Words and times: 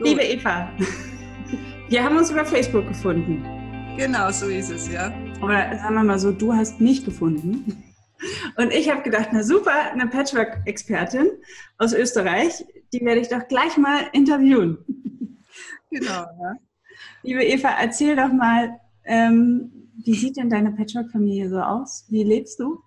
Liebe 0.00 0.22
Eva, 0.22 0.70
wir 1.88 2.04
haben 2.04 2.18
uns 2.18 2.30
über 2.30 2.44
Facebook 2.44 2.86
gefunden. 2.86 3.42
Genau, 3.96 4.30
so 4.30 4.46
ist 4.46 4.70
es, 4.70 4.92
ja. 4.92 5.10
Oder 5.40 5.78
sagen 5.78 5.94
wir 5.94 6.04
mal 6.04 6.18
so, 6.18 6.32
du 6.32 6.52
hast 6.52 6.80
mich 6.80 7.02
gefunden. 7.02 7.82
Und 8.56 8.72
ich 8.72 8.90
habe 8.90 9.02
gedacht, 9.02 9.30
na 9.32 9.42
super, 9.42 9.92
eine 9.92 10.06
Patchwork-Expertin 10.06 11.30
aus 11.78 11.94
Österreich, 11.94 12.64
die 12.92 13.00
werde 13.04 13.22
ich 13.22 13.28
doch 13.28 13.48
gleich 13.48 13.78
mal 13.78 14.02
interviewen. 14.12 14.78
Genau, 15.90 16.10
ja. 16.10 16.54
Liebe 17.22 17.44
Eva, 17.44 17.70
erzähl 17.80 18.16
doch 18.16 18.32
mal, 18.32 18.78
ähm, 19.04 19.90
wie 20.04 20.14
sieht 20.14 20.36
denn 20.36 20.50
deine 20.50 20.72
Patchwork-Familie 20.72 21.48
so 21.48 21.58
aus? 21.58 22.04
Wie 22.10 22.22
lebst 22.22 22.60
du? 22.60 22.82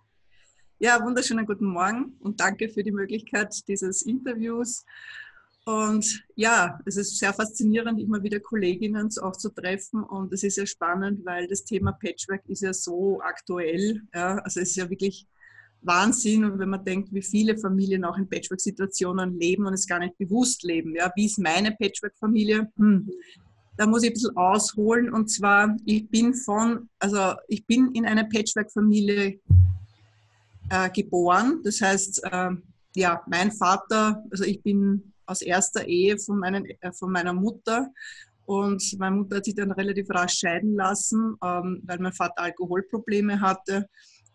Ja, 0.77 1.03
wunderschönen 1.03 1.45
guten 1.45 1.65
Morgen 1.65 2.17
und 2.19 2.39
danke 2.39 2.69
für 2.69 2.83
die 2.83 2.91
Möglichkeit 2.91 3.55
dieses 3.67 4.03
Interviews. 4.03 4.85
Und 5.69 6.23
ja, 6.33 6.79
es 6.85 6.97
ist 6.97 7.19
sehr 7.19 7.31
faszinierend, 7.31 7.99
immer 7.99 8.23
wieder 8.23 8.39
Kolleginnen 8.39 9.07
auch 9.21 9.35
zu 9.35 9.49
treffen. 9.49 10.01
Und 10.01 10.33
es 10.33 10.41
ist 10.41 10.57
ja 10.57 10.65
spannend, 10.65 11.23
weil 11.23 11.47
das 11.47 11.63
Thema 11.63 11.91
Patchwork 11.91 12.41
ist 12.47 12.63
ja 12.63 12.73
so 12.73 13.21
aktuell. 13.21 14.01
Ja, 14.11 14.39
also 14.39 14.61
es 14.61 14.69
ist 14.69 14.77
ja 14.77 14.89
wirklich 14.89 15.27
Wahnsinn. 15.83 16.43
Und 16.43 16.57
wenn 16.57 16.69
man 16.69 16.83
denkt, 16.83 17.13
wie 17.13 17.21
viele 17.21 17.55
Familien 17.55 18.03
auch 18.03 18.17
in 18.17 18.27
Patchwork-Situationen 18.27 19.39
leben 19.39 19.67
und 19.67 19.75
es 19.75 19.85
gar 19.85 19.99
nicht 19.99 20.17
bewusst 20.17 20.63
leben. 20.63 20.95
Ja, 20.95 21.11
wie 21.15 21.27
ist 21.27 21.37
meine 21.37 21.71
Patchwork-Familie? 21.73 22.71
Hm. 22.75 23.07
Da 23.77 23.85
muss 23.85 24.01
ich 24.01 24.09
ein 24.09 24.13
bisschen 24.13 24.37
ausholen. 24.37 25.13
Und 25.13 25.29
zwar, 25.29 25.77
ich 25.85 26.09
bin 26.09 26.33
von, 26.33 26.89
also 26.97 27.35
ich 27.47 27.63
bin 27.67 27.91
in 27.93 28.07
einer 28.07 28.23
Patchwork-Familie 28.23 29.39
äh, 30.71 30.89
geboren. 30.89 31.61
Das 31.63 31.79
heißt, 31.79 32.23
äh, 32.23 32.49
ja, 32.95 33.21
mein 33.27 33.51
Vater, 33.51 34.23
also 34.31 34.45
ich 34.45 34.63
bin 34.63 35.13
aus 35.29 35.41
erster 35.41 35.87
Ehe 35.87 36.17
von, 36.17 36.39
meinen, 36.39 36.65
äh, 36.65 36.91
von 36.91 37.11
meiner 37.11 37.33
Mutter. 37.33 37.89
Und 38.45 38.83
meine 38.97 39.17
Mutter 39.17 39.37
hat 39.37 39.45
sich 39.45 39.55
dann 39.55 39.71
relativ 39.71 40.09
rasch 40.09 40.39
scheiden 40.39 40.75
lassen, 40.75 41.35
ähm, 41.43 41.81
weil 41.83 41.99
mein 41.99 42.13
Vater 42.13 42.41
Alkoholprobleme 42.41 43.39
hatte. 43.41 43.87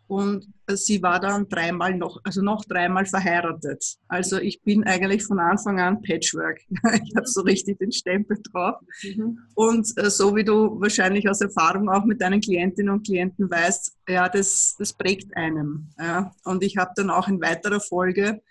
Und 0.06 0.46
sie 0.68 1.02
war 1.02 1.18
dann 1.18 1.48
dreimal 1.48 1.96
noch, 1.96 2.20
also 2.24 2.42
noch 2.42 2.64
dreimal 2.66 3.06
verheiratet. 3.06 3.96
Also 4.06 4.38
ich 4.38 4.62
bin 4.62 4.84
eigentlich 4.84 5.24
von 5.24 5.38
Anfang 5.38 5.80
an 5.80 6.02
Patchwork. 6.02 6.60
Ich 7.04 7.16
habe 7.16 7.26
so 7.26 7.40
richtig 7.40 7.78
den 7.78 7.90
Stempel 7.90 8.36
drauf. 8.52 8.76
Mhm. 9.02 9.38
Und 9.54 9.92
äh, 9.96 10.10
so 10.10 10.36
wie 10.36 10.44
du 10.44 10.78
wahrscheinlich 10.80 11.28
aus 11.28 11.40
Erfahrung 11.40 11.88
auch 11.88 12.04
mit 12.04 12.20
deinen 12.20 12.40
Klientinnen 12.40 12.92
und 12.92 13.06
Klienten 13.06 13.50
weißt, 13.50 13.96
ja, 14.08 14.28
das, 14.28 14.76
das 14.78 14.92
prägt 14.92 15.34
einem. 15.36 15.88
Ja. 15.98 16.32
Und 16.44 16.62
ich 16.62 16.76
habe 16.76 16.92
dann 16.96 17.10
auch 17.10 17.26
in 17.26 17.40
weiterer 17.40 17.80
Folge 17.80 18.42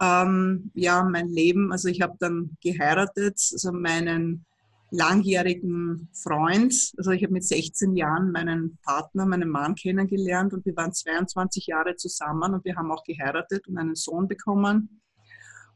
ähm, 0.00 0.70
ja, 0.74 1.02
mein 1.04 1.28
Leben, 1.28 1.72
also 1.72 1.88
ich 1.88 2.00
habe 2.00 2.14
dann 2.18 2.56
geheiratet, 2.62 3.38
also 3.52 3.72
meinen 3.72 4.44
langjährigen 4.90 6.08
Freund, 6.12 6.92
also 6.96 7.10
ich 7.10 7.22
habe 7.22 7.32
mit 7.32 7.44
16 7.44 7.96
Jahren 7.96 8.30
meinen 8.30 8.78
Partner, 8.84 9.26
meinen 9.26 9.48
Mann 9.48 9.74
kennengelernt 9.74 10.52
und 10.52 10.64
wir 10.64 10.76
waren 10.76 10.92
22 10.92 11.66
Jahre 11.66 11.96
zusammen 11.96 12.54
und 12.54 12.64
wir 12.64 12.76
haben 12.76 12.90
auch 12.90 13.02
geheiratet 13.04 13.66
und 13.68 13.78
einen 13.78 13.94
Sohn 13.94 14.28
bekommen. 14.28 15.00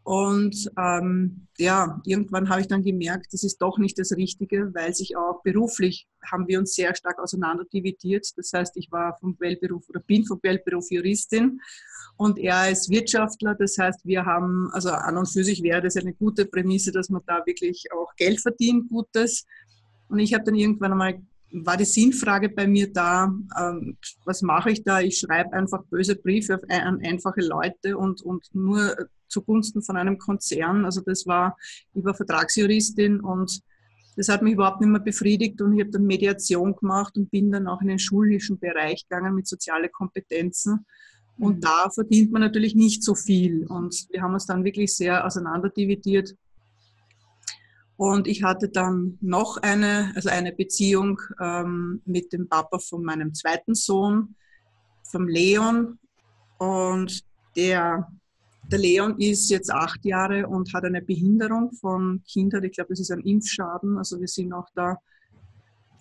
Und 0.03 0.71
ähm, 0.79 1.47
ja, 1.59 2.01
irgendwann 2.05 2.49
habe 2.49 2.63
ich 2.63 2.69
dann 2.69 2.83
gemerkt, 2.83 3.33
das 3.33 3.45
ist 3.45 3.59
doch 3.59 3.79
nicht 3.79 3.99
das 3.99 4.13
Richtige, 4.13 4.73
weil 4.75 4.95
sich 4.95 5.17
auch 5.17 5.43
beruflich 5.43 6.09
haben 6.25 6.49
wir 6.49 6.59
uns 6.59 6.75
sehr 6.75 6.95
stark 6.95 7.19
auseinander 7.19 7.65
dividiert. 7.65 8.27
Das 8.37 8.53
heißt, 8.53 8.77
ich 8.77 8.91
war 8.91 9.19
vom 9.21 9.37
Quellberuf 9.37 9.89
oder 9.91 10.01
bin 10.01 10.25
vom 10.25 10.41
Quellberuf 10.41 10.91
Juristin 10.91 11.61
und 12.17 12.39
er 12.39 12.71
ist 12.71 12.89
Wirtschaftler. 12.89 13.55
Das 13.55 13.77
heißt, 13.77 14.01
wir 14.05 14.25
haben, 14.25 14.71
also 14.73 14.91
an 14.91 15.19
und 15.19 15.27
für 15.27 15.45
sich 15.45 15.63
wäre 15.63 15.83
das 15.83 15.97
eine 15.97 16.15
gute 16.15 16.47
Prämisse, 16.47 16.93
dass 16.93 17.11
man 17.11 17.23
da 17.27 17.43
wirklich 17.45 17.85
auch 17.93 18.15
Geld 18.17 18.41
verdient, 18.41 18.89
Gutes. 18.89 19.47
Und 20.09 20.19
ich 20.19 20.33
habe 20.35 20.45
dann 20.45 20.55
irgendwann 20.55 20.93
einmal 20.93 21.21
war 21.53 21.77
die 21.77 21.85
Sinnfrage 21.85 22.49
bei 22.49 22.67
mir 22.67 22.93
da, 22.93 23.33
ähm, 23.59 23.97
was 24.25 24.43
mache 24.43 24.71
ich 24.71 24.85
da? 24.85 25.01
Ich 25.01 25.19
schreibe 25.19 25.53
einfach 25.53 25.83
böse 25.85 26.17
Briefe 26.17 26.61
an 26.69 27.01
einfache 27.05 27.41
Leute 27.41 27.97
und, 27.97 28.23
und 28.23 28.45
nur 28.55 28.97
zugunsten 29.29 29.83
von 29.83 29.97
einem 29.97 30.19
Konzern. 30.19 30.85
Also 30.85 31.01
das 31.01 31.27
war, 31.27 31.57
ich 31.95 32.05
war 32.05 32.15
Vertragsjuristin 32.15 33.21
und 33.21 33.63
das 34.17 34.29
hat 34.29 34.43
mich 34.43 34.55
überhaupt 34.55 34.81
nicht 34.81 34.91
mehr 34.91 35.01
befriedigt 35.01 35.61
und 35.63 35.75
ich 35.75 35.81
habe 35.81 35.91
dann 35.91 36.05
Mediation 36.05 36.75
gemacht 36.77 37.17
und 37.17 37.31
bin 37.31 37.51
dann 37.51 37.69
auch 37.69 37.81
in 37.81 37.89
den 37.89 37.99
schulischen 37.99 38.59
Bereich 38.59 39.07
gegangen 39.09 39.35
mit 39.35 39.47
sozialen 39.47 39.91
Kompetenzen. 39.91 40.85
Und 41.39 41.57
mhm. 41.57 41.61
da 41.61 41.91
verdient 41.91 42.31
man 42.31 42.43
natürlich 42.43 42.75
nicht 42.75 43.03
so 43.03 43.15
viel. 43.15 43.67
Und 43.67 44.07
wir 44.11 44.21
haben 44.21 44.35
uns 44.35 44.47
dann 44.47 44.65
wirklich 44.65 44.95
sehr 44.95 45.25
auseinanderdividiert 45.25 46.35
und 48.01 48.27
ich 48.27 48.43
hatte 48.43 48.71
dann 48.71 49.19
noch 49.21 49.59
eine, 49.59 50.11
also 50.15 50.31
eine 50.31 50.53
Beziehung 50.53 51.21
ähm, 51.39 52.01
mit 52.07 52.33
dem 52.33 52.49
Papa 52.49 52.79
von 52.79 53.05
meinem 53.05 53.35
zweiten 53.35 53.75
Sohn, 53.75 54.37
vom 55.03 55.29
Leon. 55.29 55.99
Und 56.57 57.23
der, 57.57 58.11
der 58.73 58.79
Leon 58.79 59.19
ist 59.19 59.51
jetzt 59.51 59.71
acht 59.71 60.03
Jahre 60.07 60.47
und 60.47 60.73
hat 60.73 60.85
eine 60.85 61.03
Behinderung 61.03 61.73
von 61.73 62.23
Kindern. 62.27 62.65
Ich 62.65 62.73
glaube, 62.73 62.89
das 62.89 63.01
ist 63.01 63.11
ein 63.11 63.21
Impfschaden. 63.21 63.99
Also 63.99 64.19
wir 64.19 64.29
sind 64.29 64.55
auch 64.55 64.71
da. 64.75 64.97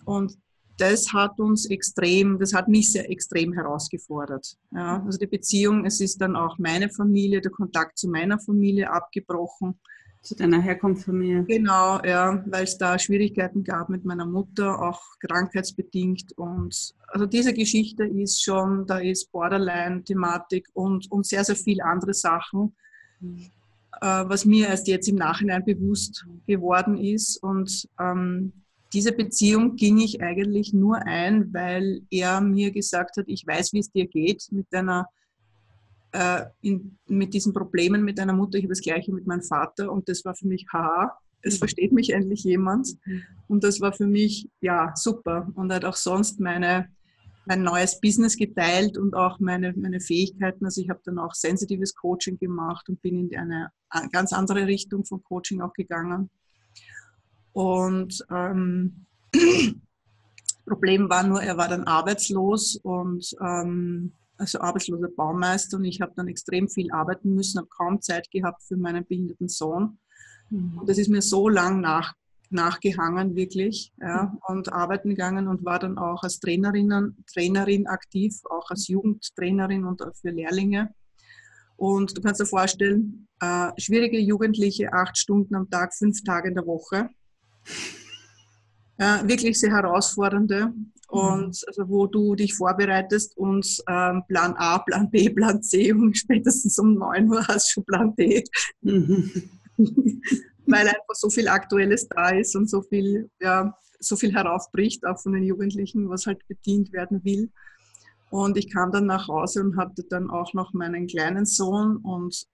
Und 0.06 0.38
das 0.78 1.12
hat 1.12 1.38
uns 1.38 1.66
extrem, 1.66 2.38
das 2.38 2.54
hat 2.54 2.66
mich 2.66 2.92
sehr 2.92 3.10
extrem 3.10 3.52
herausgefordert. 3.52 4.56
Ja, 4.70 5.02
also 5.04 5.18
die 5.18 5.26
Beziehung, 5.26 5.84
es 5.84 6.00
ist 6.00 6.18
dann 6.22 6.34
auch 6.34 6.56
meine 6.56 6.88
Familie, 6.88 7.42
der 7.42 7.50
Kontakt 7.50 7.98
zu 7.98 8.08
meiner 8.08 8.38
Familie 8.38 8.90
abgebrochen. 8.90 9.78
Zu 10.22 10.34
deiner 10.34 10.60
Herkunftsfamilie? 10.60 11.44
Genau, 11.44 11.98
ja, 12.04 12.44
weil 12.46 12.64
es 12.64 12.76
da 12.76 12.98
Schwierigkeiten 12.98 13.64
gab 13.64 13.88
mit 13.88 14.04
meiner 14.04 14.26
Mutter, 14.26 14.80
auch 14.82 15.00
krankheitsbedingt. 15.18 16.36
Und 16.36 16.94
also 17.08 17.24
diese 17.24 17.54
Geschichte 17.54 18.04
ist 18.04 18.42
schon, 18.42 18.86
da 18.86 18.98
ist 18.98 19.32
Borderline-Thematik 19.32 20.68
und, 20.74 21.10
und 21.10 21.26
sehr, 21.26 21.42
sehr 21.42 21.56
viele 21.56 21.84
andere 21.84 22.12
Sachen, 22.12 22.76
mhm. 23.20 23.46
äh, 24.02 24.24
was 24.26 24.44
mir 24.44 24.68
erst 24.68 24.88
jetzt 24.88 25.08
im 25.08 25.16
Nachhinein 25.16 25.64
bewusst 25.64 26.26
geworden 26.46 26.98
ist. 26.98 27.42
Und 27.42 27.88
ähm, 27.98 28.52
diese 28.92 29.12
Beziehung 29.12 29.76
ging 29.76 29.98
ich 30.00 30.22
eigentlich 30.22 30.74
nur 30.74 30.98
ein, 31.06 31.52
weil 31.54 32.02
er 32.10 32.42
mir 32.42 32.72
gesagt 32.72 33.16
hat, 33.16 33.24
ich 33.26 33.46
weiß, 33.46 33.72
wie 33.72 33.78
es 33.78 33.90
dir 33.90 34.06
geht 34.06 34.48
mit 34.50 34.66
deiner 34.70 35.08
äh, 36.12 36.44
in, 36.60 36.98
mit 37.06 37.34
diesen 37.34 37.52
Problemen 37.52 38.04
mit 38.04 38.18
deiner 38.18 38.32
Mutter, 38.32 38.58
ich 38.58 38.64
habe 38.64 38.72
das 38.72 38.80
gleiche 38.80 39.12
mit 39.12 39.26
meinem 39.26 39.42
Vater 39.42 39.92
und 39.92 40.08
das 40.08 40.24
war 40.24 40.34
für 40.34 40.46
mich, 40.46 40.66
haha, 40.72 41.16
es 41.42 41.54
mhm. 41.54 41.58
versteht 41.58 41.92
mich 41.92 42.10
endlich 42.10 42.44
jemand. 42.44 42.88
Mhm. 43.04 43.22
Und 43.48 43.64
das 43.64 43.80
war 43.80 43.92
für 43.92 44.06
mich, 44.06 44.48
ja, 44.60 44.92
super. 44.94 45.50
Und 45.54 45.72
hat 45.72 45.84
auch 45.84 45.96
sonst 45.96 46.40
meine, 46.40 46.88
mein 47.46 47.62
neues 47.62 48.00
Business 48.00 48.36
geteilt 48.36 48.98
und 48.98 49.14
auch 49.14 49.40
meine, 49.40 49.72
meine 49.74 50.00
Fähigkeiten. 50.00 50.64
Also 50.64 50.80
ich 50.80 50.90
habe 50.90 51.00
dann 51.04 51.18
auch 51.18 51.34
sensitives 51.34 51.94
Coaching 51.94 52.38
gemacht 52.38 52.88
und 52.88 53.00
bin 53.02 53.30
in 53.30 53.36
eine 53.36 53.70
ganz 54.12 54.32
andere 54.32 54.66
Richtung 54.66 55.04
von 55.04 55.22
Coaching 55.22 55.60
auch 55.60 55.72
gegangen. 55.72 56.30
Und 57.52 58.24
ähm, 58.30 59.06
Problem 60.66 61.10
war 61.10 61.24
nur, 61.24 61.42
er 61.42 61.56
war 61.56 61.68
dann 61.68 61.84
arbeitslos 61.84 62.76
und 62.76 63.34
ähm, 63.40 64.12
also 64.40 64.60
arbeitsloser 64.60 65.08
Baumeister 65.08 65.76
und 65.76 65.84
ich 65.84 66.00
habe 66.00 66.12
dann 66.16 66.28
extrem 66.28 66.68
viel 66.68 66.90
arbeiten 66.90 67.34
müssen, 67.34 67.58
habe 67.58 67.68
kaum 67.68 68.00
Zeit 68.00 68.30
gehabt 68.30 68.62
für 68.62 68.76
meinen 68.76 69.06
behinderten 69.06 69.48
Sohn. 69.48 69.98
Und 70.50 70.88
das 70.88 70.98
ist 70.98 71.08
mir 71.08 71.22
so 71.22 71.48
lang 71.48 71.80
nach, 71.80 72.14
nachgehangen, 72.48 73.36
wirklich, 73.36 73.92
ja, 74.00 74.36
und 74.48 74.72
arbeiten 74.72 75.10
gegangen 75.10 75.46
und 75.46 75.64
war 75.64 75.78
dann 75.78 75.96
auch 75.96 76.24
als 76.24 76.40
Trainerin, 76.40 77.16
Trainerin 77.32 77.86
aktiv, 77.86 78.40
auch 78.50 78.70
als 78.70 78.88
Jugendtrainerin 78.88 79.84
und 79.84 80.02
für 80.20 80.30
Lehrlinge. 80.30 80.92
Und 81.76 82.16
du 82.16 82.20
kannst 82.20 82.40
dir 82.40 82.46
vorstellen, 82.46 83.28
äh, 83.40 83.70
schwierige 83.78 84.18
Jugendliche, 84.18 84.92
acht 84.92 85.16
Stunden 85.16 85.54
am 85.54 85.70
Tag, 85.70 85.94
fünf 85.94 86.22
Tage 86.24 86.48
in 86.48 86.54
der 86.54 86.66
Woche. 86.66 87.10
Ja, 89.00 89.26
wirklich 89.26 89.58
sehr 89.58 89.72
herausfordernde 89.72 90.74
und 91.08 91.46
mhm. 91.46 91.66
also 91.66 91.88
wo 91.88 92.06
du 92.06 92.34
dich 92.34 92.54
vorbereitest 92.54 93.36
und 93.36 93.66
ähm, 93.88 94.22
Plan 94.28 94.54
A, 94.56 94.78
Plan 94.78 95.10
B, 95.10 95.30
Plan 95.30 95.62
C 95.62 95.92
und 95.92 96.16
spätestens 96.16 96.78
um 96.78 96.94
9 96.94 97.28
Uhr 97.28 97.46
hast 97.48 97.68
du 97.68 97.72
schon 97.72 97.84
Plan 97.84 98.14
D. 98.14 98.44
Mhm. 98.82 99.30
Weil 100.66 100.86
einfach 100.86 101.14
so 101.14 101.30
viel 101.30 101.48
Aktuelles 101.48 102.06
da 102.08 102.28
ist 102.28 102.54
und 102.54 102.68
so 102.68 102.82
viel, 102.82 103.30
ja, 103.40 103.74
so 103.98 104.16
viel 104.16 104.34
heraufbricht, 104.34 105.04
auch 105.06 105.18
von 105.18 105.32
den 105.32 105.44
Jugendlichen, 105.44 106.08
was 106.10 106.26
halt 106.26 106.46
bedient 106.46 106.92
werden 106.92 107.24
will. 107.24 107.50
Und 108.30 108.56
ich 108.56 108.70
kam 108.70 108.92
dann 108.92 109.06
nach 109.06 109.28
Hause 109.28 109.62
und 109.62 109.76
hatte 109.76 110.04
dann 110.04 110.30
auch 110.30 110.54
noch 110.54 110.72
meinen 110.74 111.06
kleinen 111.06 111.46
Sohn 111.46 111.96
und 111.96 112.46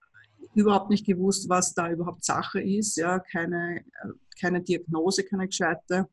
überhaupt 0.55 0.91
nicht 0.91 1.05
gewusst, 1.05 1.49
was 1.49 1.75
da 1.75 1.91
überhaupt 1.91 2.25
Sache 2.25 2.63
ist. 2.63 2.97
Ja, 2.97 3.19
keine, 3.19 3.81
äh, 3.81 4.13
keine 4.41 4.63
Diagnose, 4.63 5.25
keine 5.25 5.47
gescheite. 5.47 6.09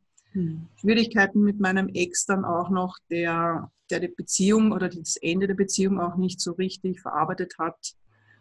Schwierigkeiten 0.77 1.41
mit 1.41 1.59
meinem 1.59 1.89
Ex 1.89 2.25
dann 2.25 2.45
auch 2.45 2.69
noch, 2.69 2.97
der, 3.09 3.71
der 3.89 3.99
die 3.99 4.07
Beziehung 4.07 4.71
oder 4.71 4.89
das 4.89 5.17
Ende 5.17 5.47
der 5.47 5.55
Beziehung 5.55 5.99
auch 5.99 6.15
nicht 6.15 6.41
so 6.41 6.53
richtig 6.53 7.01
verarbeitet 7.01 7.53
hat 7.59 7.93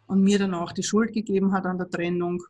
und 0.06 0.22
mir 0.22 0.38
dann 0.38 0.54
auch 0.54 0.72
die 0.72 0.82
Schuld 0.82 1.12
gegeben 1.12 1.52
hat 1.52 1.66
an 1.66 1.78
der 1.78 1.90
Trennung. 1.90 2.42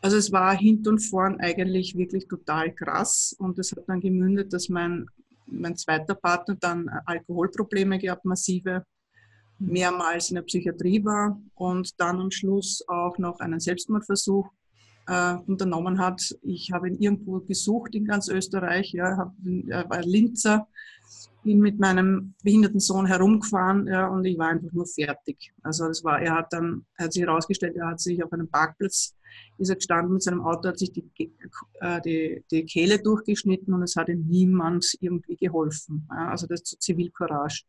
Also 0.00 0.16
es 0.16 0.30
war 0.30 0.56
hinten 0.56 0.88
und 0.88 0.98
vorn 1.00 1.40
eigentlich 1.40 1.96
wirklich 1.96 2.28
total 2.28 2.72
krass 2.72 3.34
und 3.38 3.58
es 3.58 3.72
hat 3.72 3.88
dann 3.88 4.00
gemündet, 4.00 4.52
dass 4.52 4.68
mein, 4.68 5.06
mein 5.46 5.76
zweiter 5.76 6.14
Partner 6.14 6.56
dann 6.60 6.88
Alkoholprobleme 7.06 7.98
gehabt, 7.98 8.24
massive, 8.24 8.84
mehrmals 9.58 10.30
in 10.30 10.36
der 10.36 10.42
Psychiatrie 10.42 11.04
war 11.04 11.40
und 11.54 12.00
dann 12.00 12.20
am 12.20 12.30
Schluss 12.30 12.84
auch 12.86 13.18
noch 13.18 13.40
einen 13.40 13.58
Selbstmordversuch 13.58 14.48
äh, 15.08 15.36
unternommen 15.46 15.98
hat. 15.98 16.36
Ich 16.42 16.70
habe 16.72 16.88
ihn 16.88 17.00
irgendwo 17.00 17.40
gesucht 17.40 17.94
in 17.94 18.04
ganz 18.04 18.28
Österreich, 18.28 18.92
ja, 18.92 19.16
hab, 19.16 19.32
er 19.68 19.88
war 19.88 20.02
Linzer, 20.02 20.68
bin 21.42 21.60
mit 21.60 21.78
meinem 21.78 22.34
behinderten 22.44 22.80
Sohn 22.80 23.06
herumgefahren 23.06 23.86
ja, 23.86 24.06
und 24.08 24.24
ich 24.24 24.38
war 24.38 24.48
einfach 24.48 24.70
nur 24.72 24.86
fertig. 24.86 25.52
Also 25.62 25.88
das 25.88 26.04
war, 26.04 26.20
er 26.20 26.34
hat 26.34 26.52
dann, 26.52 26.84
hat 26.98 27.12
sich 27.12 27.22
herausgestellt, 27.22 27.76
er 27.76 27.88
hat 27.88 28.00
sich 28.00 28.22
auf 28.22 28.32
einem 28.32 28.48
Parkplatz, 28.48 29.14
ist 29.56 29.70
er 29.70 29.76
gestanden 29.76 30.12
mit 30.12 30.22
seinem 30.22 30.42
Auto, 30.42 30.68
hat 30.68 30.78
sich 30.78 30.92
die, 30.92 31.04
äh, 31.80 32.00
die, 32.02 32.44
die 32.50 32.64
Kehle 32.64 32.98
durchgeschnitten 32.98 33.72
und 33.72 33.82
es 33.82 33.96
hat 33.96 34.08
ihm 34.08 34.26
niemand 34.28 34.94
irgendwie 35.00 35.36
geholfen. 35.36 36.06
Also 36.08 36.46
das 36.46 36.60
so 36.64 36.76
Zivilcourage. 36.76 37.64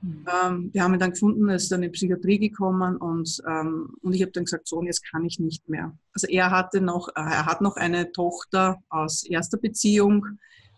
Mhm. 0.00 0.24
Ähm, 0.44 0.70
wir 0.72 0.82
haben 0.82 0.94
ihn 0.94 1.00
dann 1.00 1.10
gefunden, 1.10 1.48
er 1.48 1.56
ist 1.56 1.70
dann 1.72 1.82
in 1.82 1.90
die 1.90 1.96
Psychiatrie 1.96 2.38
gekommen 2.38 2.96
und, 2.96 3.42
ähm, 3.48 3.94
und 4.00 4.12
ich 4.12 4.22
habe 4.22 4.32
dann 4.32 4.44
gesagt, 4.44 4.68
so, 4.68 4.82
jetzt 4.82 5.08
kann 5.10 5.24
ich 5.24 5.38
nicht 5.40 5.68
mehr. 5.68 5.96
Also 6.12 6.28
er 6.28 6.50
hatte 6.50 6.80
noch, 6.80 7.08
äh, 7.08 7.20
er 7.20 7.46
hat 7.46 7.60
noch 7.60 7.76
eine 7.76 8.12
Tochter 8.12 8.78
aus 8.88 9.24
erster 9.24 9.58
Beziehung, 9.58 10.24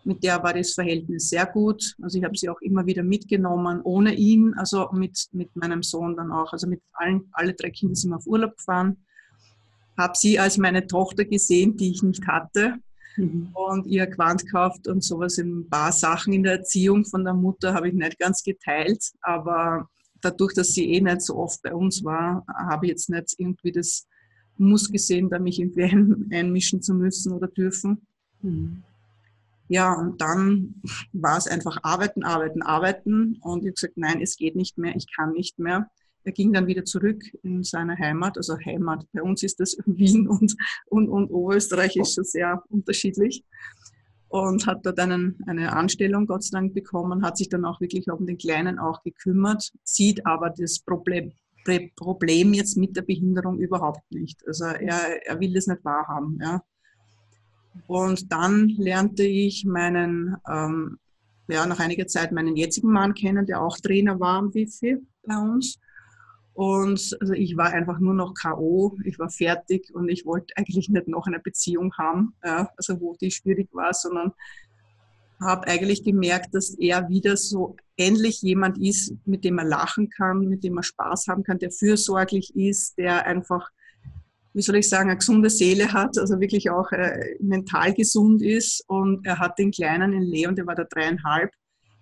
mit 0.04 0.22
der 0.22 0.42
war 0.42 0.54
das 0.54 0.72
Verhältnis 0.72 1.28
sehr 1.28 1.46
gut. 1.46 1.94
Also 2.02 2.18
ich 2.18 2.24
habe 2.24 2.36
sie 2.36 2.48
auch 2.48 2.60
immer 2.60 2.86
wieder 2.86 3.02
mitgenommen, 3.02 3.80
ohne 3.82 4.14
ihn, 4.14 4.54
also 4.54 4.88
mit, 4.92 5.28
mit 5.32 5.54
meinem 5.54 5.82
Sohn 5.82 6.16
dann 6.16 6.32
auch. 6.32 6.52
Also 6.52 6.66
mit 6.66 6.80
allen, 6.94 7.28
alle 7.32 7.54
drei 7.54 7.70
Kinder 7.70 7.94
sind 7.94 8.10
wir 8.10 8.16
auf 8.16 8.26
Urlaub 8.26 8.56
gefahren. 8.56 9.04
Habe 9.98 10.16
sie 10.16 10.38
als 10.38 10.56
meine 10.56 10.86
Tochter 10.86 11.24
gesehen, 11.26 11.76
die 11.76 11.90
ich 11.90 12.02
nicht 12.02 12.26
hatte. 12.26 12.76
Mhm. 13.16 13.48
Und 13.52 13.86
ihr 13.86 14.06
Quant 14.06 14.44
gekauft 14.44 14.88
und 14.88 15.02
sowas. 15.02 15.38
Ein 15.38 15.68
paar 15.68 15.92
Sachen 15.92 16.32
in 16.32 16.42
der 16.42 16.58
Erziehung 16.58 17.04
von 17.04 17.24
der 17.24 17.34
Mutter 17.34 17.74
habe 17.74 17.88
ich 17.88 17.94
nicht 17.94 18.18
ganz 18.18 18.42
geteilt. 18.42 19.12
Aber 19.20 19.88
dadurch, 20.20 20.54
dass 20.54 20.72
sie 20.72 20.92
eh 20.92 21.00
nicht 21.00 21.22
so 21.22 21.36
oft 21.36 21.62
bei 21.62 21.74
uns 21.74 22.04
war, 22.04 22.44
habe 22.48 22.86
ich 22.86 22.90
jetzt 22.90 23.10
nicht 23.10 23.34
irgendwie 23.38 23.72
das 23.72 24.06
Muss 24.58 24.90
gesehen, 24.90 25.30
da 25.30 25.38
mich 25.38 25.60
irgendwie 25.60 25.84
einmischen 26.34 26.82
zu 26.82 26.94
müssen 26.94 27.32
oder 27.32 27.48
dürfen. 27.48 28.06
Mhm. 28.42 28.82
Ja, 29.68 29.92
und 29.92 30.20
dann 30.20 30.82
war 31.12 31.38
es 31.38 31.46
einfach 31.46 31.78
arbeiten, 31.84 32.24
arbeiten, 32.24 32.60
arbeiten. 32.60 33.38
Und 33.40 33.60
ich 33.60 33.66
habe 33.66 33.74
gesagt, 33.74 33.96
nein, 33.96 34.20
es 34.20 34.36
geht 34.36 34.56
nicht 34.56 34.78
mehr, 34.78 34.96
ich 34.96 35.06
kann 35.14 35.32
nicht 35.32 35.60
mehr. 35.60 35.88
Er 36.24 36.32
ging 36.32 36.52
dann 36.52 36.66
wieder 36.66 36.84
zurück 36.84 37.22
in 37.42 37.62
seine 37.62 37.96
Heimat, 37.96 38.36
also 38.36 38.56
Heimat. 38.58 39.06
Bei 39.12 39.22
uns 39.22 39.42
ist 39.42 39.60
das 39.60 39.76
Wien 39.86 40.28
und, 40.28 40.56
und, 40.86 41.08
und 41.08 41.30
Oberösterreich 41.30 41.96
ist 41.96 42.14
schon 42.14 42.24
sehr 42.24 42.62
unterschiedlich. 42.68 43.44
Und 44.28 44.66
hat 44.66 44.86
dort 44.86 45.00
einen, 45.00 45.38
eine 45.48 45.72
Anstellung 45.72 46.26
Gott 46.26 46.44
sei 46.44 46.58
Dank 46.58 46.72
bekommen, 46.72 47.24
hat 47.24 47.36
sich 47.36 47.48
dann 47.48 47.64
auch 47.64 47.80
wirklich 47.80 48.08
um 48.08 48.26
den 48.26 48.38
Kleinen 48.38 48.78
auch 48.78 49.02
gekümmert, 49.02 49.72
sieht 49.82 50.24
aber 50.24 50.50
das 50.50 50.78
Problem, 50.78 51.32
Problem 51.96 52.54
jetzt 52.54 52.76
mit 52.76 52.96
der 52.96 53.02
Behinderung 53.02 53.58
überhaupt 53.58 54.08
nicht. 54.10 54.46
Also 54.46 54.66
er, 54.66 55.26
er 55.26 55.40
will 55.40 55.52
das 55.52 55.66
nicht 55.66 55.84
wahrhaben. 55.84 56.38
Ja. 56.40 56.62
Und 57.86 58.30
dann 58.32 58.68
lernte 58.68 59.24
ich 59.24 59.64
meinen, 59.64 60.36
ähm, 60.48 60.98
ja, 61.48 61.66
nach 61.66 61.80
einiger 61.80 62.06
Zeit 62.06 62.32
meinen 62.32 62.56
jetzigen 62.56 62.92
Mann 62.92 63.14
kennen, 63.14 63.46
der 63.46 63.60
auch 63.60 63.76
Trainer 63.78 64.18
war 64.20 64.38
am 64.38 64.54
Wifi 64.54 64.98
bei 65.24 65.36
uns. 65.36 65.78
Und 66.60 67.16
also 67.22 67.32
ich 67.32 67.56
war 67.56 67.70
einfach 67.70 68.00
nur 68.00 68.12
noch 68.12 68.34
K.O., 68.34 68.98
ich 69.06 69.18
war 69.18 69.30
fertig 69.30 69.94
und 69.94 70.10
ich 70.10 70.26
wollte 70.26 70.52
eigentlich 70.58 70.90
nicht 70.90 71.08
noch 71.08 71.26
eine 71.26 71.40
Beziehung 71.40 71.94
haben, 71.96 72.34
ja, 72.44 72.68
also 72.76 73.00
wo 73.00 73.16
die 73.18 73.30
schwierig 73.30 73.70
war, 73.72 73.94
sondern 73.94 74.32
habe 75.40 75.66
eigentlich 75.68 76.04
gemerkt, 76.04 76.54
dass 76.54 76.74
er 76.74 77.08
wieder 77.08 77.38
so 77.38 77.76
ähnlich 77.96 78.42
jemand 78.42 78.76
ist, 78.76 79.14
mit 79.24 79.42
dem 79.42 79.56
er 79.56 79.64
lachen 79.64 80.10
kann, 80.10 80.50
mit 80.50 80.62
dem 80.62 80.76
er 80.76 80.82
Spaß 80.82 81.28
haben 81.28 81.44
kann, 81.44 81.58
der 81.58 81.70
fürsorglich 81.70 82.54
ist, 82.54 82.98
der 82.98 83.24
einfach 83.24 83.70
wie 84.52 84.60
soll 84.60 84.76
ich 84.76 84.88
sagen, 84.90 85.08
eine 85.08 85.16
gesunde 85.16 85.48
Seele 85.48 85.94
hat, 85.94 86.18
also 86.18 86.40
wirklich 86.40 86.68
auch 86.68 86.92
äh, 86.92 87.36
mental 87.38 87.94
gesund 87.94 88.42
ist. 88.42 88.84
Und 88.86 89.24
er 89.24 89.38
hat 89.38 89.58
den 89.58 89.70
Kleinen 89.70 90.12
in 90.12 90.24
Leon, 90.24 90.56
der 90.56 90.66
war 90.66 90.74
da 90.74 90.84
dreieinhalb, 90.84 91.52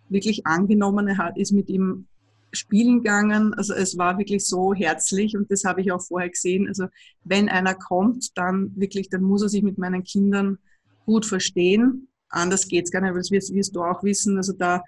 wirklich 0.09 0.47
angenommen. 0.47 1.07
Er 1.07 1.19
hat, 1.19 1.39
ist 1.39 1.53
mit 1.53 1.69
ihm 1.69 2.09
spielen 2.53 3.03
gegangen. 3.03 3.55
Also 3.55 3.75
es 3.75 3.99
war 3.99 4.19
wirklich 4.19 4.47
so 4.47 4.75
herzlich 4.75 5.37
und 5.37 5.51
das 5.51 5.65
habe 5.65 5.81
ich 5.81 5.93
auch 5.93 6.01
vorher 6.01 6.31
gesehen. 6.31 6.69
Also 6.69 6.87
wenn 7.25 7.49
einer 7.49 7.75
kommt, 7.75 8.37
dann 8.37 8.73
wirklich, 8.77 9.09
dann 9.09 9.23
muss 9.23 9.43
er 9.43 9.49
sich 9.49 9.63
mit 9.63 9.79
meinen 9.79 10.05
Kindern 10.05 10.59
gut 11.05 11.27
verstehen. 11.27 12.09
Anders 12.29 12.69
geht 12.69 12.85
es 12.85 12.91
gar 12.91 13.01
nicht, 13.01 13.13
weil 13.13 13.21
das 13.21 13.31
wirst, 13.31 13.55
wirst 13.55 13.75
du 13.75 13.83
auch 13.83 14.03
wissen. 14.03 14.37
Also 14.37 14.53
da, 14.53 14.83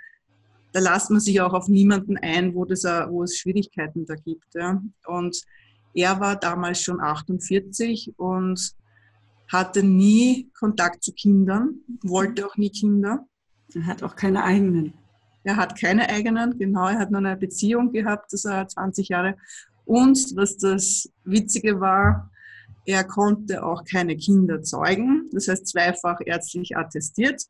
da 0.73 0.81
lasst 0.81 1.11
man 1.11 1.21
sich 1.21 1.41
auch 1.41 1.53
auf 1.53 1.69
niemanden 1.69 2.17
ein, 2.19 2.55
wo, 2.55 2.65
das, 2.65 2.85
wo 2.85 3.23
es 3.23 3.37
Schwierigkeiten 3.37 4.06
da 4.06 4.15
gibt. 4.15 4.55
Ja. 4.55 4.83
Und 5.06 5.43
er 5.95 6.21
war 6.21 6.37
damals 6.37 6.83
schon 6.83 7.01
48 7.01 8.15
und 8.17 8.75
hatte 9.49 9.83
nie 9.83 10.51
Kontakt 10.56 11.03
zu 11.03 11.13
Kindern, 11.13 11.81
wollte 12.03 12.47
auch 12.47 12.56
nie 12.56 12.71
Kinder. 12.71 13.27
Er 13.75 13.87
hat 13.87 14.03
auch 14.03 14.15
keine 14.15 14.45
eigenen. 14.45 14.95
Er 15.43 15.57
hat 15.57 15.81
keine 15.81 16.09
eigenen, 16.09 16.59
genau. 16.59 16.89
Er 16.89 16.99
hat 16.99 17.11
nur 17.11 17.19
eine 17.19 17.37
Beziehung 17.37 17.93
gehabt, 17.93 18.33
das 18.33 18.45
war 18.45 18.67
20 18.67 19.09
Jahre. 19.09 19.37
Und 19.85 20.37
was 20.37 20.59
das 20.59 21.11
Witzige 21.25 21.81
war, 21.81 22.31
er 22.87 23.05
konnte 23.05 23.65
auch 23.65 23.85
keine 23.85 24.17
Kinder 24.17 24.63
zeugen, 24.63 25.29
das 25.33 25.49
heißt 25.49 25.67
zweifach 25.67 26.21
ärztlich 26.25 26.77
attestiert, 26.77 27.43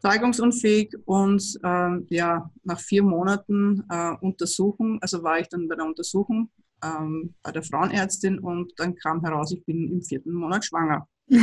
zeugungsunfähig 0.00 0.94
und 1.06 1.58
ähm, 1.64 2.06
ja, 2.10 2.50
nach 2.62 2.80
vier 2.80 3.02
Monaten 3.02 3.84
äh, 3.88 4.12
Untersuchung, 4.20 4.98
also 5.00 5.22
war 5.22 5.38
ich 5.38 5.48
dann 5.48 5.68
bei 5.68 5.76
der 5.76 5.86
Untersuchung 5.86 6.50
ähm, 6.84 7.34
bei 7.42 7.52
der 7.52 7.62
Frauenärztin 7.62 8.38
und 8.38 8.72
dann 8.76 8.94
kam 8.96 9.22
heraus, 9.22 9.52
ich 9.52 9.64
bin 9.64 9.90
im 9.90 10.02
vierten 10.02 10.34
Monat 10.34 10.64
schwanger. 10.64 11.08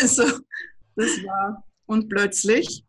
also, 0.00 0.22
das 0.96 1.08
war, 1.24 1.64
und 1.86 2.08
plötzlich. 2.08 2.84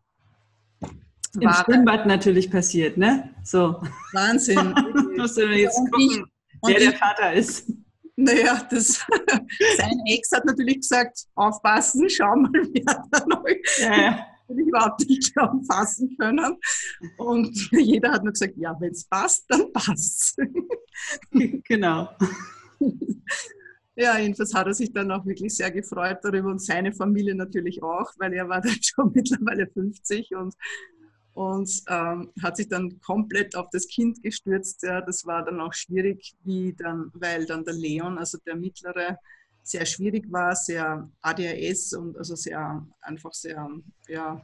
Im 1.34 1.42
war 1.44 1.64
Schwimmbad 1.64 2.06
natürlich 2.06 2.50
passiert, 2.50 2.96
ne? 2.96 3.34
So. 3.42 3.80
Wahnsinn. 4.12 4.74
Musst 5.16 5.36
du 5.38 5.46
jetzt 5.48 5.78
und 5.78 5.90
gucken, 5.90 6.26
ich, 6.52 6.58
wer 6.66 6.78
der 6.78 6.92
Vater 6.92 7.32
ist. 7.32 7.72
Naja, 8.16 8.66
das, 8.70 9.06
sein 9.78 10.02
Ex 10.06 10.30
hat 10.32 10.44
natürlich 10.44 10.80
gesagt, 10.80 11.24
aufpassen, 11.34 12.08
schau 12.10 12.36
mal, 12.36 12.50
wer 12.52 13.04
da 13.10 13.26
noch 13.26 13.44
ja, 13.78 13.96
ja 13.96 14.26
ich 14.48 14.66
überhaupt 14.66 15.00
nicht 15.08 15.32
fassen 15.66 16.16
können. 16.18 16.56
Und 17.16 17.70
jeder 17.72 18.12
hat 18.12 18.22
nur 18.22 18.32
gesagt, 18.32 18.54
ja, 18.56 18.76
wenn 18.80 18.92
es 18.92 19.04
passt, 19.04 19.44
dann 19.48 19.72
passt 19.72 20.36
Genau. 21.30 22.08
Ja, 23.94 24.18
jedenfalls 24.18 24.54
hat 24.54 24.66
er 24.66 24.74
sich 24.74 24.92
dann 24.92 25.10
auch 25.10 25.26
wirklich 25.26 25.54
sehr 25.54 25.70
gefreut 25.70 26.18
darüber 26.22 26.50
und 26.50 26.62
seine 26.62 26.92
Familie 26.92 27.34
natürlich 27.34 27.82
auch, 27.82 28.10
weil 28.18 28.32
er 28.32 28.48
war 28.48 28.60
dann 28.60 28.76
schon 28.82 29.12
mittlerweile 29.14 29.66
50 29.66 30.34
und, 30.34 30.54
und 31.34 31.70
ähm, 31.88 32.32
hat 32.42 32.56
sich 32.56 32.68
dann 32.68 32.98
komplett 33.00 33.54
auf 33.54 33.68
das 33.70 33.86
Kind 33.86 34.22
gestürzt. 34.22 34.82
Ja, 34.82 35.02
das 35.02 35.26
war 35.26 35.44
dann 35.44 35.60
auch 35.60 35.74
schwierig, 35.74 36.34
wie 36.44 36.72
dann, 36.72 37.10
weil 37.14 37.44
dann 37.44 37.64
der 37.64 37.74
Leon, 37.74 38.16
also 38.18 38.38
der 38.46 38.56
mittlere, 38.56 39.18
sehr 39.62 39.86
schwierig 39.86 40.30
war, 40.32 40.56
sehr 40.56 41.08
ADHS 41.20 41.92
und 41.92 42.16
also 42.16 42.34
sehr 42.34 42.86
einfach 43.02 43.32
sehr 43.32 43.68
ja, 44.08 44.42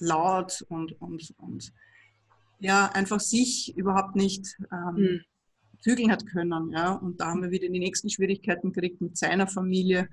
laut 0.00 0.64
und, 0.68 1.00
und, 1.00 1.34
und 1.38 1.72
ja, 2.58 2.86
einfach 2.92 3.20
sich 3.20 3.76
überhaupt 3.76 4.16
nicht 4.16 4.58
ähm, 4.72 4.94
mhm. 4.94 5.20
Zügeln 5.80 6.10
hat 6.10 6.26
können. 6.26 6.70
Ja? 6.72 6.92
Und 6.92 7.20
da 7.20 7.28
haben 7.28 7.42
wir 7.42 7.50
wieder 7.50 7.68
die 7.68 7.78
nächsten 7.78 8.10
Schwierigkeiten 8.10 8.72
gekriegt 8.72 9.00
mit 9.00 9.16
seiner 9.16 9.46
Familie, 9.46 10.08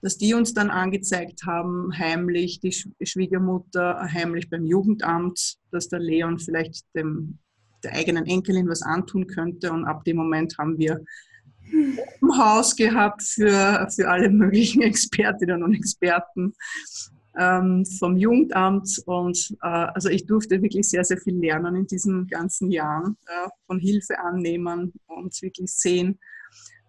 dass 0.00 0.16
die 0.16 0.34
uns 0.34 0.54
dann 0.54 0.70
angezeigt 0.70 1.44
haben, 1.44 1.90
heimlich, 1.96 2.60
die 2.60 2.72
Schwiegermutter 2.72 4.08
heimlich 4.12 4.48
beim 4.48 4.64
Jugendamt, 4.64 5.56
dass 5.72 5.88
der 5.88 5.98
Leon 5.98 6.38
vielleicht 6.38 6.84
dem, 6.94 7.38
der 7.82 7.94
eigenen 7.94 8.26
Enkelin 8.26 8.68
was 8.68 8.82
antun 8.82 9.26
könnte. 9.26 9.72
Und 9.72 9.84
ab 9.84 10.04
dem 10.04 10.16
Moment 10.16 10.56
haben 10.58 10.78
wir 10.78 11.04
im 11.72 12.38
Haus 12.38 12.76
gehabt 12.76 13.22
für, 13.22 13.88
für 13.94 14.08
alle 14.08 14.30
möglichen 14.30 14.82
Expertinnen 14.82 15.62
und 15.62 15.74
Experten 15.74 16.54
ähm, 17.38 17.86
vom 17.86 18.16
Jugendamt. 18.16 19.02
Und 19.06 19.56
äh, 19.62 19.66
also 19.66 20.08
ich 20.08 20.26
durfte 20.26 20.60
wirklich 20.60 20.88
sehr, 20.88 21.04
sehr 21.04 21.18
viel 21.18 21.38
lernen 21.38 21.76
in 21.76 21.86
diesen 21.86 22.26
ganzen 22.26 22.70
Jahren, 22.70 23.16
äh, 23.26 23.48
von 23.66 23.78
Hilfe 23.78 24.18
annehmen 24.18 24.92
und 25.06 25.40
wirklich 25.40 25.70
sehen. 25.72 26.18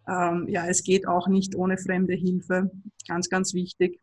Ähm, 0.08 0.48
ja, 0.50 0.66
es 0.68 0.84
geht 0.84 1.08
auch 1.08 1.28
nicht 1.28 1.56
ohne 1.56 1.78
fremde 1.78 2.16
Hilfe. 2.16 2.72
Ganz, 3.08 3.30
ganz 3.30 3.54
wichtig. 3.54 4.00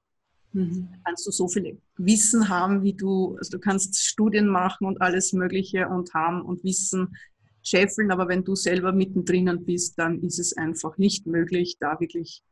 Mhm. 0.52 0.88
Kannst 1.04 1.26
du 1.26 1.30
so 1.32 1.48
viel 1.48 1.78
Wissen 1.96 2.48
haben, 2.48 2.82
wie 2.84 2.94
du, 2.94 3.36
also 3.36 3.50
du 3.50 3.58
kannst 3.58 3.98
Studien 3.98 4.46
machen 4.46 4.86
und 4.86 5.02
alles 5.02 5.32
Mögliche 5.32 5.88
und 5.88 6.14
haben 6.14 6.42
und 6.42 6.62
wissen, 6.62 7.16
scheffeln, 7.62 8.12
aber 8.12 8.28
wenn 8.28 8.44
du 8.44 8.54
selber 8.54 8.92
mittendrin 8.92 9.64
bist, 9.64 9.98
dann 9.98 10.20
ist 10.22 10.38
es 10.38 10.56
einfach 10.56 10.98
nicht 10.98 11.26
möglich, 11.26 11.76
da 11.80 11.98
wirklich 11.98 12.42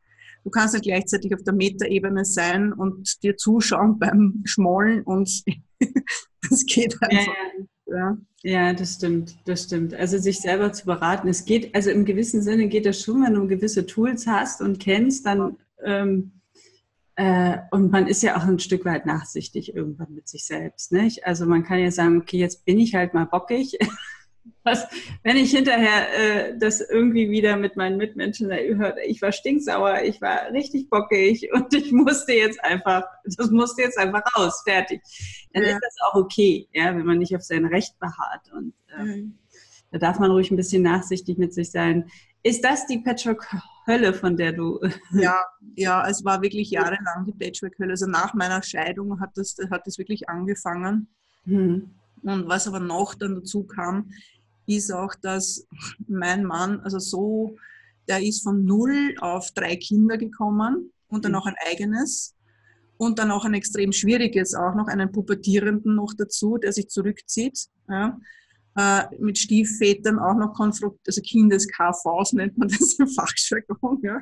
du 0.45 0.51
kannst 0.51 0.75
nicht 0.75 0.83
gleichzeitig 0.83 1.33
auf 1.33 1.43
der 1.43 1.53
Metaebene 1.53 2.23
sein 2.23 2.71
und 2.71 3.23
dir 3.23 3.35
zuschauen 3.35 3.99
beim 3.99 4.43
Schmollen 4.45 5.01
und 5.01 5.43
das 6.49 6.65
geht 6.65 6.95
einfach. 7.01 7.33
Ja, 7.87 7.95
ja. 7.97 8.17
ja, 8.43 8.73
das 8.73 8.93
stimmt, 8.93 9.35
das 9.45 9.63
stimmt. 9.63 9.93
Also 9.95 10.19
sich 10.19 10.39
selber 10.39 10.71
zu 10.71 10.85
beraten, 10.85 11.27
es 11.27 11.45
geht, 11.45 11.73
also 11.75 11.89
im 11.89 12.05
gewissen 12.05 12.41
Sinne 12.41 12.67
geht 12.67 12.85
das 12.85 13.01
schon, 13.01 13.23
wenn 13.23 13.33
du 13.33 13.47
gewisse 13.47 13.85
Tools 13.87 14.27
hast 14.27 14.61
und 14.61 14.79
kennst, 14.79 15.25
dann 15.25 15.57
ähm, 15.83 16.31
äh, 17.15 17.57
und 17.71 17.91
man 17.91 18.07
ist 18.07 18.21
ja 18.23 18.37
auch 18.37 18.43
ein 18.43 18.59
Stück 18.59 18.85
weit 18.85 19.05
nachsichtig 19.05 19.73
irgendwann 19.73 20.13
mit 20.13 20.27
sich 20.27 20.45
selbst. 20.45 20.91
Nicht? 20.91 21.25
Also 21.25 21.45
man 21.45 21.63
kann 21.63 21.79
ja 21.79 21.89
sagen, 21.89 22.17
okay, 22.17 22.37
jetzt 22.37 22.65
bin 22.65 22.77
ich 22.77 22.93
halt 22.93 23.13
mal 23.13 23.25
bockig 23.25 23.77
was, 24.63 24.87
wenn 25.23 25.37
ich 25.37 25.51
hinterher 25.51 26.49
äh, 26.49 26.57
das 26.57 26.81
irgendwie 26.81 27.29
wieder 27.29 27.55
mit 27.55 27.77
meinen 27.77 27.97
Mitmenschen 27.97 28.51
höre, 28.51 28.97
ich 29.05 29.21
war 29.21 29.31
stinksauer, 29.31 30.01
ich 30.03 30.21
war 30.21 30.51
richtig 30.51 30.89
bockig 30.89 31.49
und 31.53 31.73
ich 31.73 31.91
musste 31.91 32.33
jetzt 32.33 32.63
einfach, 32.63 33.03
das 33.23 33.51
musste 33.51 33.83
jetzt 33.83 33.97
einfach 33.97 34.23
raus, 34.35 34.63
fertig. 34.63 35.01
Dann 35.53 35.63
ja. 35.63 35.69
ist 35.69 35.81
das 35.81 35.95
auch 36.07 36.15
okay, 36.15 36.67
ja, 36.73 36.95
wenn 36.95 37.05
man 37.05 37.19
nicht 37.19 37.35
auf 37.35 37.43
sein 37.43 37.65
Recht 37.65 37.97
beharrt. 37.99 38.51
Und 38.53 38.73
äh, 38.97 39.03
mhm. 39.03 39.37
da 39.91 39.99
darf 39.99 40.19
man 40.19 40.31
ruhig 40.31 40.51
ein 40.51 40.57
bisschen 40.57 40.81
nachsichtig 40.81 41.37
mit 41.37 41.53
sich 41.53 41.69
sein. 41.71 42.09
Ist 42.41 42.63
das 42.63 42.85
die 42.87 42.99
Patchwork-Hölle, 42.99 44.13
von 44.13 44.35
der 44.37 44.53
du. 44.53 44.79
Ja, 45.11 45.35
ja, 45.75 46.07
es 46.07 46.23
war 46.25 46.41
wirklich 46.41 46.69
jahrelang 46.71 47.25
die 47.25 47.33
Patchwork-Hölle. 47.33 47.91
Also 47.91 48.07
nach 48.07 48.33
meiner 48.33 48.61
Scheidung 48.61 49.19
hat 49.19 49.31
das, 49.35 49.57
hat 49.71 49.85
das 49.85 49.97
wirklich 49.97 50.27
angefangen. 50.29 51.07
Mhm. 51.45 51.91
Und 52.25 52.47
was 52.47 52.67
aber 52.67 52.79
noch 52.79 53.13
dann 53.13 53.35
dazu 53.35 53.63
kam, 53.63 54.09
ist 54.65 54.91
auch, 54.91 55.13
dass 55.21 55.67
mein 56.07 56.43
Mann, 56.43 56.79
also 56.79 56.97
so, 56.97 57.55
der 58.07 58.23
ist 58.23 58.43
von 58.43 58.65
null 58.65 59.15
auf 59.19 59.51
drei 59.51 59.75
Kinder 59.75 60.17
gekommen 60.17 60.91
und 61.07 61.23
dann 61.23 61.33
mhm. 61.33 61.37
auch 61.37 61.45
ein 61.45 61.55
eigenes 61.69 62.35
und 62.97 63.19
dann 63.19 63.29
auch 63.29 63.45
ein 63.45 63.53
extrem 63.53 63.91
schwieriges, 63.91 64.55
auch 64.55 64.73
noch 64.73 64.87
einen 64.87 65.11
Pubertierenden 65.11 65.95
noch 65.95 66.13
dazu, 66.17 66.57
der 66.57 66.71
sich 66.71 66.87
zurückzieht. 66.87 67.67
Ja. 67.87 68.19
Äh, 68.77 69.03
mit 69.19 69.37
Stiefvätern 69.37 70.19
auch 70.19 70.35
noch 70.35 70.53
konfrontiert, 70.53 71.07
also 71.07 71.21
Kindes-KVs 71.21 72.33
nennt 72.33 72.57
man 72.57 72.67
das 72.67 72.95
im 72.95 73.07
Fachjargon, 73.07 73.99
ja. 74.01 74.19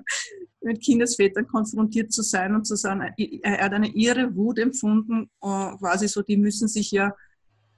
mit 0.61 0.81
Kindesvätern 0.81 1.47
konfrontiert 1.47 2.11
zu 2.11 2.21
sein 2.21 2.53
und 2.53 2.65
zu 2.65 2.75
sagen, 2.75 3.01
er 3.41 3.65
hat 3.65 3.73
eine 3.73 3.95
irre 3.95 4.35
Wut 4.35 4.59
empfunden, 4.59 5.29
äh, 5.41 5.77
quasi 5.77 6.07
so, 6.07 6.21
die 6.21 6.37
müssen 6.37 6.67
sich 6.67 6.91
ja 6.91 7.15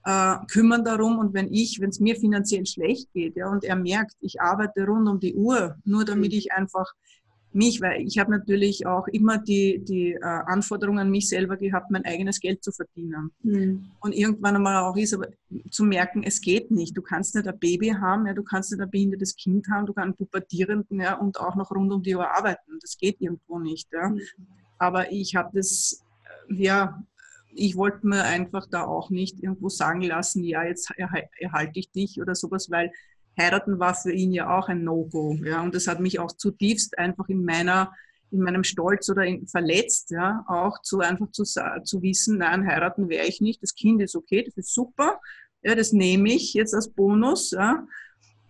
äh, 0.05 0.35
kümmern 0.47 0.85
darum 0.85 1.17
und 1.17 1.33
wenn 1.33 1.51
ich, 1.51 1.81
wenn 1.81 1.89
es 1.89 1.99
mir 1.99 2.15
finanziell 2.15 2.65
schlecht 2.65 3.11
geht, 3.13 3.35
ja, 3.35 3.49
und 3.49 3.63
er 3.63 3.75
merkt, 3.75 4.15
ich 4.21 4.39
arbeite 4.39 4.85
rund 4.85 5.09
um 5.09 5.19
die 5.19 5.33
Uhr, 5.33 5.75
nur 5.83 6.05
damit 6.05 6.31
mhm. 6.31 6.37
ich 6.37 6.51
einfach 6.51 6.93
mich, 7.55 7.81
weil 7.81 8.01
ich 8.01 8.19
habe 8.19 8.31
natürlich 8.31 8.85
auch 8.85 9.07
immer 9.07 9.37
die, 9.37 9.79
die 9.79 10.11
äh, 10.11 10.21
Anforderung 10.21 10.99
an 10.99 11.09
mich 11.09 11.29
selber 11.29 11.55
gehabt, 11.55 11.89
mein 11.89 12.03
eigenes 12.05 12.39
Geld 12.39 12.63
zu 12.63 12.71
verdienen. 12.71 13.31
Mhm. 13.43 13.91
Und 14.01 14.13
irgendwann 14.13 14.57
einmal 14.57 14.83
auch 14.83 14.97
ist 14.97 15.13
aber 15.13 15.29
zu 15.71 15.85
merken, 15.85 16.21
es 16.23 16.41
geht 16.41 16.69
nicht. 16.69 16.95
Du 16.97 17.01
kannst 17.01 17.33
nicht 17.33 17.47
ein 17.47 17.57
Baby 17.57 17.89
haben, 17.89 18.27
ja, 18.27 18.33
du 18.33 18.43
kannst 18.43 18.71
nicht 18.71 18.81
ein 18.81 18.91
behindertes 18.91 19.35
Kind 19.37 19.67
haben, 19.69 19.85
du 19.85 19.93
kannst 19.93 20.05
einen 20.05 20.15
Pubertierenden 20.17 20.99
ja, 20.99 21.15
und 21.15 21.39
auch 21.39 21.55
noch 21.55 21.71
rund 21.71 21.91
um 21.93 22.03
die 22.03 22.15
Uhr 22.15 22.29
arbeiten. 22.29 22.77
Das 22.81 22.97
geht 22.97 23.21
irgendwo 23.21 23.57
nicht. 23.57 23.87
Ja. 23.93 24.09
Mhm. 24.09 24.21
Aber 24.77 25.11
ich 25.11 25.35
habe 25.35 25.49
das 25.53 26.03
äh, 26.49 26.53
ja 26.55 27.01
ich 27.55 27.75
wollte 27.75 28.07
mir 28.07 28.23
einfach 28.23 28.67
da 28.69 28.83
auch 28.85 29.09
nicht 29.09 29.41
irgendwo 29.41 29.69
sagen 29.69 30.01
lassen, 30.01 30.43
ja, 30.43 30.63
jetzt 30.63 30.91
erhalte 30.97 31.79
ich 31.79 31.91
dich 31.91 32.21
oder 32.21 32.35
sowas, 32.35 32.69
weil 32.69 32.91
heiraten 33.37 33.79
war 33.79 33.95
für 33.95 34.11
ihn 34.11 34.31
ja 34.31 34.57
auch 34.57 34.69
ein 34.69 34.83
No-Go. 34.83 35.37
Ja, 35.43 35.61
und 35.61 35.75
das 35.75 35.87
hat 35.87 35.99
mich 35.99 36.19
auch 36.19 36.31
zutiefst 36.31 36.97
einfach 36.97 37.27
in 37.29 37.43
meiner 37.43 37.91
in 38.31 38.41
meinem 38.41 38.63
Stolz 38.63 39.09
oder 39.09 39.23
in, 39.23 39.47
verletzt, 39.47 40.11
ja, 40.11 40.43
auch 40.47 40.81
zu 40.81 40.99
einfach 40.99 41.31
zu, 41.31 41.43
zu 41.43 42.01
wissen, 42.01 42.39
nein, 42.39 42.67
heiraten 42.67 43.07
wäre 43.07 43.27
ich 43.27 43.39
nicht, 43.39 43.61
das 43.61 43.75
Kind 43.75 44.01
ist 44.01 44.15
okay, 44.15 44.43
das 44.43 44.57
ist 44.57 44.73
super, 44.73 45.19
ja, 45.63 45.75
das 45.75 45.93
nehme 45.93 46.29
ich 46.29 46.53
jetzt 46.53 46.73
als 46.73 46.89
Bonus, 46.89 47.51
ja, 47.51 47.85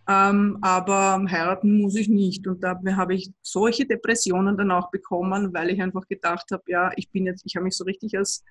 ähm, 0.08 0.60
aber 0.62 1.24
heiraten 1.30 1.82
muss 1.82 1.96
ich 1.96 2.10
nicht. 2.10 2.48
Und 2.48 2.64
da 2.64 2.80
habe 2.96 3.16
ich 3.16 3.32
solche 3.42 3.86
Depressionen 3.86 4.56
dann 4.58 4.72
auch 4.72 4.92
bekommen, 4.92 5.54
weil 5.54 5.72
ich 5.72 5.82
einfach 5.82 6.08
gedacht 6.08 6.52
habe, 6.52 6.64
ja, 6.68 6.92
ich 6.96 7.10
bin 7.10 7.26
jetzt, 7.26 7.44
ich 7.46 7.56
habe 7.56 7.64
mich 7.64 7.76
so 7.76 7.86
richtig 7.86 8.18
als 8.18 8.44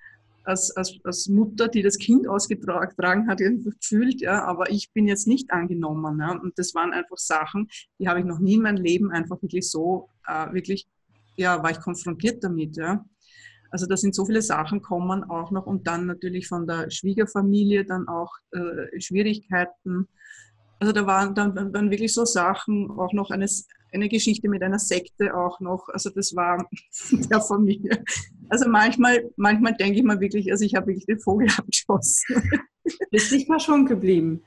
als, 0.45 0.71
als, 0.75 0.97
als 1.03 1.27
Mutter, 1.27 1.67
die 1.67 1.81
das 1.81 1.97
Kind 1.97 2.27
ausgetragen 2.27 3.27
hat, 3.27 3.39
gefühlt, 3.39 4.21
ja, 4.21 4.43
aber 4.45 4.69
ich 4.69 4.91
bin 4.93 5.07
jetzt 5.07 5.27
nicht 5.27 5.51
angenommen. 5.51 6.19
Ja, 6.19 6.31
und 6.31 6.57
das 6.57 6.73
waren 6.75 6.93
einfach 6.93 7.17
Sachen, 7.17 7.67
die 7.99 8.07
habe 8.07 8.19
ich 8.19 8.25
noch 8.25 8.39
nie 8.39 8.55
in 8.55 8.61
meinem 8.61 8.83
Leben 8.83 9.11
einfach 9.11 9.41
wirklich 9.41 9.69
so, 9.69 10.09
äh, 10.27 10.53
wirklich, 10.53 10.87
ja, 11.35 11.61
war 11.61 11.71
ich 11.71 11.79
konfrontiert 11.79 12.43
damit. 12.43 12.77
Ja. 12.77 13.03
Also 13.71 13.87
da 13.87 13.97
sind 13.97 14.15
so 14.15 14.25
viele 14.25 14.41
Sachen 14.41 14.81
kommen 14.81 15.23
auch 15.23 15.51
noch 15.51 15.65
und 15.65 15.87
dann 15.87 16.05
natürlich 16.05 16.47
von 16.47 16.65
der 16.67 16.89
Schwiegerfamilie 16.89 17.83
dann 17.83 18.07
auch 18.07 18.31
äh, 18.51 19.01
Schwierigkeiten. 19.01 20.07
Also 20.79 20.93
da 20.93 21.05
waren 21.05 21.35
dann, 21.35 21.73
dann 21.73 21.91
wirklich 21.91 22.13
so 22.13 22.25
Sachen, 22.25 22.91
auch 22.91 23.13
noch 23.13 23.31
eines, 23.31 23.67
eine 23.91 24.07
Geschichte 24.09 24.49
mit 24.49 24.61
einer 24.61 24.79
Sekte 24.79 25.35
auch 25.35 25.59
noch. 25.59 25.89
Also 25.89 26.09
das 26.09 26.35
war 26.35 26.67
der 27.11 27.41
Familie. 27.41 28.03
Also 28.49 28.69
manchmal, 28.69 29.29
manchmal 29.35 29.73
denke 29.73 29.99
ich 29.99 30.03
mal 30.03 30.19
wirklich, 30.19 30.51
also 30.51 30.65
ich 30.65 30.75
habe 30.75 30.87
wirklich 30.87 31.05
den 31.05 31.19
Vogel 31.19 31.47
abgeschossen. 31.57 32.41
Du 32.83 33.07
bist 33.11 33.31
nicht 33.31 33.47
verschont 33.47 33.87
geblieben. 33.87 34.43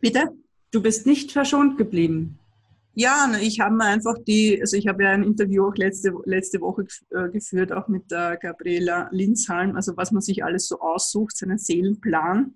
Bitte? 0.00 0.28
Du 0.70 0.82
bist 0.82 1.06
nicht 1.06 1.32
verschont 1.32 1.78
geblieben. 1.78 2.38
Ja, 2.98 3.30
ich 3.40 3.60
habe 3.60 3.74
mir 3.74 3.84
einfach 3.84 4.16
die, 4.26 4.58
also 4.58 4.76
ich 4.76 4.86
habe 4.88 5.02
ja 5.04 5.10
ein 5.10 5.22
Interview 5.22 5.68
auch 5.68 5.76
letzte, 5.76 6.14
letzte 6.24 6.62
Woche 6.62 6.86
äh, 7.10 7.28
geführt, 7.28 7.70
auch 7.70 7.88
mit 7.88 8.10
der 8.10 8.38
Gabriela 8.38 9.10
Linzhalm, 9.12 9.76
also 9.76 9.96
was 9.98 10.12
man 10.12 10.22
sich 10.22 10.42
alles 10.42 10.66
so 10.66 10.80
aussucht, 10.80 11.36
seinen 11.36 11.58
Seelenplan. 11.58 12.54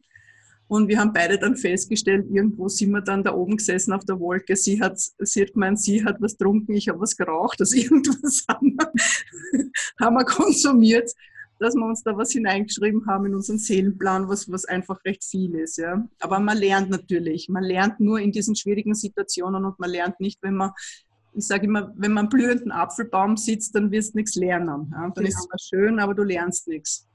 Und 0.70 0.86
wir 0.86 1.00
haben 1.00 1.12
beide 1.12 1.36
dann 1.36 1.56
festgestellt, 1.56 2.26
irgendwo 2.30 2.68
sind 2.68 2.92
wir 2.92 3.00
dann 3.00 3.24
da 3.24 3.34
oben 3.34 3.56
gesessen 3.56 3.92
auf 3.92 4.04
der 4.04 4.20
Wolke. 4.20 4.54
Sie 4.54 4.80
hat, 4.80 5.00
sie 5.18 5.42
hat 5.42 5.52
gemeint, 5.54 5.80
sie 5.80 6.04
hat 6.04 6.18
was 6.20 6.38
getrunken, 6.38 6.74
ich 6.74 6.88
habe 6.88 7.00
was 7.00 7.16
geraucht. 7.16 7.60
Also 7.60 7.74
irgendwas 7.76 8.44
haben 8.48 8.76
wir, 8.78 9.70
haben 10.00 10.14
wir 10.14 10.24
konsumiert, 10.24 11.10
dass 11.58 11.74
wir 11.74 11.84
uns 11.84 12.04
da 12.04 12.16
was 12.16 12.30
hineingeschrieben 12.30 13.04
haben 13.08 13.26
in 13.26 13.34
unseren 13.34 13.58
Seelenplan, 13.58 14.28
was, 14.28 14.48
was 14.48 14.64
einfach 14.64 15.04
recht 15.04 15.24
viel 15.24 15.56
ist. 15.56 15.76
Ja. 15.76 16.06
Aber 16.20 16.38
man 16.38 16.56
lernt 16.56 16.88
natürlich. 16.88 17.48
Man 17.48 17.64
lernt 17.64 17.98
nur 17.98 18.20
in 18.20 18.30
diesen 18.30 18.54
schwierigen 18.54 18.94
Situationen 18.94 19.64
und 19.64 19.80
man 19.80 19.90
lernt 19.90 20.20
nicht, 20.20 20.40
wenn 20.40 20.54
man 20.54 20.70
ich 21.32 21.46
sage 21.46 21.66
immer, 21.66 21.92
wenn 21.96 22.12
man 22.12 22.26
am 22.26 22.28
blühenden 22.28 22.70
Apfelbaum 22.70 23.36
sitzt, 23.36 23.74
dann 23.74 23.90
wirst 23.90 24.14
du 24.14 24.18
nichts 24.18 24.36
lernen. 24.36 24.92
Ja? 24.92 25.10
Dann 25.14 25.24
ja. 25.24 25.30
ist 25.30 25.48
es 25.52 25.68
schön, 25.68 25.98
aber 25.98 26.14
du 26.14 26.22
lernst 26.22 26.68
nichts. 26.68 27.08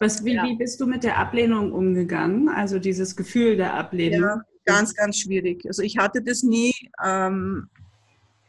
Was, 0.00 0.24
wie, 0.24 0.34
ja. 0.34 0.44
wie 0.44 0.56
bist 0.56 0.80
du 0.80 0.86
mit 0.86 1.04
der 1.04 1.18
Ablehnung 1.18 1.72
umgegangen? 1.72 2.48
Also 2.48 2.78
dieses 2.78 3.14
Gefühl 3.14 3.56
der 3.56 3.74
Ablehnung? 3.74 4.22
Ja, 4.22 4.42
ganz, 4.64 4.94
ganz 4.94 5.18
schwierig. 5.18 5.66
Also 5.66 5.82
ich 5.82 5.98
hatte 5.98 6.22
das 6.22 6.42
nie, 6.42 6.72
ähm, 7.04 7.68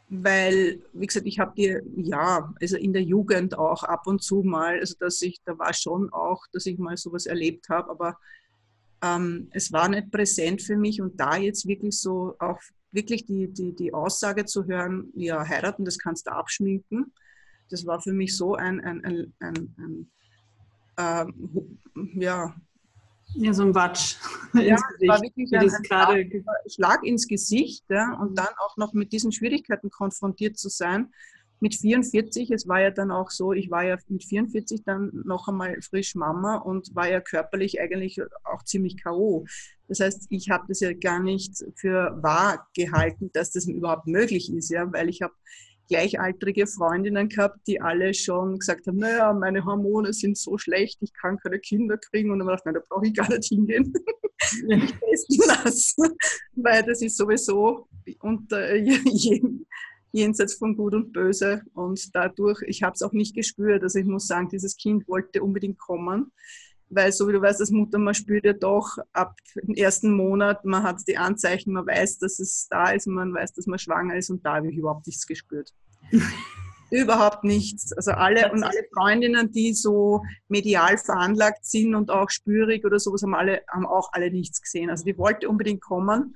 weil, 0.08 0.82
wie 0.94 1.06
gesagt, 1.06 1.26
ich 1.26 1.38
habe 1.38 1.52
die, 1.54 1.76
ja, 1.96 2.52
also 2.58 2.78
in 2.78 2.94
der 2.94 3.02
Jugend 3.02 3.58
auch 3.58 3.82
ab 3.82 4.06
und 4.06 4.22
zu 4.22 4.42
mal, 4.42 4.78
also 4.80 4.94
dass 4.98 5.20
ich, 5.20 5.40
da 5.44 5.58
war 5.58 5.74
schon 5.74 6.10
auch, 6.10 6.46
dass 6.52 6.64
ich 6.64 6.78
mal 6.78 6.96
sowas 6.96 7.26
erlebt 7.26 7.68
habe, 7.68 7.90
aber 7.90 8.16
ähm, 9.02 9.48
es 9.52 9.72
war 9.72 9.90
nicht 9.90 10.10
präsent 10.10 10.62
für 10.62 10.78
mich 10.78 11.02
und 11.02 11.20
da 11.20 11.36
jetzt 11.36 11.66
wirklich 11.66 11.98
so 11.98 12.34
auch 12.38 12.60
wirklich 12.92 13.26
die, 13.26 13.52
die, 13.52 13.74
die 13.74 13.92
Aussage 13.92 14.46
zu 14.46 14.64
hören, 14.64 15.10
ja, 15.14 15.46
heiraten, 15.46 15.84
das 15.84 15.98
kannst 15.98 16.26
du 16.26 16.32
abschminken, 16.32 17.12
das 17.68 17.84
war 17.84 18.00
für 18.00 18.12
mich 18.14 18.36
so 18.36 18.54
ein, 18.54 18.80
ein, 18.80 19.04
ein, 19.04 19.34
ein 19.38 20.10
ähm, 20.98 21.78
ja. 22.14 22.54
Ja, 23.34 23.52
so 23.54 23.62
ein 23.62 23.74
Watsch. 23.74 24.16
Ja, 24.54 24.74
es 24.74 25.08
war 25.08 25.20
wirklich 25.22 25.50
ein, 25.54 25.70
ein 25.70 26.44
Schlag, 26.66 27.02
ins 27.04 27.26
Gesicht 27.26 27.84
ja, 27.88 28.12
und 28.20 28.36
dann 28.36 28.48
auch 28.58 28.76
noch 28.76 28.92
mit 28.92 29.12
diesen 29.12 29.32
Schwierigkeiten 29.32 29.88
konfrontiert 29.88 30.58
zu 30.58 30.68
sein. 30.68 31.10
Mit 31.58 31.76
44, 31.76 32.50
es 32.50 32.68
war 32.68 32.80
ja 32.80 32.90
dann 32.90 33.10
auch 33.10 33.30
so, 33.30 33.52
ich 33.54 33.70
war 33.70 33.84
ja 33.84 33.96
mit 34.08 34.24
44 34.24 34.82
dann 34.84 35.10
noch 35.24 35.48
einmal 35.48 35.80
frisch 35.80 36.14
Mama 36.16 36.56
und 36.56 36.94
war 36.94 37.08
ja 37.08 37.20
körperlich 37.20 37.80
eigentlich 37.80 38.20
auch 38.44 38.62
ziemlich 38.64 39.02
K.O. 39.02 39.46
Das 39.88 40.00
heißt, 40.00 40.26
ich 40.28 40.50
habe 40.50 40.64
das 40.68 40.80
ja 40.80 40.92
gar 40.92 41.20
nicht 41.20 41.64
für 41.76 42.18
wahr 42.20 42.68
gehalten, 42.74 43.30
dass 43.32 43.52
das 43.52 43.66
überhaupt 43.66 44.06
möglich 44.06 44.52
ist, 44.52 44.68
ja, 44.70 44.92
weil 44.92 45.08
ich 45.08 45.22
habe 45.22 45.34
gleichaltrige 45.92 46.66
Freundinnen 46.66 47.28
gehabt, 47.28 47.58
die 47.66 47.78
alle 47.78 48.14
schon 48.14 48.58
gesagt 48.58 48.86
haben, 48.86 48.96
naja, 48.96 49.30
meine 49.34 49.62
Hormone 49.62 50.14
sind 50.14 50.38
so 50.38 50.56
schlecht, 50.56 50.98
ich 51.02 51.12
kann 51.12 51.38
keine 51.38 51.58
Kinder 51.58 51.98
kriegen. 51.98 52.30
Und 52.30 52.38
dann 52.38 52.48
habe 52.48 52.56
ich 52.56 52.64
gedacht, 52.64 52.84
da 52.88 52.94
brauche 52.94 53.06
ich 53.06 53.14
gar 53.14 53.28
nicht 53.28 53.48
hingehen. 53.48 53.92
Ich 54.68 54.92
testen 54.92 55.38
lassen, 55.46 56.16
weil 56.56 56.82
das 56.82 57.00
ist 57.00 57.16
sowieso 57.16 57.86
unter 58.20 58.74
jenseits 60.12 60.54
von 60.54 60.76
Gut 60.76 60.94
und 60.94 61.12
Böse. 61.12 61.62
Und 61.74 62.12
dadurch, 62.14 62.60
ich 62.66 62.82
habe 62.82 62.94
es 62.94 63.02
auch 63.02 63.12
nicht 63.12 63.36
gespürt. 63.36 63.84
Also 63.84 64.00
ich 64.00 64.04
muss 64.04 64.26
sagen, 64.26 64.48
dieses 64.48 64.76
Kind 64.76 65.06
wollte 65.06 65.44
unbedingt 65.44 65.78
kommen. 65.78 66.32
Weil 66.94 67.12
so 67.12 67.28
wie 67.28 67.32
du 67.32 67.40
weißt, 67.40 67.60
als 67.60 67.70
Mutter, 67.70 67.98
man 67.98 68.14
spürt 68.14 68.44
ja 68.44 68.52
doch 68.52 68.98
ab 69.12 69.34
dem 69.56 69.74
ersten 69.74 70.14
Monat, 70.14 70.64
man 70.64 70.82
hat 70.82 71.00
die 71.08 71.16
Anzeichen, 71.16 71.72
man 71.72 71.86
weiß, 71.86 72.18
dass 72.18 72.38
es 72.38 72.68
da 72.68 72.90
ist, 72.90 73.06
man 73.06 73.34
weiß, 73.34 73.54
dass 73.54 73.66
man 73.66 73.78
schwanger 73.78 74.16
ist 74.16 74.30
und 74.30 74.44
da 74.44 74.56
habe 74.56 74.70
ich 74.70 74.76
überhaupt 74.76 75.06
nichts 75.06 75.26
gespürt. 75.26 75.72
überhaupt 76.90 77.42
nichts. 77.44 77.92
Also 77.94 78.12
alle 78.12 78.52
und 78.52 78.62
alle 78.62 78.84
Freundinnen, 78.94 79.50
die 79.50 79.72
so 79.72 80.22
medial 80.48 80.98
veranlagt 80.98 81.64
sind 81.64 81.94
und 81.94 82.10
auch 82.10 82.28
spürig 82.28 82.84
oder 82.84 82.98
sowas, 82.98 83.22
haben 83.22 83.34
alle, 83.34 83.62
haben 83.68 83.86
auch 83.86 84.10
alle 84.12 84.30
nichts 84.30 84.60
gesehen. 84.60 84.90
Also 84.90 85.04
die 85.04 85.16
wollte 85.16 85.48
unbedingt 85.48 85.80
kommen. 85.80 86.34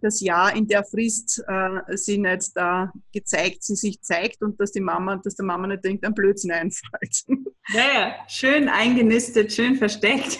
Das 0.00 0.20
Jahr 0.20 0.54
in 0.54 0.66
der 0.66 0.84
Frist 0.84 1.42
äh, 1.46 1.96
sie 1.96 2.18
nicht 2.18 2.56
da 2.56 2.92
gezeigt, 3.12 3.62
sie 3.62 3.76
sich 3.76 4.00
zeigt 4.02 4.42
und 4.42 4.60
dass 4.60 4.72
die 4.72 4.80
Mama, 4.80 5.16
dass 5.16 5.36
der 5.36 5.46
Mama 5.46 5.66
nicht 5.68 5.84
denkt, 5.84 6.04
ein 6.04 6.14
Blödsinn 6.14 6.52
einfällt. 6.52 7.24
Ja, 7.70 8.14
schön 8.28 8.66
eingenistet, 8.66 9.52
schön 9.52 9.76
versteckt. 9.76 10.38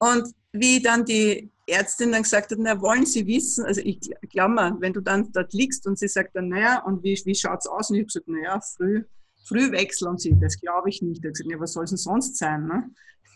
Und 0.00 0.26
wie 0.50 0.82
dann 0.82 1.04
die 1.04 1.52
Ärztin 1.68 2.12
dann 2.12 2.22
gesagt 2.22 2.50
hat, 2.50 2.58
na, 2.60 2.80
wollen 2.80 3.06
Sie 3.06 3.26
wissen, 3.26 3.64
also 3.64 3.80
ich 3.84 4.00
glaube 4.30 4.54
mal, 4.54 4.76
wenn 4.80 4.92
du 4.92 5.00
dann 5.00 5.30
dort 5.32 5.52
liegst 5.52 5.86
und 5.86 5.98
sie 5.98 6.08
sagt 6.08 6.34
dann, 6.34 6.48
naja, 6.48 6.82
und 6.84 7.02
wie, 7.04 7.20
wie 7.24 7.34
schaut 7.34 7.60
es 7.60 7.66
aus? 7.66 7.90
Und 7.90 7.96
ich 7.96 8.00
habe 8.00 8.06
gesagt, 8.06 8.28
naja, 8.28 8.60
früh, 8.76 9.04
früh 9.46 9.70
wechseln 9.70 10.08
und 10.08 10.20
sie, 10.20 10.34
das 10.38 10.60
glaube 10.60 10.88
ich 10.88 11.02
nicht. 11.02 11.18
Ich 11.18 11.24
habe 11.24 11.32
gesagt, 11.32 11.50
ja, 11.50 11.60
was 11.60 11.72
soll 11.72 11.84
es 11.84 11.90
denn 11.90 11.98
sonst 11.98 12.36
sein? 12.38 12.66
Ne? 12.66 12.90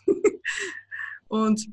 und 1.27 1.69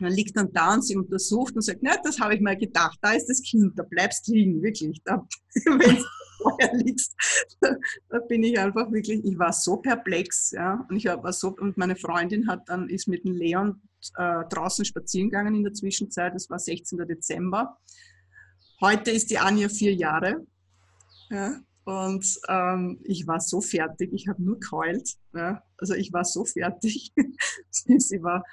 dann 0.00 0.12
liegt 0.12 0.36
dann 0.36 0.52
da 0.52 0.74
und 0.74 0.84
sie 0.84 0.96
untersucht 0.96 1.54
und 1.54 1.62
sagt, 1.62 1.80
na, 1.82 1.96
das 2.02 2.18
habe 2.20 2.34
ich 2.34 2.40
mal 2.40 2.56
gedacht, 2.56 2.98
da 3.02 3.12
ist 3.12 3.26
das 3.26 3.42
Kind, 3.42 3.78
da 3.78 3.82
bleibst 3.82 4.28
liegen, 4.28 4.62
wirklich. 4.62 5.00
Da, 5.04 5.26
wenn 5.64 5.96
du 5.96 6.04
vorher 6.38 6.74
liegst, 6.74 7.14
da, 7.60 7.76
da, 8.08 8.18
bin 8.20 8.42
ich 8.42 8.58
einfach 8.58 8.90
wirklich, 8.90 9.24
ich 9.24 9.38
war 9.38 9.52
so 9.52 9.76
perplex, 9.76 10.52
ja, 10.52 10.86
und 10.88 10.96
ich 10.96 11.04
war 11.04 11.32
so, 11.32 11.54
und 11.56 11.76
meine 11.76 11.96
Freundin 11.96 12.48
hat 12.48 12.68
dann, 12.68 12.88
ist 12.88 13.08
mit 13.08 13.24
dem 13.24 13.34
Leon 13.34 13.82
äh, 14.16 14.44
draußen 14.48 14.84
spazieren 14.84 15.30
gegangen 15.30 15.54
in 15.54 15.64
der 15.64 15.74
Zwischenzeit, 15.74 16.34
das 16.34 16.48
war 16.48 16.58
16. 16.58 16.98
Dezember. 17.06 17.78
Heute 18.80 19.10
ist 19.10 19.30
die 19.30 19.38
Anja 19.38 19.68
vier 19.68 19.94
Jahre. 19.94 20.46
Ja, 21.28 21.60
und 21.84 22.24
ähm, 22.48 23.00
ich 23.04 23.26
war 23.26 23.40
so 23.40 23.60
fertig, 23.60 24.12
ich 24.12 24.28
habe 24.28 24.42
nur 24.42 24.60
geheult. 24.60 25.16
Ja, 25.34 25.62
also 25.76 25.94
ich 25.94 26.12
war 26.12 26.24
so 26.24 26.44
fertig. 26.44 27.12
sie 27.70 28.22
war, 28.22 28.44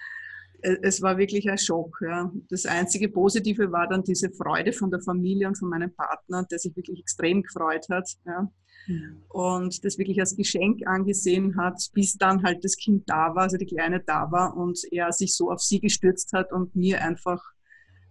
es 0.62 1.02
war 1.02 1.18
wirklich 1.18 1.50
ein 1.50 1.58
Schock. 1.58 2.00
Ja. 2.02 2.32
Das 2.50 2.66
einzige 2.66 3.10
Positive 3.10 3.72
war 3.72 3.88
dann 3.88 4.04
diese 4.04 4.32
Freude 4.32 4.74
von 4.74 4.90
der 4.90 5.02
Familie 5.02 5.48
und 5.48 5.58
von 5.58 5.70
meinem 5.70 5.94
Partner, 5.94 6.46
der 6.50 6.60
sich 6.60 6.76
wirklich 6.76 7.00
extrem 7.00 7.44
gefreut 7.44 7.88
hat. 7.90 8.10
Ja. 8.26 8.52
Mhm. 8.88 9.24
Und 9.30 9.84
das 9.86 9.98
wirklich 9.98 10.20
als 10.20 10.36
Geschenk 10.36 10.86
angesehen 10.88 11.58
hat, 11.58 11.82
bis 11.94 12.18
dann 12.18 12.44
halt 12.44 12.64
das 12.64 12.76
Kind 12.78 13.04
da 13.08 13.36
war, 13.36 13.44
also 13.44 13.58
die 13.58 13.66
Kleine 13.66 14.02
da 14.06 14.32
war 14.32 14.56
und 14.56 14.80
er 14.92 15.12
sich 15.12 15.36
so 15.36 15.52
auf 15.52 15.62
sie 15.62 15.80
gestürzt 15.80 16.34
hat 16.34 16.52
und 16.52 16.76
mir 16.76 17.02
einfach, 17.02 17.42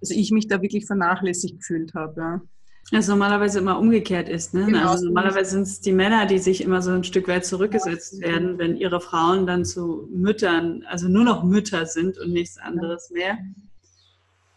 also 0.01 0.15
ich 0.15 0.31
mich 0.31 0.47
da 0.47 0.63
wirklich 0.63 0.87
vernachlässigt 0.87 1.59
gefühlt 1.59 1.95
habe. 1.95 2.21
Ja. 2.21 2.41
Also 2.93 3.13
normalerweise 3.13 3.59
immer 3.59 3.79
umgekehrt 3.79 4.29
ist. 4.29 4.55
Ne? 4.55 4.67
Genau. 4.67 4.91
Also 4.91 5.07
normalerweise 5.07 5.51
sind 5.51 5.63
es 5.63 5.81
die 5.81 5.93
Männer, 5.93 6.27
die 6.27 6.39
sich 6.39 6.61
immer 6.61 6.83
so 6.83 6.93
ein 6.93 7.03
Stück 7.03 7.27
weit 7.27 7.45
zurückgesetzt 7.45 8.21
werden, 8.21 8.59
wenn 8.59 8.77
ihre 8.77 9.01
Frauen 9.01 9.47
dann 9.47 9.65
zu 9.65 10.09
Müttern, 10.13 10.85
also 10.89 11.09
nur 11.09 11.25
noch 11.25 11.43
Mütter 11.43 11.87
sind 11.87 12.17
und 12.19 12.33
nichts 12.33 12.59
anderes 12.59 13.11
mehr. 13.11 13.39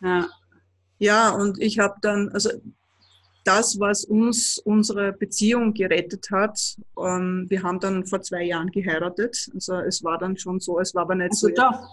Ja. 0.02 0.28
Ja, 1.00 1.30
und 1.32 1.60
ich 1.60 1.80
habe 1.80 1.96
dann, 2.02 2.30
also 2.30 2.50
das, 3.46 3.80
was 3.80 4.04
uns 4.04 4.60
unsere 4.60 5.14
Beziehung 5.14 5.74
gerettet 5.74 6.30
hat, 6.30 6.60
ähm, 7.00 7.46
wir 7.50 7.64
haben 7.64 7.80
dann 7.80 8.06
vor 8.06 8.22
zwei 8.22 8.44
Jahren 8.44 8.70
geheiratet. 8.70 9.50
Also 9.54 9.76
es 9.78 10.04
war 10.04 10.20
dann 10.20 10.38
schon 10.38 10.60
so, 10.60 10.80
es 10.80 10.94
war 10.94 11.04
aber 11.04 11.16
nicht 11.16 11.32
also 11.32 11.48
so. 11.48 11.54
Doch. 11.56 11.88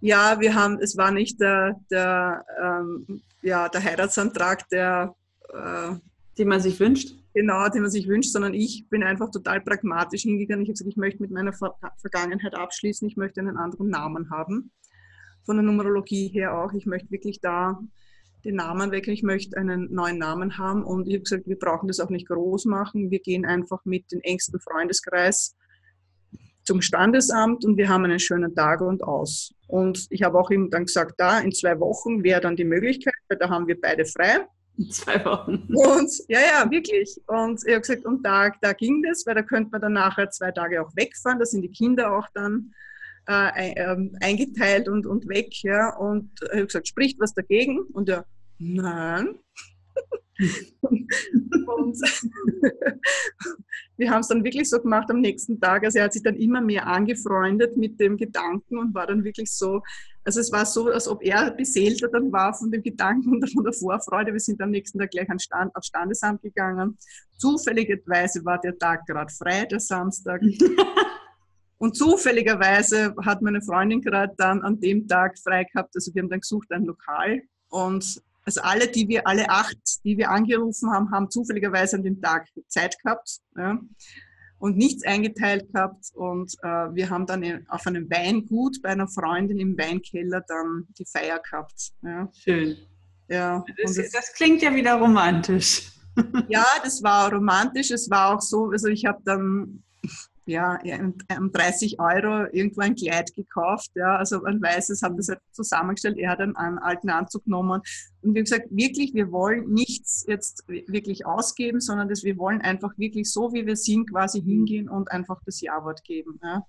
Ja, 0.00 0.38
wir 0.40 0.54
haben, 0.54 0.78
es 0.80 0.96
war 0.96 1.12
nicht 1.12 1.40
der, 1.40 1.80
der, 1.90 2.44
ähm, 2.62 3.22
ja, 3.42 3.68
der 3.68 3.82
Heiratsantrag, 3.82 4.68
der 4.68 5.14
äh, 5.52 5.94
den 6.38 6.48
man 6.48 6.60
sich 6.60 6.78
wünscht? 6.80 7.14
Genau, 7.34 7.68
den 7.68 7.82
man 7.82 7.90
sich 7.90 8.08
wünscht, 8.08 8.32
sondern 8.32 8.54
ich 8.54 8.88
bin 8.88 9.02
einfach 9.02 9.30
total 9.30 9.60
pragmatisch 9.60 10.22
hingegangen. 10.22 10.62
Ich 10.62 10.68
habe 10.68 10.74
gesagt, 10.74 10.90
ich 10.90 10.96
möchte 10.96 11.22
mit 11.22 11.30
meiner 11.30 11.52
Ver 11.52 11.74
Vergangenheit 11.98 12.54
abschließen, 12.54 13.06
ich 13.06 13.16
möchte 13.16 13.40
einen 13.40 13.56
anderen 13.56 13.88
Namen 13.88 14.30
haben. 14.30 14.72
Von 15.44 15.56
der 15.56 15.64
Numerologie 15.64 16.28
her 16.28 16.58
auch. 16.58 16.72
Ich 16.72 16.86
möchte 16.86 17.10
wirklich 17.10 17.40
da 17.40 17.78
den 18.44 18.56
Namen 18.56 18.90
weg. 18.90 19.08
Ich 19.08 19.22
möchte 19.22 19.56
einen 19.56 19.92
neuen 19.92 20.18
Namen 20.18 20.56
haben 20.56 20.82
und 20.84 21.06
ich 21.08 21.14
habe 21.14 21.22
gesagt, 21.24 21.46
wir 21.46 21.58
brauchen 21.58 21.88
das 21.88 22.00
auch 22.00 22.10
nicht 22.10 22.28
groß 22.28 22.64
machen. 22.64 23.10
Wir 23.10 23.20
gehen 23.20 23.44
einfach 23.44 23.84
mit 23.84 24.10
dem 24.12 24.20
engsten 24.20 24.60
Freundeskreis 24.60 25.54
zum 26.62 26.80
Standesamt 26.80 27.64
und 27.64 27.76
wir 27.76 27.88
haben 27.88 28.04
einen 28.04 28.18
schönen 28.18 28.54
Tag 28.54 28.80
und 28.80 29.02
aus. 29.04 29.54
Und 29.68 30.06
ich 30.10 30.22
habe 30.22 30.38
auch 30.38 30.50
ihm 30.50 30.70
dann 30.70 30.86
gesagt, 30.86 31.14
da 31.18 31.38
in 31.40 31.52
zwei 31.52 31.78
Wochen 31.80 32.24
wäre 32.24 32.40
dann 32.40 32.56
die 32.56 32.64
Möglichkeit, 32.64 33.14
weil 33.28 33.38
da 33.38 33.48
haben 33.48 33.66
wir 33.66 33.80
beide 33.80 34.04
frei. 34.04 34.46
Zwei 34.90 35.24
Wochen. 35.24 35.68
Und 35.74 36.10
ja, 36.28 36.40
ja, 36.40 36.70
wirklich. 36.70 37.18
Und 37.26 37.62
ich 37.64 37.72
habe 37.72 37.80
gesagt, 37.80 38.04
und 38.04 38.22
da, 38.22 38.50
da 38.60 38.72
ging 38.72 39.02
das, 39.02 39.26
weil 39.26 39.34
da 39.34 39.42
könnte 39.42 39.70
man 39.70 39.80
dann 39.80 39.94
nachher 39.94 40.30
zwei 40.30 40.50
Tage 40.50 40.82
auch 40.82 40.90
wegfahren. 40.94 41.38
Da 41.38 41.46
sind 41.46 41.62
die 41.62 41.70
Kinder 41.70 42.16
auch 42.16 42.26
dann 42.34 42.72
äh, 43.28 43.72
ähm, 43.76 44.16
eingeteilt 44.20 44.88
und, 44.88 45.06
und 45.06 45.28
weg. 45.28 45.62
Ja. 45.62 45.96
Und 45.96 46.30
ich 46.42 46.50
habe 46.50 46.66
gesagt, 46.66 46.88
spricht 46.88 47.18
was 47.20 47.32
dagegen? 47.34 47.80
Und 47.92 48.08
er, 48.08 48.26
nein. 48.58 49.38
und 50.80 51.98
wir 53.96 54.10
haben 54.10 54.20
es 54.20 54.28
dann 54.28 54.44
wirklich 54.44 54.68
so 54.68 54.78
gemacht 54.80 55.10
am 55.10 55.20
nächsten 55.20 55.58
Tag. 55.60 55.84
Also 55.84 55.98
er 55.98 56.04
hat 56.04 56.12
sich 56.12 56.22
dann 56.22 56.36
immer 56.36 56.60
mehr 56.60 56.86
angefreundet 56.86 57.76
mit 57.76 57.98
dem 57.98 58.16
Gedanken 58.16 58.78
und 58.78 58.94
war 58.94 59.06
dann 59.06 59.24
wirklich 59.24 59.50
so, 59.50 59.82
also 60.24 60.40
es 60.40 60.52
war 60.52 60.66
so, 60.66 60.88
als 60.88 61.08
ob 61.08 61.22
er 61.22 61.50
beseelter 61.52 62.08
dann 62.08 62.30
war 62.32 62.52
von 62.52 62.70
dem 62.70 62.82
Gedanken 62.82 63.30
und 63.30 63.52
von 63.52 63.64
der 63.64 63.72
Vorfreude. 63.72 64.32
Wir 64.32 64.40
sind 64.40 64.60
am 64.60 64.70
nächsten 64.70 64.98
Tag 64.98 65.10
gleich 65.10 65.30
an 65.30 65.38
Stand, 65.38 65.74
aufs 65.74 65.86
Standesamt 65.86 66.42
gegangen. 66.42 66.98
Zufälligerweise 67.38 68.44
war 68.44 68.60
der 68.60 68.76
Tag 68.76 69.06
gerade 69.06 69.32
frei, 69.32 69.64
der 69.66 69.80
Samstag. 69.80 70.42
und 71.78 71.96
zufälligerweise 71.96 73.14
hat 73.24 73.40
meine 73.40 73.62
Freundin 73.62 74.00
gerade 74.02 74.34
dann 74.36 74.62
an 74.62 74.80
dem 74.80 75.06
Tag 75.08 75.38
frei 75.38 75.64
gehabt. 75.64 75.94
Also 75.94 76.14
wir 76.14 76.22
haben 76.22 76.30
dann 76.30 76.40
gesucht 76.40 76.70
ein 76.70 76.84
Lokal 76.84 77.40
und 77.68 78.20
also 78.46 78.60
alle, 78.62 78.86
die 78.86 79.08
wir, 79.08 79.26
alle 79.26 79.50
acht, 79.50 79.76
die 80.04 80.16
wir 80.16 80.30
angerufen 80.30 80.90
haben, 80.92 81.10
haben 81.10 81.30
zufälligerweise 81.30 81.96
an 81.96 82.04
dem 82.04 82.22
Tag 82.22 82.46
Zeit 82.68 82.96
gehabt 83.02 83.40
ja, 83.56 83.78
und 84.58 84.76
nichts 84.76 85.04
eingeteilt 85.04 85.72
gehabt. 85.72 86.06
Und 86.14 86.54
äh, 86.62 86.94
wir 86.94 87.10
haben 87.10 87.26
dann 87.26 87.66
auf 87.68 87.86
einem 87.86 88.08
Weingut 88.08 88.80
bei 88.82 88.90
einer 88.90 89.08
Freundin 89.08 89.58
im 89.58 89.76
Weinkeller 89.76 90.42
dann 90.46 90.86
die 90.96 91.04
Feier 91.04 91.40
gehabt. 91.40 91.90
Ja. 92.02 92.30
Schön. 92.32 92.76
Ja. 93.28 93.64
Das, 93.82 93.94
das, 93.94 94.12
das 94.12 94.32
klingt 94.34 94.62
ja 94.62 94.72
wieder 94.72 94.94
romantisch. 94.94 95.90
Ja, 96.48 96.64
das 96.82 97.02
war 97.02 97.30
romantisch. 97.32 97.90
Es 97.90 98.08
war 98.08 98.34
auch 98.34 98.40
so, 98.40 98.70
also 98.70 98.88
ich 98.88 99.04
habe 99.04 99.20
dann 99.24 99.82
ja, 100.46 100.78
um 101.38 101.52
30 101.52 101.98
Euro 102.00 102.46
irgendwo 102.52 102.80
ein 102.80 102.94
Kleid 102.94 103.34
gekauft, 103.34 103.90
ja, 103.94 104.16
also 104.16 104.44
ein 104.44 104.62
weißes, 104.62 105.02
haben 105.02 105.16
das 105.16 105.28
halt 105.28 105.40
zusammengestellt, 105.52 106.18
er 106.18 106.30
hat 106.30 106.40
einen, 106.40 106.56
einen 106.56 106.78
alten 106.78 107.10
Anzug 107.10 107.44
genommen 107.44 107.82
und 108.22 108.34
wir 108.34 108.40
haben 108.40 108.44
gesagt, 108.44 108.68
wirklich, 108.70 109.14
wir 109.14 109.30
wollen 109.32 109.72
nichts 109.72 110.24
jetzt 110.26 110.64
wirklich 110.68 111.26
ausgeben, 111.26 111.80
sondern 111.80 112.08
dass 112.08 112.24
wir 112.24 112.38
wollen 112.38 112.60
einfach 112.60 112.96
wirklich 112.96 113.30
so, 113.30 113.52
wie 113.52 113.66
wir 113.66 113.76
sind, 113.76 114.10
quasi 114.10 114.40
hingehen 114.40 114.88
und 114.88 115.10
einfach 115.10 115.40
das 115.44 115.60
Ja-Wort 115.60 116.04
geben. 116.04 116.40
Ja. 116.42 116.64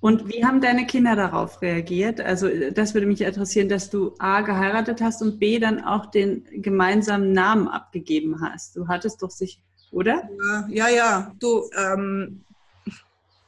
Und 0.00 0.28
wie 0.28 0.44
haben 0.44 0.60
deine 0.60 0.86
Kinder 0.86 1.14
darauf 1.14 1.60
reagiert? 1.60 2.20
Also 2.20 2.48
das 2.72 2.94
würde 2.94 3.06
mich 3.06 3.20
interessieren, 3.20 3.68
dass 3.68 3.90
du 3.90 4.14
A 4.18 4.40
geheiratet 4.40 5.00
hast 5.00 5.22
und 5.22 5.38
B 5.38 5.58
dann 5.58 5.84
auch 5.84 6.06
den 6.06 6.44
gemeinsamen 6.62 7.32
Namen 7.32 7.68
abgegeben 7.68 8.40
hast. 8.40 8.76
Du 8.76 8.88
hattest 8.88 9.22
doch 9.22 9.30
sich, 9.30 9.62
oder? 9.90 10.28
Ja, 10.68 10.68
ja, 10.68 10.88
ja. 10.88 11.32
du, 11.38 11.64
ähm, 11.78 12.44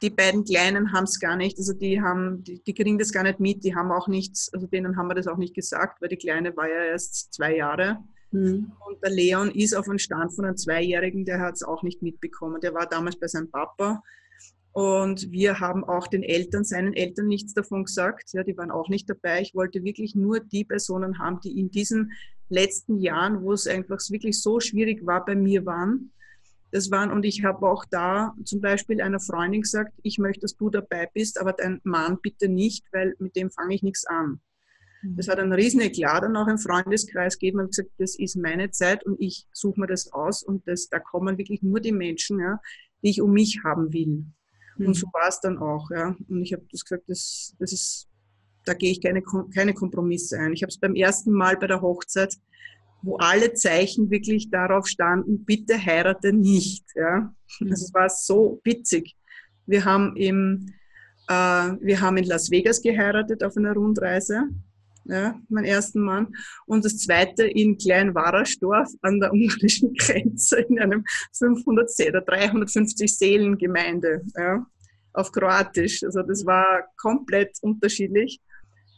die 0.03 0.11
beiden 0.11 0.45
Kleinen 0.45 0.93
haben 0.93 1.05
es 1.05 1.21
gar 1.21 1.37
nicht, 1.37 1.59
also 1.59 1.73
die 1.73 2.01
haben, 2.01 2.43
die, 2.43 2.62
die, 2.62 2.75
kriegen 2.75 2.99
das 2.99 3.12
gar 3.12 3.23
nicht 3.23 3.41
mit, 3.41 3.65
die 3.65 3.75
haben 3.75 3.93
auch 3.93 4.09
nichts, 4.09 4.53
also 4.53 4.67
denen 4.67 4.97
haben 4.97 5.07
wir 5.07 5.15
das 5.15 5.29
auch 5.29 5.37
nicht 5.37 5.55
gesagt, 5.55 6.03
weil 6.03 6.09
die 6.09 6.17
Kleine 6.17 6.57
war 6.57 6.69
ja 6.69 6.85
erst 6.85 7.33
zwei 7.33 7.57
Jahre. 7.57 7.99
Mhm. 8.33 8.73
Und 8.87 9.03
der 9.03 9.11
Leon 9.11 9.51
ist 9.51 9.75
auf 9.75 9.88
einem 9.88 9.99
Stand 9.99 10.35
von 10.35 10.45
einem 10.45 10.57
Zweijährigen, 10.57 11.25
der 11.25 11.41
hat 11.41 11.55
es 11.55 11.62
auch 11.62 11.83
nicht 11.83 12.03
mitbekommen. 12.03 12.61
Der 12.61 12.75
war 12.75 12.87
damals 12.87 13.19
bei 13.19 13.29
seinem 13.29 13.51
Papa. 13.51 14.03
Und 14.73 15.31
wir 15.31 15.61
haben 15.61 15.85
auch 15.85 16.09
den 16.09 16.23
Eltern, 16.23 16.65
seinen 16.65 16.95
Eltern 16.95 17.27
nichts 17.27 17.53
davon 17.53 17.85
gesagt. 17.85 18.33
Ja, 18.33 18.43
die 18.43 18.57
waren 18.57 18.71
auch 18.71 18.88
nicht 18.88 19.09
dabei. 19.09 19.43
Ich 19.43 19.55
wollte 19.55 19.85
wirklich 19.85 20.15
nur 20.15 20.41
die 20.41 20.65
Personen 20.65 21.19
haben, 21.19 21.41
die 21.41 21.61
in 21.61 21.71
diesen 21.71 22.12
letzten 22.49 22.99
Jahren, 22.99 23.43
wo 23.43 23.53
es 23.53 23.67
einfach 23.67 23.99
wirklich 24.09 24.41
so 24.41 24.61
schwierig 24.61 25.05
war, 25.07 25.25
bei 25.25 25.35
mir 25.35 25.67
waren 25.67 26.11
das 26.73 26.91
waren, 26.91 27.13
und 27.13 27.25
ich 27.25 27.45
habe 27.45 27.69
auch 27.69 27.85
da 27.85 28.35
zum 28.45 28.63
Beispiel 28.63 29.03
einer 29.03 29.21
Freundin 29.21 29.61
gesagt, 29.61 29.93
ich 30.03 30.19
möchte, 30.19 30.41
dass 30.41 30.57
du 30.57 30.71
dabei 30.71 31.09
bist, 31.13 31.39
aber 31.39 31.53
dein 31.53 31.81
Mann 31.85 32.19
bitte 32.21 32.49
nicht, 32.49 32.87
weil 32.93 33.15
mit 33.19 33.37
dem 33.37 33.51
fange 33.51 33.75
ich 33.75 33.83
nichts 33.83 34.07
an. 34.07 34.41
Mhm. 35.03 35.17
Das 35.17 35.29
hat 35.29 35.39
einen 35.39 35.53
riesen 35.53 35.83
Eklat 35.83 36.23
dann 36.23 36.35
auch 36.35 36.49
im 36.49 36.57
Freundeskreis 36.57 37.39
gegeben 37.39 37.61
und 37.61 37.69
gesagt, 37.69 37.91
das 37.99 38.19
ist 38.19 38.37
meine 38.37 38.71
Zeit 38.71 39.05
und 39.05 39.21
ich 39.21 39.47
suche 39.53 39.81
mir 39.81 39.87
das 39.87 40.11
aus 40.15 40.43
und 40.43 40.67
das, 40.67 40.89
da 40.89 40.99
kommen 40.99 41.37
wirklich 41.37 41.63
nur 41.63 41.79
die 41.79 41.93
Menschen, 41.93 42.41
ja, 42.41 42.59
die 43.03 43.11
ich 43.11 43.21
um 43.21 43.33
mich 43.33 43.61
haben 43.65 43.93
will. 43.93 44.25
Mhm. 44.79 44.87
Und 44.87 44.95
so 44.95 45.07
war 45.13 45.29
es 45.29 45.41
dann 45.41 45.59
auch. 45.59 45.91
Ja. 45.91 46.17
Und 46.27 46.43
ich 46.43 46.55
habe 46.55 46.65
das 46.73 46.87
gesagt, 46.87 47.05
das, 47.07 47.55
das 47.59 47.73
ist, 47.73 48.09
da 48.65 48.73
gehe 48.73 48.93
ich 48.93 49.03
keine, 49.03 49.23
keine 49.55 49.75
Kompromisse 49.75 50.39
ein. 50.39 50.55
Ich 50.55 50.63
habe 50.63 50.71
es 50.71 50.79
beim 50.79 50.95
ersten 50.95 51.33
Mal 51.33 51.59
bei 51.59 51.67
der 51.67 51.83
Hochzeit, 51.83 52.35
wo 53.03 53.17
alle 53.17 53.53
Zeichen 53.53 54.11
wirklich 54.11 54.51
darauf 54.51 54.87
standen, 54.87 55.45
bitte 55.45 55.79
heirate 55.79 56.33
nicht. 56.33 56.85
Ja. 56.95 57.33
Mhm. 57.61 57.71
Das 57.71 57.93
war 57.93 58.09
so 58.09 58.61
witzig. 58.65 59.15
Wir 59.67 59.85
haben 59.85 60.17
im 60.17 60.73
äh, 61.29 61.33
wir 61.33 62.01
haben 62.01 62.17
in 62.17 62.25
Las 62.25 62.51
Vegas 62.51 62.83
geheiratet 62.83 63.45
auf 63.45 63.57
einer 63.57 63.75
Rundreise 63.75 64.49
ja, 65.05 65.38
mein 65.49 65.65
ersten 65.65 66.01
Mann. 66.01 66.29
Und 66.67 66.85
das 66.85 66.99
zweite 66.99 67.45
in 67.45 67.77
Klein 67.79 68.15
Warasdorf 68.15 68.88
an 69.03 69.21
der 69.21 69.33
ungarischen 69.33 69.95
Grenze 69.99 70.61
in 70.61 70.79
einem 70.79 71.05
500 71.33 71.91
oder 72.09 72.21
350 72.21 73.17
Seelengemeinde 73.17 74.23
ja, 74.37 74.65
auf 75.12 75.33
Kroatisch. 75.33 76.03
Also 76.05 76.23
das 76.23 76.47
war 76.47 76.85
komplett 76.97 77.57
unterschiedlich. 77.62 78.41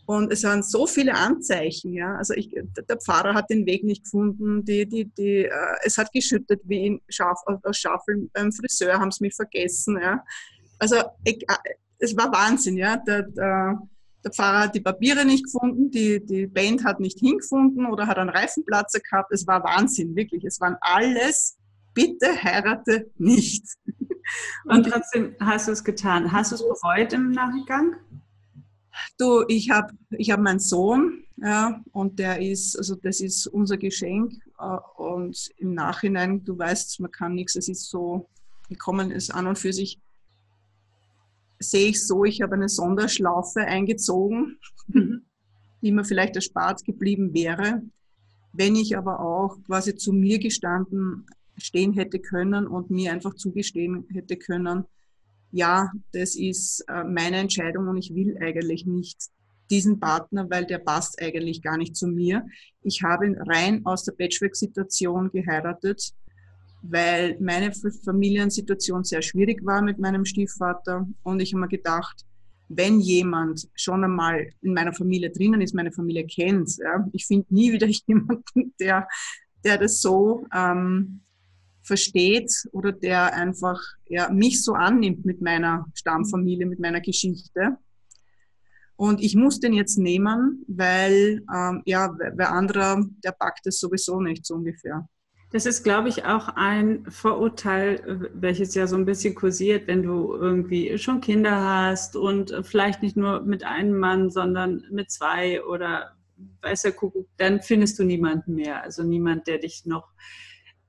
Und 0.06 0.30
es 0.32 0.44
waren 0.44 0.62
so 0.62 0.86
viele 0.86 1.14
Anzeichen, 1.14 1.94
ja. 1.94 2.16
Also 2.16 2.34
ich, 2.34 2.50
der 2.50 2.98
Pfarrer 2.98 3.34
hat 3.34 3.48
den 3.48 3.64
Weg 3.64 3.84
nicht 3.84 4.04
gefunden, 4.04 4.64
die, 4.64 4.86
die, 4.86 5.06
die, 5.06 5.44
äh, 5.44 5.76
es 5.82 5.96
hat 5.96 6.12
geschüttet 6.12 6.60
wie 6.64 6.86
in 6.86 7.00
Schaf, 7.08 7.40
aus 7.46 7.78
Schaffeln 7.78 8.30
beim 8.32 8.52
Friseur, 8.52 8.98
haben 8.98 9.10
sie 9.10 9.24
mich 9.24 9.34
vergessen, 9.34 9.98
ja. 10.00 10.22
Also 10.78 10.96
ich, 11.24 11.42
äh, 11.42 11.74
es 11.98 12.14
war 12.16 12.30
Wahnsinn, 12.32 12.76
ja. 12.76 12.98
Der, 12.98 13.22
der, 13.22 13.80
der 14.22 14.32
Pfarrer 14.32 14.60
hat 14.60 14.74
die 14.74 14.80
Papiere 14.80 15.24
nicht 15.24 15.44
gefunden, 15.44 15.90
die, 15.90 16.24
die 16.24 16.46
Band 16.46 16.84
hat 16.84 17.00
nicht 17.00 17.18
hingefunden 17.18 17.86
oder 17.86 18.06
hat 18.06 18.18
einen 18.18 18.30
Reifenplatzer 18.30 19.00
gehabt. 19.00 19.32
Es 19.32 19.46
war 19.46 19.64
Wahnsinn, 19.64 20.14
wirklich. 20.16 20.44
Es 20.44 20.60
waren 20.60 20.76
alles, 20.80 21.56
bitte 21.94 22.42
heirate 22.42 23.10
nicht. 23.16 23.64
Und 24.64 24.84
trotzdem 24.84 25.34
hast 25.40 25.68
du 25.68 25.72
es 25.72 25.84
getan. 25.84 26.32
Hast 26.32 26.52
du 26.52 26.56
es 26.56 26.62
bereut 26.62 27.12
im 27.12 27.30
Nachgang? 27.30 27.96
Du, 29.18 29.44
ich 29.48 29.70
habe 29.70 29.92
ich 30.10 30.30
hab 30.30 30.40
meinen 30.40 30.60
Sohn, 30.60 31.24
ja, 31.36 31.82
und 31.92 32.18
der 32.18 32.40
ist, 32.40 32.76
also 32.76 32.94
das 32.94 33.20
ist 33.20 33.46
unser 33.46 33.76
Geschenk. 33.76 34.32
Äh, 34.58 34.78
und 34.96 35.50
im 35.58 35.74
Nachhinein, 35.74 36.44
du 36.44 36.58
weißt, 36.58 37.00
man 37.00 37.10
kann 37.10 37.34
nichts, 37.34 37.56
es 37.56 37.68
ist 37.68 37.88
so 37.90 38.28
gekommen, 38.68 39.10
ist 39.10 39.34
an 39.34 39.46
und 39.46 39.58
für 39.58 39.72
sich 39.72 40.00
sehe 41.58 41.88
ich 41.88 42.06
so, 42.06 42.24
ich 42.24 42.42
habe 42.42 42.54
eine 42.54 42.68
Sonderschlaufe 42.68 43.60
eingezogen, 43.60 44.58
die 45.82 45.92
mir 45.92 46.04
vielleicht 46.04 46.36
erspart 46.36 46.84
geblieben 46.84 47.34
wäre. 47.34 47.82
Wenn 48.52 48.76
ich 48.76 48.96
aber 48.96 49.20
auch 49.20 49.58
quasi 49.66 49.96
zu 49.96 50.12
mir 50.12 50.38
gestanden 50.38 51.26
stehen 51.56 51.92
hätte 51.92 52.18
können 52.18 52.66
und 52.66 52.90
mir 52.90 53.12
einfach 53.12 53.34
zugestehen 53.34 54.06
hätte 54.10 54.36
können, 54.36 54.84
ja, 55.54 55.90
das 56.12 56.36
ist 56.36 56.84
äh, 56.88 57.04
meine 57.04 57.36
Entscheidung 57.38 57.88
und 57.88 57.96
ich 57.96 58.14
will 58.14 58.36
eigentlich 58.40 58.86
nicht 58.86 59.18
diesen 59.70 59.98
Partner, 59.98 60.48
weil 60.50 60.66
der 60.66 60.78
passt 60.78 61.20
eigentlich 61.22 61.62
gar 61.62 61.78
nicht 61.78 61.96
zu 61.96 62.06
mir. 62.06 62.44
Ich 62.82 63.02
habe 63.02 63.26
ihn 63.26 63.36
rein 63.40 63.80
aus 63.86 64.04
der 64.04 64.12
Patchwork-Situation 64.12 65.30
geheiratet 65.30 66.12
weil 66.86 67.36
meine 67.40 67.72
Familiensituation 68.04 69.04
sehr 69.04 69.22
schwierig 69.22 69.64
war 69.64 69.80
mit 69.80 69.98
meinem 69.98 70.24
Stiefvater 70.24 71.06
und 71.22 71.40
ich 71.40 71.52
habe 71.52 71.62
mir 71.62 71.68
gedacht, 71.68 72.26
wenn 72.68 73.00
jemand 73.00 73.68
schon 73.74 74.04
einmal 74.04 74.50
in 74.62 74.74
meiner 74.74 74.92
Familie 74.92 75.30
drinnen 75.30 75.60
ist, 75.60 75.74
meine 75.74 75.92
Familie 75.92 76.26
kennt, 76.26 76.76
ja, 76.78 77.06
ich 77.12 77.26
finde 77.26 77.46
nie 77.50 77.72
wieder 77.72 77.86
jemanden, 78.06 78.74
der, 78.78 79.08
der 79.64 79.78
das 79.78 80.00
so 80.00 80.46
ähm, 80.54 81.20
versteht 81.84 82.50
oder 82.72 82.92
der 82.92 83.34
einfach 83.34 83.80
ja, 84.06 84.30
mich 84.30 84.64
so 84.64 84.72
annimmt 84.72 85.24
mit 85.24 85.40
meiner 85.40 85.86
Stammfamilie, 85.94 86.66
mit 86.66 86.80
meiner 86.80 87.00
Geschichte. 87.00 87.76
Und 88.96 89.22
ich 89.22 89.36
muss 89.36 89.60
den 89.60 89.72
jetzt 89.72 89.98
nehmen, 89.98 90.64
weil 90.66 91.42
ähm, 91.54 91.82
ja, 91.84 92.16
wer 92.16 92.52
anderer, 92.52 93.04
der 93.24 93.32
packt 93.32 93.66
es 93.66 93.78
sowieso 93.80 94.20
nicht 94.20 94.46
so 94.46 94.54
ungefähr. 94.54 95.08
Das 95.50 95.66
ist, 95.66 95.84
glaube 95.84 96.08
ich, 96.08 96.24
auch 96.24 96.48
ein 96.48 97.04
Vorurteil, 97.08 98.28
welches 98.34 98.74
ja 98.74 98.88
so 98.88 98.96
ein 98.96 99.04
bisschen 99.04 99.36
kursiert, 99.36 99.86
wenn 99.86 100.02
du 100.02 100.34
irgendwie 100.34 100.98
schon 100.98 101.20
Kinder 101.20 101.86
hast 101.86 102.16
und 102.16 102.52
vielleicht 102.62 103.02
nicht 103.02 103.16
nur 103.16 103.40
mit 103.42 103.62
einem 103.62 103.96
Mann, 103.96 104.30
sondern 104.30 104.84
mit 104.90 105.12
zwei 105.12 105.62
oder 105.64 106.16
weiß 106.62 106.82
der 106.82 106.92
Kuckuck, 106.92 107.28
dann 107.36 107.62
findest 107.62 107.98
du 107.98 108.04
niemanden 108.04 108.54
mehr. 108.54 108.82
Also 108.82 109.04
niemand, 109.04 109.46
der 109.46 109.58
dich 109.58 109.86
noch 109.86 110.08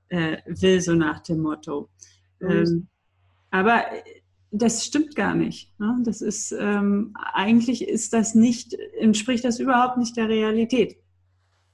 äh, 0.08 0.38
will, 0.46 0.80
so 0.80 0.94
nach 0.94 1.20
dem 1.20 1.40
Motto. 1.40 1.88
Ähm, 2.40 2.88
aber 3.50 3.84
das 4.50 4.84
stimmt 4.84 5.14
gar 5.16 5.34
nicht. 5.34 5.78
Ne? 5.78 5.98
Das 6.04 6.20
ist 6.20 6.52
ähm, 6.52 7.14
eigentlich 7.32 7.86
ist 7.86 8.12
das 8.12 8.34
nicht, 8.34 8.74
entspricht 8.98 9.44
das 9.44 9.58
überhaupt 9.58 9.98
nicht 9.98 10.16
der 10.16 10.28
Realität. 10.28 10.96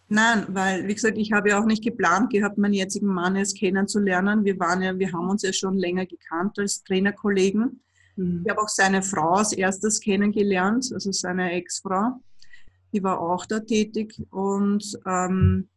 Nein, 0.08 0.44
weil, 0.48 0.86
wie 0.86 0.94
gesagt, 0.94 1.16
ich 1.16 1.32
habe 1.32 1.50
ja 1.50 1.60
auch 1.60 1.64
nicht 1.64 1.82
geplant 1.82 2.30
gehabt, 2.30 2.58
meinen 2.58 2.74
jetzigen 2.74 3.06
Mann 3.06 3.34
jetzt 3.34 3.56
kennenzulernen. 3.56 4.44
Wir 4.44 4.58
waren 4.58 4.82
ja, 4.82 4.98
wir 4.98 5.10
haben 5.10 5.30
uns 5.30 5.42
ja 5.42 5.54
schon 5.54 5.78
länger 5.78 6.04
gekannt 6.04 6.58
als 6.58 6.84
Trainerkollegen. 6.84 7.80
Mhm. 8.16 8.42
Ich 8.44 8.50
habe 8.50 8.60
auch 8.60 8.68
seine 8.68 9.02
Frau 9.02 9.36
als 9.36 9.54
erstes 9.54 10.00
kennengelernt, 10.00 10.90
also 10.92 11.12
seine 11.12 11.52
Ex-Frau. 11.52 12.20
Die 12.92 13.02
war 13.02 13.20
auch 13.20 13.46
da 13.46 13.60
tätig 13.60 14.14
und 14.30 14.84
ähm, 15.06 15.68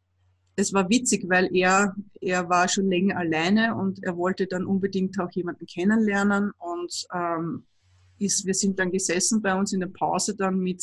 es 0.56 0.74
war 0.74 0.90
witzig, 0.90 1.26
weil 1.28 1.54
er, 1.56 1.96
er 2.22 2.50
war 2.50 2.68
schon 2.68 2.90
länger 2.90 3.18
alleine 3.18 3.76
und 3.76 4.04
er 4.04 4.16
wollte 4.16 4.48
dann 4.48 4.66
unbedingt 4.66 5.20
auch 5.20 5.32
jemanden 5.32 5.66
kennenlernen 5.66 6.52
und 6.58 7.06
ähm, 7.14 7.66
ist, 8.20 8.46
wir 8.46 8.54
sind 8.54 8.80
dann 8.80 8.92
gesessen 8.92 9.42
bei 9.42 9.54
uns 9.54 9.74
in 9.74 9.82
der 9.82 9.88
Pause 9.88 10.36
dann 10.36 10.60
mit 10.60 10.82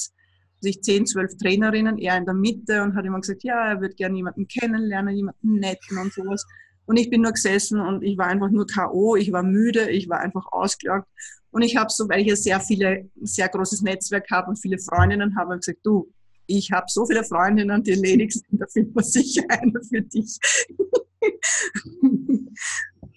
sich 0.61 0.83
zehn, 0.83 1.07
zwölf 1.07 1.37
Trainerinnen, 1.39 1.99
er 1.99 2.19
in 2.19 2.27
der 2.27 2.35
Mitte 2.35 2.83
und 2.83 2.95
hat 2.95 3.05
immer 3.05 3.21
gesagt, 3.21 3.43
ja, 3.43 3.71
er 3.71 3.81
würde 3.81 3.95
gerne 3.95 4.17
jemanden 4.17 4.47
kennenlernen, 4.47 5.17
jemanden 5.17 5.55
netten 5.59 5.99
und 5.99 6.13
sowas. 6.13 6.47
Und 6.85 6.99
ich 6.99 7.11
bin 7.11 7.23
nur 7.23 7.33
gesessen 7.33 7.81
und 7.81 8.03
ich 8.03 8.19
war 8.19 8.27
einfach 8.27 8.51
nur 8.51 8.67
K.O., 8.67 9.17
ich 9.17 9.33
war 9.33 9.43
müde, 9.43 9.91
ich 9.91 10.09
war 10.09 10.21
einfach 10.21 10.47
ausgelaugt. 10.53 11.09
Und 11.51 11.63
ich 11.63 11.77
habe 11.77 11.91
so, 11.91 12.09
weil 12.09 12.21
ich 12.21 12.29
ja 12.29 12.37
sehr 12.37 12.61
viele, 12.61 13.09
sehr 13.23 13.49
großes 13.49 13.83
Netzwerk 13.83 14.31
habe 14.31 14.51
und 14.51 14.57
viele 14.57 14.79
Freundinnen 14.79 15.37
habe, 15.37 15.57
gesagt, 15.57 15.81
du, 15.83 16.13
ich 16.59 16.73
habe 16.73 16.87
so 16.89 17.07
viele 17.07 17.25
Freundinnen, 17.25 17.83
die 17.83 17.95
ledig 17.95 18.33
sind, 18.33 18.61
da 18.61 18.67
findet 18.67 18.95
man 18.95 19.05
sicher 19.05 19.43
eine 19.49 19.81
für 19.83 20.03
dich. 20.03 20.39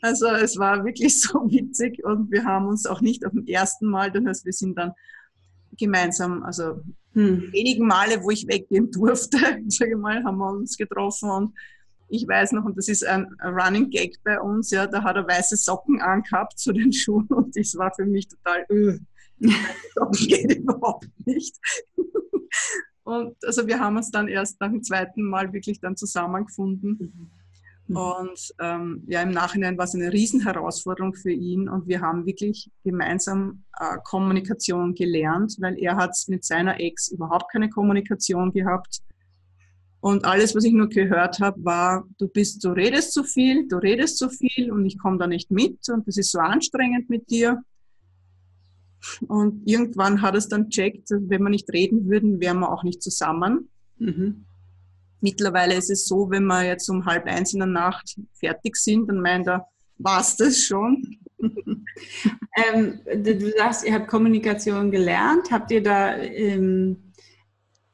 also 0.01 0.27
es 0.27 0.57
war 0.57 0.83
wirklich 0.85 1.19
so 1.21 1.39
witzig 1.49 2.03
und 2.03 2.31
wir 2.31 2.43
haben 2.45 2.67
uns 2.67 2.85
auch 2.85 3.01
nicht 3.01 3.25
auf 3.25 3.31
dem 3.31 3.45
ersten 3.45 3.87
Mal, 3.87 4.11
das 4.11 4.25
heißt, 4.25 4.45
wir 4.45 4.53
sind 4.53 4.77
dann 4.77 4.93
gemeinsam, 5.77 6.43
also 6.43 6.81
hm. 7.13 7.51
wenigen 7.51 7.87
Male, 7.87 8.23
wo 8.23 8.31
ich 8.31 8.47
weggehen 8.47 8.91
durfte, 8.91 9.37
sage 9.67 9.91
ich 9.91 9.97
mal, 9.97 10.23
haben 10.23 10.37
wir 10.37 10.51
uns 10.51 10.77
getroffen 10.77 11.29
und 11.29 11.53
ich 12.07 12.27
weiß 12.27 12.51
noch, 12.51 12.65
und 12.65 12.77
das 12.77 12.87
ist 12.87 13.03
ein 13.05 13.27
Running 13.43 13.89
Gag 13.89 14.17
bei 14.23 14.39
uns, 14.39 14.69
ja, 14.69 14.85
da 14.85 15.03
hat 15.03 15.15
er 15.15 15.27
weiße 15.27 15.57
Socken 15.57 16.01
angehabt 16.01 16.59
zu 16.59 16.71
den 16.71 16.93
Schuhen 16.93 17.27
und 17.27 17.55
das 17.57 17.75
war 17.75 17.91
für 17.95 18.05
mich 18.05 18.27
total, 18.27 18.65
öh, 18.69 18.99
Socken 19.95 20.27
geht 20.27 20.53
überhaupt 20.55 21.09
nicht. 21.25 21.55
Und 23.05 23.35
also 23.45 23.67
wir 23.67 23.79
haben 23.79 23.97
uns 23.97 24.09
dann 24.09 24.27
erst 24.27 24.59
nach 24.59 24.69
dem 24.69 24.81
zweiten 24.81 25.21
Mal 25.23 25.53
wirklich 25.53 25.79
dann 25.79 25.95
zusammengefunden. 25.95 27.29
Mhm. 27.87 27.95
Und 27.95 28.51
ähm, 28.59 29.03
ja, 29.05 29.21
im 29.21 29.29
Nachhinein 29.29 29.77
war 29.77 29.85
es 29.85 29.93
eine 29.93 30.11
Riesenherausforderung 30.11 31.13
für 31.13 31.31
ihn 31.31 31.69
und 31.69 31.87
wir 31.87 32.01
haben 32.01 32.25
wirklich 32.25 32.71
gemeinsam 32.83 33.63
äh, 33.79 33.97
Kommunikation 34.03 34.95
gelernt, 34.95 35.55
weil 35.59 35.77
er 35.77 35.97
hat 35.97 36.17
mit 36.27 36.43
seiner 36.43 36.79
Ex 36.79 37.09
überhaupt 37.09 37.51
keine 37.51 37.69
Kommunikation 37.69 38.51
gehabt. 38.51 39.01
Und 39.99 40.25
alles, 40.25 40.55
was 40.55 40.63
ich 40.63 40.73
nur 40.73 40.89
gehört 40.89 41.39
habe, 41.39 41.63
war, 41.63 42.07
du 42.17 42.27
bist, 42.27 42.63
du 42.63 42.69
redest 42.69 43.13
zu 43.13 43.23
viel, 43.23 43.67
du 43.67 43.77
redest 43.77 44.17
zu 44.17 44.29
viel 44.29 44.71
und 44.71 44.83
ich 44.85 44.97
komme 44.97 45.19
da 45.19 45.27
nicht 45.27 45.51
mit 45.51 45.87
und 45.89 46.07
das 46.07 46.17
ist 46.17 46.31
so 46.31 46.39
anstrengend 46.39 47.07
mit 47.11 47.29
dir. 47.29 47.61
Und 49.27 49.61
irgendwann 49.65 50.21
hat 50.21 50.35
es 50.35 50.47
dann 50.47 50.69
checkt, 50.69 51.09
wenn 51.11 51.43
wir 51.43 51.49
nicht 51.49 51.71
reden 51.71 52.09
würden, 52.09 52.39
wären 52.39 52.59
wir 52.59 52.71
auch 52.71 52.83
nicht 52.83 53.01
zusammen. 53.01 53.69
Mhm. 53.97 54.45
Mittlerweile 55.21 55.75
ist 55.75 55.89
es 55.89 56.07
so, 56.07 56.29
wenn 56.29 56.45
wir 56.45 56.63
jetzt 56.63 56.89
um 56.89 57.05
halb 57.05 57.25
eins 57.25 57.53
in 57.53 57.59
der 57.59 57.67
Nacht 57.67 58.15
fertig 58.33 58.75
sind, 58.75 59.07
dann 59.07 59.21
meint 59.21 59.47
er, 59.47 59.67
war 59.97 60.21
es 60.21 60.35
das 60.35 60.59
schon? 60.59 61.17
ähm, 61.39 62.99
du 63.23 63.51
sagst, 63.57 63.85
ihr 63.85 63.93
habt 63.93 64.07
Kommunikation 64.07 64.91
gelernt. 64.91 65.51
Habt 65.51 65.71
ihr 65.71 65.81
da 65.81 66.17
ähm, 66.17 66.97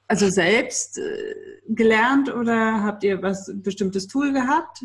also 0.07 0.29
selbst 0.29 0.97
äh, 0.97 1.35
gelernt 1.69 2.33
oder 2.33 2.83
habt 2.83 3.03
ihr 3.03 3.21
was 3.21 3.51
bestimmtes 3.55 4.07
Tool 4.07 4.33
gehabt? 4.33 4.83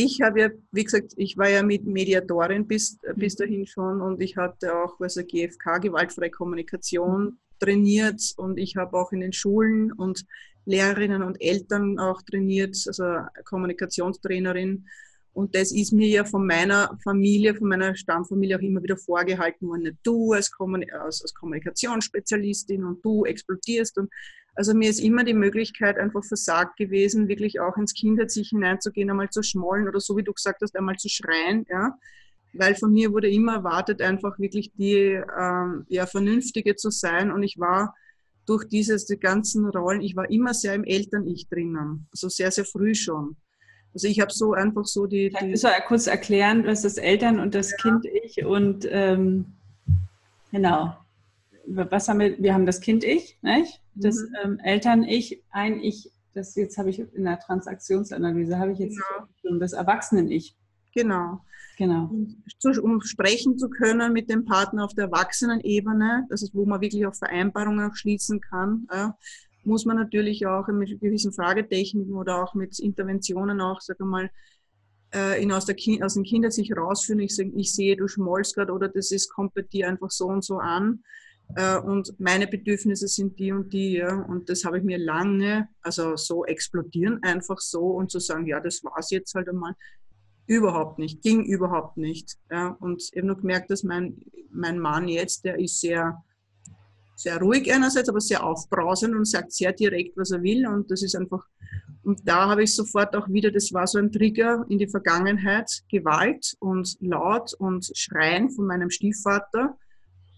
Ich 0.00 0.20
habe 0.20 0.40
ja, 0.40 0.48
wie 0.70 0.84
gesagt, 0.84 1.14
ich 1.16 1.36
war 1.36 1.48
ja 1.48 1.64
mit 1.64 1.84
Mediatorin 1.84 2.68
bis, 2.68 2.98
bis 3.16 3.34
mhm. 3.34 3.38
dahin 3.42 3.66
schon 3.66 4.00
und 4.00 4.22
ich 4.22 4.36
hatte 4.36 4.72
auch 4.72 5.00
also 5.00 5.22
GFK, 5.24 5.78
gewaltfreie 5.80 6.30
Kommunikation, 6.30 7.40
trainiert 7.58 8.22
und 8.36 8.60
ich 8.60 8.76
habe 8.76 8.96
auch 8.96 9.10
in 9.10 9.18
den 9.18 9.32
Schulen 9.32 9.90
und 9.90 10.24
Lehrerinnen 10.66 11.24
und 11.24 11.42
Eltern 11.42 11.98
auch 11.98 12.22
trainiert, 12.22 12.76
also 12.86 13.22
Kommunikationstrainerin. 13.44 14.86
Und 15.38 15.54
das 15.54 15.70
ist 15.70 15.92
mir 15.92 16.08
ja 16.08 16.24
von 16.24 16.44
meiner 16.44 16.98
Familie, 17.04 17.54
von 17.54 17.68
meiner 17.68 17.94
Stammfamilie 17.94 18.56
auch 18.56 18.60
immer 18.60 18.82
wieder 18.82 18.96
vorgehalten 18.96 19.68
worden. 19.68 19.96
Du 20.02 20.32
als, 20.32 20.50
Kommunikationsspezialistin 20.50 22.84
und 22.84 23.04
du 23.04 23.24
explodierst. 23.24 23.98
Und 23.98 24.10
also 24.56 24.74
mir 24.74 24.90
ist 24.90 24.98
immer 24.98 25.22
die 25.22 25.34
Möglichkeit 25.34 25.96
einfach 25.96 26.24
versagt 26.24 26.76
gewesen, 26.76 27.28
wirklich 27.28 27.60
auch 27.60 27.76
ins 27.76 27.94
Kinderzich 27.94 28.48
hineinzugehen, 28.48 29.10
einmal 29.10 29.30
zu 29.30 29.44
schmollen 29.44 29.86
oder 29.86 30.00
so 30.00 30.16
wie 30.16 30.24
du 30.24 30.32
gesagt 30.32 30.60
hast, 30.60 30.76
einmal 30.76 30.96
zu 30.96 31.08
schreien. 31.08 31.64
Ja? 31.70 31.96
Weil 32.52 32.74
von 32.74 32.92
mir 32.92 33.12
wurde 33.12 33.30
immer 33.30 33.58
erwartet, 33.58 34.02
einfach 34.02 34.40
wirklich 34.40 34.72
die 34.72 35.22
ähm, 35.38 35.86
ja, 35.86 36.06
Vernünftige 36.06 36.74
zu 36.74 36.90
sein. 36.90 37.30
Und 37.30 37.44
ich 37.44 37.60
war 37.60 37.94
durch 38.44 38.64
diese 38.64 38.96
die 38.96 39.20
ganzen 39.20 39.66
Rollen, 39.66 40.00
ich 40.00 40.16
war 40.16 40.28
immer 40.28 40.52
sehr 40.52 40.74
im 40.74 40.82
Eltern-Ich 40.82 41.48
drinnen. 41.48 42.08
Also 42.10 42.28
sehr, 42.28 42.50
sehr 42.50 42.64
früh 42.64 42.96
schon. 42.96 43.36
Also 43.94 44.06
ich 44.06 44.20
habe 44.20 44.32
so 44.32 44.52
einfach 44.52 44.84
so 44.84 45.06
die. 45.06 45.30
die 45.30 45.34
Kannst 45.34 45.64
du 45.64 45.68
kurz 45.86 46.06
erklären, 46.06 46.64
was 46.66 46.82
das 46.82 46.98
Eltern 46.98 47.40
und 47.40 47.54
das 47.54 47.70
ja. 47.72 47.76
Kind-Ich 47.78 48.44
und 48.44 48.86
ähm, 48.90 49.46
genau. 50.52 50.96
Was 51.66 52.08
haben 52.08 52.20
wir? 52.20 52.38
Wir 52.38 52.54
haben 52.54 52.66
das 52.66 52.80
Kind-Ich, 52.80 53.38
nicht? 53.42 53.80
Das 53.94 54.16
mhm. 54.16 54.36
ähm, 54.44 54.58
Eltern-Ich, 54.62 55.42
ein 55.50 55.80
Ich, 55.80 56.10
das 56.34 56.54
jetzt 56.54 56.78
habe 56.78 56.90
ich 56.90 57.00
in 57.00 57.24
der 57.24 57.40
Transaktionsanalyse, 57.40 58.58
habe 58.58 58.72
ich 58.72 58.78
jetzt 58.78 59.00
genau. 59.42 59.58
das 59.58 59.72
Erwachsenen-Ich. 59.72 60.56
Genau. 60.94 61.40
Genau. 61.76 62.10
Um 62.82 63.00
sprechen 63.02 63.56
zu 63.56 63.68
können 63.68 64.12
mit 64.12 64.28
dem 64.28 64.44
Partner 64.44 64.84
auf 64.84 64.94
der 64.94 65.04
Erwachsenenebene, 65.04 66.26
das 66.28 66.42
ist, 66.42 66.52
wo 66.52 66.66
man 66.66 66.80
wirklich 66.80 67.06
auch 67.06 67.14
Vereinbarungen 67.14 67.88
auch 67.88 67.94
schließen 67.94 68.40
kann, 68.40 68.88
muss 69.68 69.84
man 69.84 69.96
natürlich 69.96 70.46
auch 70.46 70.66
mit 70.68 71.00
gewissen 71.00 71.32
Fragetechniken 71.32 72.14
oder 72.14 72.42
auch 72.42 72.54
mit 72.54 72.78
Interventionen 72.78 73.60
auch, 73.60 73.80
sag 73.80 74.00
mal, 74.00 74.30
äh, 75.14 75.42
ihn 75.42 75.52
aus, 75.52 75.66
der 75.66 75.74
kind, 75.74 76.02
aus 76.02 76.14
dem 76.14 76.24
Kindersicht 76.24 76.76
rausführen. 76.76 77.20
Ich, 77.20 77.38
ich 77.38 77.72
sehe, 77.72 77.96
du 77.96 78.08
schmollst 78.08 78.54
gerade 78.54 78.72
oder 78.72 78.88
das 78.88 79.10
ist, 79.10 79.30
kommt 79.30 79.54
bei 79.54 79.62
dir 79.62 79.88
einfach 79.88 80.10
so 80.10 80.26
und 80.26 80.44
so 80.44 80.58
an. 80.58 81.02
Äh, 81.56 81.78
und 81.78 82.18
meine 82.18 82.46
Bedürfnisse 82.46 83.08
sind 83.08 83.38
die 83.38 83.52
und 83.52 83.72
die. 83.72 83.94
Ja. 83.94 84.22
Und 84.22 84.48
das 84.50 84.64
habe 84.64 84.78
ich 84.78 84.84
mir 84.84 84.98
lange, 84.98 85.68
also 85.82 86.16
so 86.16 86.44
explodieren 86.44 87.22
einfach 87.22 87.58
so 87.58 87.82
und 87.92 88.10
zu 88.10 88.18
sagen, 88.18 88.46
ja, 88.46 88.60
das 88.60 88.82
war 88.84 88.98
es 88.98 89.10
jetzt 89.10 89.34
halt 89.34 89.48
einmal. 89.48 89.74
Überhaupt 90.46 90.98
nicht, 90.98 91.22
ging 91.22 91.44
überhaupt 91.44 91.96
nicht. 91.96 92.36
Ja. 92.50 92.76
Und 92.80 93.02
ich 93.02 93.16
habe 93.16 93.26
nur 93.26 93.36
gemerkt, 93.36 93.70
dass 93.70 93.82
mein, 93.82 94.18
mein 94.50 94.78
Mann 94.78 95.08
jetzt, 95.08 95.44
der 95.44 95.58
ist 95.58 95.80
sehr, 95.80 96.22
sehr 97.18 97.38
ruhig 97.38 97.72
einerseits, 97.72 98.08
aber 98.08 98.20
sehr 98.20 98.44
aufbrausend 98.44 99.14
und 99.14 99.26
sagt 99.26 99.52
sehr 99.52 99.72
direkt, 99.72 100.16
was 100.16 100.30
er 100.30 100.40
will. 100.42 100.66
Und 100.68 100.88
das 100.90 101.02
ist 101.02 101.16
einfach, 101.16 101.44
und 102.04 102.20
da 102.24 102.48
habe 102.48 102.62
ich 102.62 102.74
sofort 102.74 103.14
auch 103.16 103.28
wieder, 103.28 103.50
das 103.50 103.72
war 103.72 103.88
so 103.88 103.98
ein 103.98 104.12
Trigger 104.12 104.64
in 104.68 104.78
die 104.78 104.86
Vergangenheit, 104.86 105.82
Gewalt 105.90 106.54
und 106.60 106.96
Laut 107.00 107.54
und 107.54 107.90
Schreien 107.94 108.50
von 108.50 108.66
meinem 108.66 108.88
Stiefvater. 108.88 109.76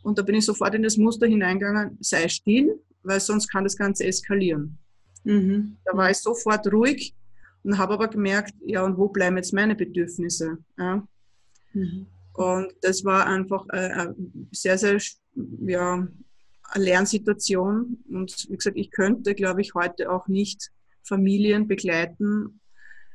Und 0.02 0.18
da 0.18 0.22
bin 0.22 0.36
ich 0.36 0.46
sofort 0.46 0.74
in 0.74 0.82
das 0.82 0.96
Muster 0.96 1.26
hineingegangen, 1.26 1.98
sei 2.00 2.28
still, 2.28 2.80
weil 3.02 3.20
sonst 3.20 3.48
kann 3.48 3.64
das 3.64 3.76
Ganze 3.76 4.06
eskalieren. 4.06 4.78
Mhm. 5.24 5.76
Da 5.84 5.94
war 5.94 6.10
ich 6.10 6.16
sofort 6.16 6.66
ruhig 6.72 7.14
und 7.62 7.76
habe 7.76 7.92
aber 7.92 8.08
gemerkt, 8.08 8.54
ja, 8.64 8.82
und 8.82 8.96
wo 8.96 9.08
bleiben 9.08 9.36
jetzt 9.36 9.52
meine 9.52 9.76
Bedürfnisse? 9.76 10.56
Ja? 10.78 11.06
Mhm. 11.74 12.06
Und 12.32 12.72
das 12.80 13.04
war 13.04 13.26
einfach 13.26 13.68
eine 13.68 14.14
sehr, 14.50 14.78
sehr 14.78 14.98
ja, 15.66 16.08
Lernsituation. 16.74 17.98
Und 18.08 18.46
wie 18.48 18.56
gesagt, 18.56 18.76
ich 18.76 18.90
könnte, 18.90 19.34
glaube 19.34 19.60
ich, 19.60 19.74
heute 19.74 20.10
auch 20.10 20.28
nicht 20.28 20.70
Familien 21.02 21.66
begleiten, 21.66 22.60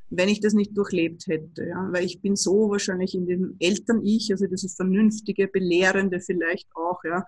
wenn 0.10 0.30
ich 0.30 0.40
das 0.40 0.54
nicht 0.54 0.78
durchlebt 0.78 1.28
hätte. 1.28 1.66
Ja? 1.66 1.88
Weil 1.92 2.06
ich 2.06 2.22
bin 2.22 2.36
so 2.36 2.70
wahrscheinlich 2.70 3.16
in 3.16 3.26
dem 3.26 3.56
Eltern-Ich, 3.60 4.32
also 4.32 4.48
dieses 4.48 4.76
Vernünftige, 4.76 5.48
Belehrende 5.48 6.20
vielleicht 6.20 6.68
auch, 6.76 7.04
ja. 7.04 7.26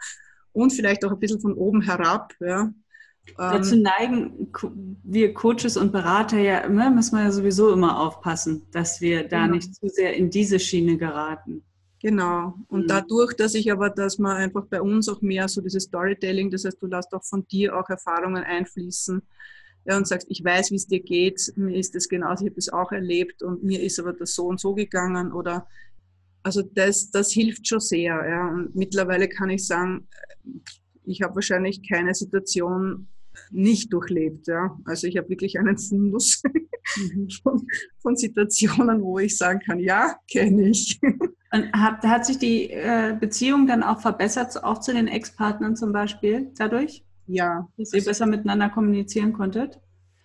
Und 0.54 0.74
vielleicht 0.74 1.06
auch 1.06 1.12
ein 1.12 1.20
bisschen 1.20 1.40
von 1.40 1.54
oben 1.54 1.82
herab, 1.82 2.34
ja. 2.40 2.74
Dazu 3.36 3.76
ähm, 3.76 3.82
neigen 3.82 4.52
wir 5.04 5.34
Coaches 5.34 5.76
und 5.76 5.92
Berater 5.92 6.40
ja 6.40 6.60
immer, 6.60 6.90
müssen 6.90 7.18
wir 7.18 7.26
ja 7.26 7.32
sowieso 7.32 7.74
immer 7.74 8.00
aufpassen, 8.00 8.66
dass 8.72 9.02
wir 9.02 9.28
da 9.28 9.44
genau. 9.44 9.56
nicht 9.56 9.76
zu 9.76 9.90
sehr 9.90 10.16
in 10.16 10.30
diese 10.30 10.60
Schiene 10.60 10.98
geraten. 10.98 11.64
Genau. 12.02 12.54
Und 12.68 12.84
mhm. 12.84 12.88
dadurch, 12.88 13.34
dass 13.34 13.56
ich 13.56 13.72
aber, 13.72 13.90
dass 13.90 14.20
man 14.20 14.38
einfach 14.38 14.66
bei 14.66 14.82
uns 14.82 15.10
auch 15.10 15.22
mehr 15.22 15.48
so 15.48 15.62
dieses 15.62 15.84
Storytelling, 15.84 16.52
das 16.52 16.64
heißt, 16.64 16.82
du 16.82 16.88
lässt 16.88 17.14
auch 17.14 17.24
von 17.24 17.48
dir 17.48 17.76
auch 17.76 17.90
Erfahrungen 17.90 18.44
einfließen 18.44 19.22
ja, 19.86 19.98
und 19.98 20.08
sagst, 20.08 20.28
ich 20.30 20.44
weiß, 20.44 20.72
wie 20.72 20.76
es 20.76 20.88
dir 20.88 21.00
geht, 21.00 21.54
mir 21.56 21.76
ist 21.76 21.96
das 21.96 22.08
genauso, 22.08 22.44
ich 22.44 22.52
habe 22.52 22.56
das 22.56 22.70
auch 22.70 22.92
erlebt 22.92 23.42
und 23.42 23.64
mir 23.64 23.82
ist 23.82 24.00
aber 24.00 24.14
das 24.14 24.36
so 24.36 24.46
und 24.46 24.60
so 24.60 24.76
gegangen 24.76 25.32
oder 25.32 25.68
also 26.44 26.62
das, 26.62 27.12
das 27.12 27.32
hilft 27.32 27.68
schon 27.68 27.80
sehr. 27.80 28.26
Ja. 28.30 28.48
Und 28.48 28.76
mittlerweile 28.76 29.28
kann 29.28 29.50
ich 29.50 29.66
sagen, 29.66 30.08
ich 31.04 31.22
habe 31.22 31.36
wahrscheinlich 31.36 31.88
keine 31.88 32.14
Situation 32.14 33.08
nicht 33.52 33.94
durchlebt. 33.94 34.48
Ja. 34.48 34.78
Also 34.86 35.08
ich 35.08 35.18
habe 35.18 35.30
wirklich 35.30 35.60
einen 35.60 35.78
Fundus 35.78 36.42
mhm. 36.96 37.30
von, 37.44 37.68
von, 38.00 38.16
Situationen, 38.16 39.02
wo 39.02 39.20
ich 39.20 39.38
sagen 39.38 39.60
kann, 39.60 39.80
ja, 39.80 40.16
kenne 40.32 40.70
ich. 40.70 41.00
Und 41.02 41.72
hat, 41.74 42.04
hat 42.04 42.26
sich 42.26 42.38
die 42.38 42.70
äh, 42.72 43.16
Beziehung 43.20 43.68
dann 43.68 43.84
auch 43.84 44.02
verbessert, 44.02 44.64
auch 44.64 44.80
zu 44.80 44.94
den 44.94 45.08
Ex-Partnern 45.08 45.76
zum 45.76 45.94
Beispiel 45.94 46.52
dadurch? 46.58 47.04
Ja. 47.28 47.68
Dass 47.78 47.94
ihr 47.94 48.04
besser 48.04 48.26
miteinander 48.26 48.70
kommunizieren 48.70 49.34
konntet? 49.34 49.80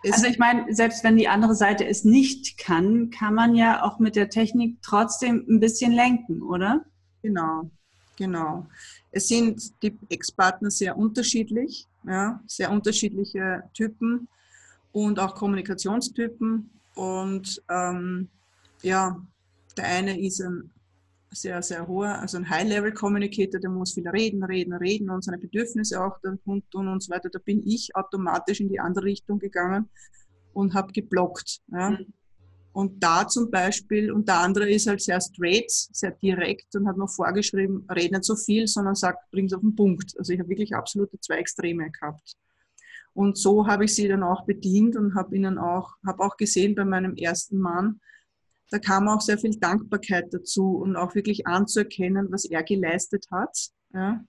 Also 0.05 0.27
ich 0.27 0.39
meine, 0.39 0.75
selbst 0.75 1.05
wenn 1.05 1.17
die 1.17 1.29
andere 1.29 1.55
Seite 1.55 1.87
es 1.87 2.05
nicht 2.05 2.59
kann, 2.59 3.11
kann 3.11 3.35
man 3.35 3.55
ja 3.55 3.85
auch 3.85 4.01
mit 4.01 4.17
der 4.17 4.31
Technik 4.31 4.79
trotzdem 4.83 5.45
ein 5.49 5.61
bisschen 5.61 5.93
lenken, 5.93 6.43
oder? 6.43 6.85
Genau, 7.23 7.71
genau. 8.17 8.67
Es 9.13 9.29
sind 9.29 9.61
die 9.83 9.97
Ex-Partner 10.09 10.71
sehr 10.71 10.97
unterschiedlich, 10.97 11.87
ja, 12.07 12.41
sehr 12.47 12.71
unterschiedliche 12.71 13.63
Typen 13.75 14.29
und 14.93 15.19
auch 15.19 15.35
Kommunikationstypen. 15.35 16.71
Und 16.95 17.63
ähm, 17.71 18.29
ja, 18.83 19.21
der 19.77 19.85
eine 19.87 20.21
ist 20.21 20.41
ein 20.41 20.71
sehr, 21.31 21.63
sehr 21.63 21.87
hoher, 21.87 22.19
also 22.21 22.37
ein 22.37 22.49
High-Level-Communicator, 22.49 23.59
der 23.59 23.71
muss 23.71 23.95
viel 23.95 24.09
reden, 24.09 24.45
reden, 24.45 24.75
reden 24.75 25.09
und 25.09 25.25
seine 25.25 25.39
Bedürfnisse 25.39 26.05
auch 26.05 26.19
dann 26.23 26.39
kundtun 26.45 26.89
und 26.89 27.03
so 27.03 27.11
weiter. 27.11 27.31
Da 27.31 27.39
bin 27.39 27.67
ich 27.67 27.97
automatisch 27.97 28.61
in 28.61 28.69
die 28.69 28.81
andere 28.81 29.07
Richtung 29.07 29.39
gegangen 29.39 29.89
und 30.53 30.75
habe 30.75 30.93
geblockt. 30.93 31.61
Ja. 31.69 31.91
Mhm. 31.91 32.13
Und 32.73 33.03
da 33.03 33.29
zum 33.29 33.51
Beispiel, 33.51 34.11
und 34.11 34.29
der 34.29 34.41
andere 34.41 34.71
ist 34.71 34.87
halt 34.87 35.03
sehr 35.03 35.21
straight, 35.21 35.71
sehr 35.71 36.13
direkt 36.13 36.75
und 36.75 36.89
hat 36.89 36.97
mir 36.97 37.09
vorgeschrieben, 37.09 37.87
red 37.91 38.13
nicht 38.13 38.25
so 38.25 38.35
viel, 38.35 38.67
sondern 38.67 38.95
sagt, 38.95 39.31
bring's 39.31 39.53
auf 39.53 39.61
den 39.61 39.77
Punkt. 39.77 40.15
Also 40.19 40.33
ich 40.33 40.39
habe 40.39 40.49
wirklich 40.49 40.75
absolute 40.75 41.21
zwei 41.21 41.37
Extreme 41.37 41.91
gehabt. 41.91 42.35
Und 43.15 43.37
so 43.37 43.67
habe 43.67 43.85
ich 43.85 43.95
sie 43.95 44.09
dann 44.09 44.23
auch 44.23 44.47
bedient 44.47 44.97
und 44.97 45.15
habe 45.15 45.37
ihnen 45.37 45.59
auch, 45.59 45.97
habe 46.07 46.23
auch 46.23 46.39
gesehen 46.39 46.75
bei 46.75 46.87
meinem 46.87 47.15
ersten 47.15 47.59
Mann, 47.59 48.01
da 48.71 48.79
kam 48.79 49.07
auch 49.07 49.21
sehr 49.21 49.37
viel 49.37 49.59
Dankbarkeit 49.59 50.33
dazu 50.33 50.79
und 50.79 50.97
auch 50.97 51.15
wirklich 51.15 51.47
anzuerkennen, 51.47 52.33
was 52.33 52.47
er 52.47 52.63
geleistet 52.63 53.27
hat. 53.31 53.55
Ja. 53.93 54.25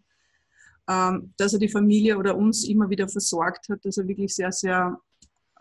Ähm, 0.90 1.34
dass 1.38 1.54
er 1.54 1.60
die 1.60 1.70
Familie 1.70 2.18
oder 2.18 2.36
uns 2.36 2.68
immer 2.68 2.90
wieder 2.90 3.08
versorgt 3.08 3.70
hat, 3.70 3.86
dass 3.86 3.96
er 3.96 4.06
wirklich 4.06 4.36
sehr, 4.36 4.52
sehr 4.52 5.00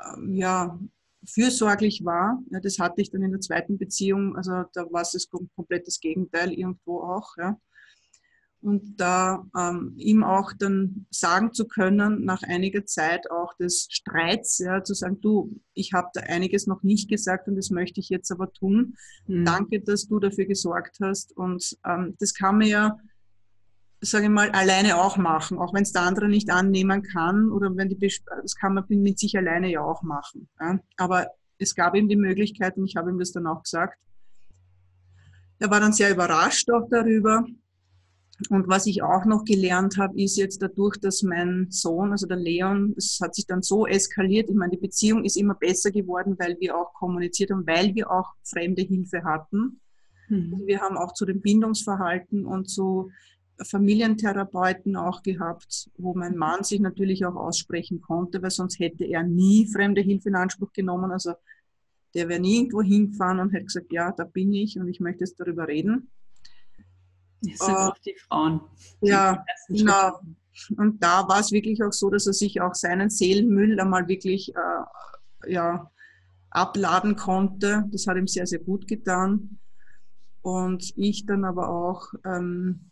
ähm, 0.00 0.34
ja, 0.34 0.76
fürsorglich 1.26 2.04
war. 2.04 2.42
Ja, 2.50 2.60
das 2.60 2.78
hatte 2.78 3.00
ich 3.02 3.10
dann 3.10 3.22
in 3.22 3.30
der 3.32 3.40
zweiten 3.40 3.78
Beziehung, 3.78 4.36
also 4.36 4.64
da 4.72 4.90
war 4.90 5.02
es 5.02 5.12
das 5.12 5.28
komplett 5.28 5.86
das 5.86 6.00
Gegenteil 6.00 6.52
irgendwo 6.52 7.00
auch. 7.00 7.36
Ja 7.36 7.56
und 8.62 9.00
da 9.00 9.44
ähm, 9.58 9.94
ihm 9.96 10.22
auch 10.22 10.52
dann 10.52 11.06
sagen 11.10 11.52
zu 11.52 11.66
können, 11.66 12.24
nach 12.24 12.42
einiger 12.44 12.86
Zeit 12.86 13.28
auch 13.30 13.54
des 13.54 13.88
Streits, 13.90 14.58
ja, 14.58 14.84
zu 14.84 14.94
sagen, 14.94 15.20
du, 15.20 15.60
ich 15.74 15.92
habe 15.92 16.08
da 16.14 16.20
einiges 16.20 16.68
noch 16.68 16.82
nicht 16.84 17.10
gesagt 17.10 17.48
und 17.48 17.56
das 17.56 17.70
möchte 17.70 17.98
ich 17.98 18.08
jetzt 18.08 18.30
aber 18.30 18.52
tun. 18.52 18.94
Mhm. 19.26 19.44
Danke, 19.44 19.80
dass 19.80 20.06
du 20.06 20.20
dafür 20.20 20.46
gesorgt 20.46 20.98
hast. 21.02 21.36
Und 21.36 21.76
ähm, 21.84 22.14
das 22.20 22.34
kann 22.34 22.58
man 22.58 22.68
ja, 22.68 22.98
sage 24.10 24.24
ich 24.24 24.30
mal, 24.30 24.50
alleine 24.50 25.00
auch 25.00 25.16
machen, 25.16 25.58
auch 25.58 25.72
wenn 25.72 25.82
es 25.82 25.92
der 25.92 26.02
andere 26.02 26.28
nicht 26.28 26.50
annehmen 26.50 27.02
kann 27.02 27.50
oder 27.50 27.74
wenn 27.76 27.88
die, 27.88 27.98
das 27.98 28.54
kann 28.56 28.74
man 28.74 28.84
mit 28.88 29.18
sich 29.18 29.36
alleine 29.36 29.70
ja 29.70 29.82
auch 29.82 30.02
machen. 30.02 30.48
Ja. 30.60 30.78
Aber 30.96 31.28
es 31.58 31.74
gab 31.74 31.94
ihm 31.94 32.08
die 32.08 32.16
Möglichkeit 32.16 32.76
und 32.76 32.86
ich 32.86 32.96
habe 32.96 33.10
ihm 33.10 33.18
das 33.18 33.32
dann 33.32 33.46
auch 33.46 33.62
gesagt. 33.62 33.98
Er 35.60 35.70
war 35.70 35.80
dann 35.80 35.92
sehr 35.92 36.10
überrascht 36.10 36.68
auch 36.70 36.88
darüber 36.90 37.44
und 38.50 38.68
was 38.68 38.86
ich 38.86 39.02
auch 39.02 39.24
noch 39.24 39.44
gelernt 39.44 39.98
habe, 39.98 40.20
ist 40.20 40.36
jetzt 40.36 40.62
dadurch, 40.62 40.96
dass 40.98 41.22
mein 41.22 41.66
Sohn, 41.70 42.12
also 42.12 42.26
der 42.26 42.38
Leon, 42.38 42.94
es 42.96 43.18
hat 43.22 43.34
sich 43.34 43.46
dann 43.46 43.62
so 43.62 43.86
eskaliert. 43.86 44.50
Ich 44.50 44.56
meine, 44.56 44.72
die 44.72 44.80
Beziehung 44.80 45.24
ist 45.24 45.36
immer 45.36 45.54
besser 45.54 45.90
geworden, 45.90 46.36
weil 46.38 46.56
wir 46.58 46.76
auch 46.76 46.92
kommuniziert 46.94 47.50
haben, 47.50 47.66
weil 47.66 47.94
wir 47.94 48.10
auch 48.10 48.32
fremde 48.42 48.82
Hilfe 48.82 49.22
hatten. 49.24 49.80
Mhm. 50.28 50.54
Also 50.54 50.66
wir 50.66 50.80
haben 50.80 50.96
auch 50.96 51.12
zu 51.12 51.24
dem 51.24 51.40
Bindungsverhalten 51.40 52.44
und 52.44 52.68
zu 52.68 53.10
Familientherapeuten 53.62 54.96
auch 54.96 55.22
gehabt, 55.22 55.90
wo 55.96 56.14
mein 56.14 56.36
Mann 56.36 56.64
sich 56.64 56.80
natürlich 56.80 57.24
auch 57.24 57.36
aussprechen 57.36 58.00
konnte, 58.00 58.42
weil 58.42 58.50
sonst 58.50 58.78
hätte 58.78 59.04
er 59.04 59.22
nie 59.22 59.68
fremde 59.70 60.00
Hilfe 60.00 60.30
in 60.30 60.36
Anspruch 60.36 60.72
genommen. 60.72 61.12
Also 61.12 61.34
der 62.14 62.28
wäre 62.28 62.40
nirgendwo 62.40 62.82
hingefahren 62.82 63.40
und 63.40 63.50
hätte 63.50 63.66
gesagt, 63.66 63.92
ja, 63.92 64.12
da 64.12 64.24
bin 64.24 64.52
ich 64.52 64.78
und 64.78 64.88
ich 64.88 65.00
möchte 65.00 65.20
jetzt 65.20 65.38
darüber 65.38 65.68
reden. 65.68 66.10
Das 67.40 67.58
sind 67.58 67.74
uh, 67.74 67.88
oft 67.88 68.06
die 68.06 68.16
Frauen. 68.28 68.60
Ja, 69.00 69.44
genau. 69.68 70.20
Und 70.76 71.02
da 71.02 71.26
war 71.28 71.40
es 71.40 71.50
wirklich 71.50 71.82
auch 71.82 71.92
so, 71.92 72.10
dass 72.10 72.26
er 72.26 72.34
sich 72.34 72.60
auch 72.60 72.74
seinen 72.74 73.10
Seelenmüll 73.10 73.80
einmal 73.80 74.06
wirklich 74.06 74.54
äh, 74.54 75.52
ja, 75.52 75.90
abladen 76.50 77.16
konnte. 77.16 77.84
Das 77.90 78.06
hat 78.06 78.16
ihm 78.16 78.28
sehr, 78.28 78.46
sehr 78.46 78.60
gut 78.60 78.86
getan. 78.86 79.58
Und 80.42 80.92
ich 80.96 81.24
dann 81.24 81.44
aber 81.44 81.68
auch, 81.68 82.12
ähm, 82.24 82.91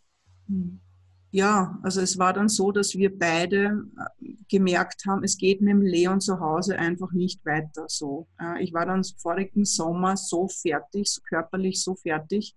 ja, 1.31 1.79
also 1.81 2.01
es 2.01 2.17
war 2.17 2.33
dann 2.33 2.49
so, 2.49 2.71
dass 2.71 2.95
wir 2.95 3.17
beide 3.17 3.85
äh, 4.19 4.33
gemerkt 4.49 5.05
haben, 5.07 5.23
es 5.23 5.37
geht 5.37 5.61
mit 5.61 5.71
dem 5.71 5.81
Leon 5.81 6.19
zu 6.19 6.39
Hause 6.41 6.77
einfach 6.77 7.13
nicht 7.13 7.45
weiter 7.45 7.85
so. 7.87 8.27
Ich 8.59 8.73
war 8.73 8.85
dann 8.85 9.03
vorigen 9.17 9.63
Sommer 9.63 10.17
so 10.17 10.49
fertig, 10.49 11.09
so 11.09 11.21
körperlich 11.21 11.81
so 11.81 11.95
fertig, 11.95 12.53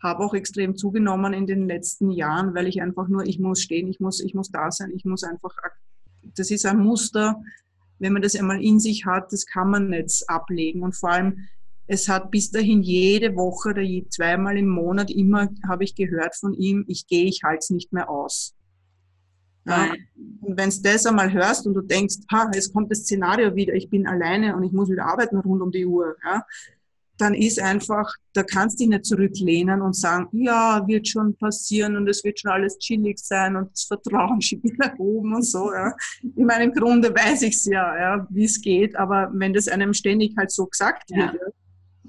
habe 0.00 0.24
auch 0.24 0.34
extrem 0.34 0.76
zugenommen 0.76 1.32
in 1.32 1.46
den 1.46 1.66
letzten 1.66 2.10
Jahren, 2.10 2.54
weil 2.54 2.68
ich 2.68 2.80
einfach 2.80 3.08
nur, 3.08 3.26
ich 3.26 3.40
muss 3.40 3.62
stehen, 3.62 3.88
ich 3.88 3.98
muss, 3.98 4.20
ich 4.20 4.32
muss 4.32 4.50
da 4.50 4.70
sein, 4.70 4.92
ich 4.94 5.04
muss 5.04 5.24
einfach, 5.24 5.54
das 6.36 6.52
ist 6.52 6.66
ein 6.66 6.78
Muster, 6.78 7.42
wenn 7.98 8.12
man 8.12 8.22
das 8.22 8.36
einmal 8.36 8.62
in 8.62 8.78
sich 8.78 9.06
hat, 9.06 9.32
das 9.32 9.44
kann 9.44 9.70
man 9.70 9.90
nicht 9.90 10.22
ablegen. 10.28 10.82
Und 10.82 10.94
vor 10.94 11.10
allem, 11.10 11.48
es 11.88 12.08
hat 12.08 12.30
bis 12.30 12.50
dahin 12.50 12.82
jede 12.82 13.34
Woche 13.34 13.70
oder 13.70 13.82
zweimal 14.10 14.56
im 14.58 14.68
Monat 14.68 15.10
immer, 15.10 15.48
habe 15.66 15.84
ich 15.84 15.94
gehört 15.94 16.36
von 16.36 16.52
ihm, 16.52 16.84
ich 16.86 17.06
gehe, 17.06 17.24
ich 17.24 17.42
halte 17.42 17.60
es 17.60 17.70
nicht 17.70 17.92
mehr 17.92 18.08
aus. 18.08 18.54
Ja, 19.66 19.92
und 20.40 20.56
wenn 20.56 20.70
du 20.70 20.76
das 20.82 21.04
einmal 21.04 21.32
hörst 21.32 21.66
und 21.66 21.74
du 21.74 21.82
denkst, 21.82 22.16
ha, 22.32 22.50
jetzt 22.54 22.72
kommt 22.72 22.90
das 22.90 23.00
Szenario 23.00 23.54
wieder, 23.54 23.74
ich 23.74 23.90
bin 23.90 24.06
alleine 24.06 24.56
und 24.56 24.62
ich 24.62 24.72
muss 24.72 24.88
wieder 24.88 25.06
arbeiten 25.06 25.38
rund 25.38 25.60
um 25.60 25.70
die 25.70 25.84
Uhr, 25.84 26.16
ja, 26.24 26.42
dann 27.18 27.34
ist 27.34 27.60
einfach, 27.60 28.14
da 28.32 28.42
kannst 28.42 28.78
du 28.78 28.84
dich 28.84 28.90
nicht 28.90 29.04
zurücklehnen 29.04 29.82
und 29.82 29.94
sagen, 29.94 30.28
ja, 30.32 30.86
wird 30.86 31.08
schon 31.08 31.36
passieren 31.36 31.96
und 31.96 32.08
es 32.08 32.22
wird 32.22 32.38
schon 32.38 32.52
alles 32.52 32.78
chillig 32.78 33.18
sein 33.18 33.56
und 33.56 33.72
das 33.72 33.84
Vertrauen 33.84 34.40
schiebt 34.42 34.78
nach 34.78 34.96
oben 34.98 35.34
und 35.34 35.44
so. 35.44 35.72
Ja. 35.72 35.94
In 36.36 36.46
meinem 36.46 36.72
Grunde 36.72 37.10
weiß 37.14 37.42
ich 37.42 37.56
es 37.56 37.64
ja, 37.64 37.98
ja 37.98 38.26
wie 38.30 38.44
es 38.44 38.60
geht, 38.60 38.96
aber 38.96 39.30
wenn 39.34 39.52
das 39.52 39.68
einem 39.68 39.92
ständig 39.92 40.34
halt 40.36 40.50
so 40.50 40.66
gesagt 40.66 41.10
wird, 41.10 41.34
ja. 41.34 41.48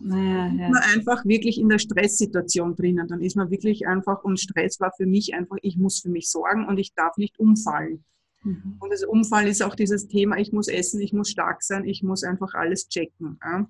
Naja, 0.01 0.47
ja. 0.47 0.69
man 0.69 0.81
einfach 0.93 1.25
wirklich 1.25 1.59
in 1.59 1.69
der 1.69 1.79
Stresssituation 1.79 2.75
drinnen. 2.75 3.07
Dann 3.07 3.21
ist 3.21 3.35
man 3.35 3.51
wirklich 3.51 3.87
einfach, 3.87 4.23
und 4.23 4.39
Stress 4.39 4.79
war 4.79 4.91
für 4.95 5.05
mich 5.05 5.33
einfach, 5.33 5.57
ich 5.61 5.77
muss 5.77 5.99
für 5.99 6.09
mich 6.09 6.29
sorgen 6.29 6.67
und 6.67 6.77
ich 6.77 6.93
darf 6.93 7.17
nicht 7.17 7.39
umfallen. 7.39 8.03
Mhm. 8.43 8.77
Und 8.79 8.93
das 8.93 9.03
Umfall 9.03 9.47
ist 9.47 9.61
auch 9.61 9.75
dieses 9.75 10.07
Thema, 10.07 10.37
ich 10.37 10.51
muss 10.51 10.67
essen, 10.67 11.01
ich 11.01 11.13
muss 11.13 11.29
stark 11.29 11.63
sein, 11.63 11.85
ich 11.85 12.03
muss 12.03 12.23
einfach 12.23 12.53
alles 12.53 12.87
checken. 12.87 13.39
Ja. 13.43 13.69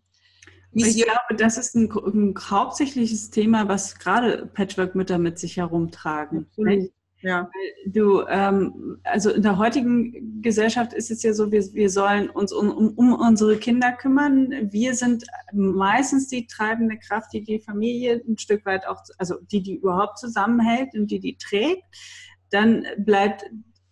Ich 0.71 1.03
glaube, 1.03 1.35
das 1.35 1.57
ist 1.57 1.75
ein, 1.75 1.91
ein, 1.91 2.35
hauptsächliches 2.37 3.31
Thema, 3.31 3.67
was 3.67 3.97
gerade 3.97 4.45
Patchwork-Mütter 4.53 5.17
mit 5.17 5.39
sich 5.39 5.57
herumtragen. 5.57 6.45
Ja. 7.21 7.49
Du, 7.85 8.25
ähm, 8.27 8.97
also 9.03 9.31
in 9.31 9.41
der 9.41 9.57
heutigen 9.57 10.41
Gesellschaft 10.41 10.93
ist 10.93 11.11
es 11.11 11.21
ja 11.23 11.33
so, 11.33 11.51
wir, 11.51 11.61
wir 11.73 11.89
sollen 11.89 12.29
uns 12.29 12.53
um, 12.53 12.69
um, 12.69 12.93
um, 12.93 13.13
unsere 13.13 13.57
Kinder 13.57 13.91
kümmern. 13.91 14.71
Wir 14.71 14.95
sind 14.95 15.25
meistens 15.51 16.27
die 16.29 16.47
treibende 16.47 16.97
Kraft, 16.97 17.33
die 17.33 17.43
die 17.43 17.59
Familie 17.59 18.21
ein 18.27 18.37
Stück 18.37 18.65
weit 18.65 18.87
auch, 18.87 19.01
also 19.17 19.35
die, 19.51 19.61
die 19.61 19.75
überhaupt 19.75 20.17
zusammenhält 20.17 20.93
und 20.93 21.11
die, 21.11 21.19
die 21.19 21.37
trägt. 21.37 21.83
Dann 22.51 22.85
bleibt 22.97 23.45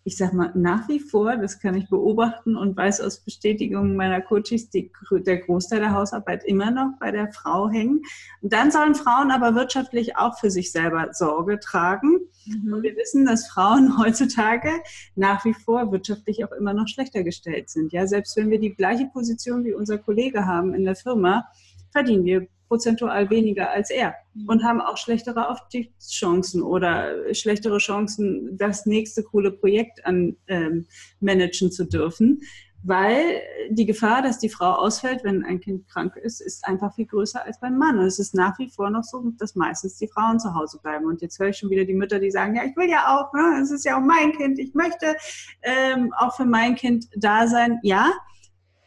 ich 0.08 0.16
sag 0.16 0.32
mal, 0.32 0.54
nach 0.56 0.88
wie 0.88 1.02
vor, 1.02 1.36
das 1.36 1.60
kann 1.60 1.76
ich 1.76 1.90
beobachten 1.90 2.56
und 2.56 2.78
weiß 2.78 3.02
aus 3.02 3.20
Bestätigungen 3.20 3.98
meiner 3.98 4.22
Coaches, 4.22 4.70
die, 4.70 4.90
der 5.12 5.40
Großteil 5.40 5.82
der 5.82 5.94
Hausarbeit 5.94 6.46
immer 6.46 6.72
noch 6.72 6.94
bei 6.98 7.12
der 7.12 7.28
Frau 7.34 7.70
hängen. 7.70 8.04
Und 8.42 8.54
dann 8.54 8.72
sollen 8.72 8.96
Frauen 8.96 9.32
aber 9.32 9.54
wirtschaftlich 9.54 10.16
auch 10.16 10.40
für 10.40 10.50
sich 10.50 10.72
selber 10.72 11.10
Sorge 11.12 11.60
tragen. 11.60 12.22
Mhm. 12.46 12.72
Und 12.72 12.84
wir 12.84 12.96
wissen, 12.96 13.26
dass 13.26 13.50
Frauen 13.50 13.98
heutzutage 14.02 14.70
nach 15.16 15.44
wie 15.44 15.54
vor 15.54 15.92
wirtschaftlich 15.92 16.46
auch 16.46 16.54
immer 16.54 16.74
noch 16.74 16.88
schlechter 16.88 17.24
gestellt 17.24 17.70
sind. 17.70 17.92
Ja, 17.92 18.08
selbst 18.08 18.38
wenn 18.38 18.50
wir 18.50 18.62
die 18.62 18.76
gleiche 18.76 19.08
Position 19.08 19.66
wie 19.66 19.74
unser 19.74 19.98
Kollege 19.98 20.46
haben 20.46 20.74
in 20.74 20.86
der 20.86 20.96
Firma, 20.96 21.50
verdienen 21.92 22.26
wir 22.26 22.48
prozentual 22.68 23.30
weniger 23.30 23.70
als 23.72 23.90
er 23.90 24.16
mhm. 24.34 24.50
und 24.50 24.64
haben 24.64 24.82
auch 24.82 24.98
schlechtere 24.98 25.50
Aufstiegschancen 25.50 26.62
oder 26.62 27.34
schlechtere 27.34 27.78
Chancen, 27.78 28.58
das 28.58 28.86
nächste 28.86 29.24
coole 29.24 29.52
Projekt 29.52 30.06
an 30.06 30.36
ähm, 30.48 30.86
managen 31.20 31.72
zu 31.72 31.86
dürfen, 31.86 32.42
weil 32.84 33.42
die 33.70 33.86
Gefahr, 33.86 34.22
dass 34.22 34.40
die 34.40 34.50
Frau 34.50 34.72
ausfällt, 34.74 35.24
wenn 35.24 35.44
ein 35.44 35.60
Kind 35.60 35.88
krank 35.90 36.16
ist, 36.16 36.42
ist 36.42 36.66
einfach 36.66 36.94
viel 36.94 37.08
größer 37.08 37.44
als 37.44 37.60
beim 37.60 37.78
Mann. 37.78 37.98
Und 37.98 38.06
es 38.06 38.20
ist 38.20 38.36
nach 38.36 38.58
wie 38.60 38.70
vor 38.70 38.90
noch 38.90 39.04
so, 39.04 39.24
dass 39.40 39.56
meistens 39.56 39.98
die 39.98 40.08
Frauen 40.08 40.40
zu 40.40 40.54
Hause 40.54 40.80
bleiben. 40.82 41.06
Und 41.06 41.22
jetzt 41.22 41.40
höre 41.40 41.50
ich 41.50 41.58
schon 41.58 41.70
wieder 41.70 41.86
die 41.86 41.96
Mütter, 41.96 42.20
die 42.20 42.32
sagen, 42.32 42.56
ja, 42.56 42.64
ich 42.64 42.78
will 42.78 42.90
ja 42.90 43.18
auch, 43.18 43.34
ne? 43.34 43.60
es 43.62 43.72
ist 43.72 43.84
ja 43.84 43.98
auch 43.98 44.06
mein 44.06 44.32
Kind, 44.34 44.60
ich 44.60 44.74
möchte 44.74 45.16
ähm, 45.64 46.14
auch 46.18 46.36
für 46.36 46.46
mein 46.46 46.76
Kind 46.76 47.08
da 47.16 47.48
sein. 47.48 47.80
Ja, 47.82 48.14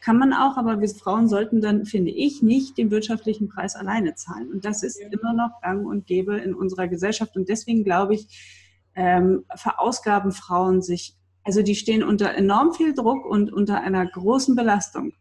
kann 0.01 0.19
man 0.19 0.33
auch, 0.33 0.57
aber 0.57 0.81
wir 0.81 0.89
Frauen 0.89 1.29
sollten 1.29 1.61
dann, 1.61 1.85
finde 1.85 2.11
ich, 2.11 2.43
nicht 2.43 2.79
den 2.79 2.91
wirtschaftlichen 2.91 3.49
Preis 3.49 3.77
alleine 3.77 4.15
zahlen. 4.15 4.51
Und 4.51 4.65
das 4.65 4.83
ist 4.83 4.99
ja. 4.99 5.09
immer 5.09 5.35
noch 5.35 5.61
gang 5.61 5.87
und 5.87 6.07
gäbe 6.07 6.39
in 6.39 6.55
unserer 6.55 6.89
Gesellschaft. 6.89 7.37
Und 7.37 7.49
deswegen 7.49 7.85
glaube 7.85 8.15
ich, 8.15 8.67
ähm, 8.95 9.45
verausgaben 9.55 10.33
Frauen 10.33 10.83
sich, 10.83 11.17
also 11.45 11.63
die 11.63 11.75
stehen 11.75 12.03
unter 12.03 12.35
enorm 12.35 12.73
viel 12.73 12.95
Druck 12.95 13.25
und 13.27 13.53
unter 13.53 13.81
einer 13.83 14.07
großen 14.07 14.57
Belastung. 14.57 15.13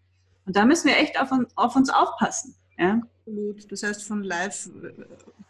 Und 0.45 0.55
da 0.55 0.65
müssen 0.65 0.87
wir 0.87 0.97
echt 0.97 1.19
auf, 1.21 1.29
auf 1.55 1.75
uns 1.75 1.89
aufpassen. 1.89 2.55
Ja? 2.77 3.01
Absolut. 3.19 3.71
Das 3.71 3.83
heißt, 3.83 4.03
von 4.03 4.23
Life 4.23 4.69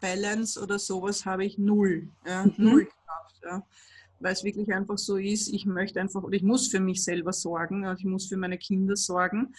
Balance 0.02 0.62
oder 0.62 0.80
sowas 0.80 1.26
habe 1.26 1.46
ich 1.46 1.58
null. 1.58 2.10
Ja? 2.26 2.46
Mhm. 2.46 2.54
Null 2.58 2.86
gehabt. 2.86 3.42
Ja? 3.44 3.64
Weil 4.20 4.34
es 4.34 4.44
wirklich 4.44 4.72
einfach 4.74 4.98
so 4.98 5.18
ist, 5.18 5.54
ich 5.54 5.66
möchte 5.66 6.00
einfach 6.00 6.24
oder 6.24 6.36
ich 6.36 6.44
muss 6.44 6.68
für 6.68 6.80
mich 6.80 7.04
selber 7.04 7.34
sorgen 7.34 7.86
und 7.86 8.00
ich 8.00 8.06
muss 8.06 8.28
für 8.28 8.38
meine 8.38 8.58
Kinder 8.58 8.96
sorgen 8.96 9.54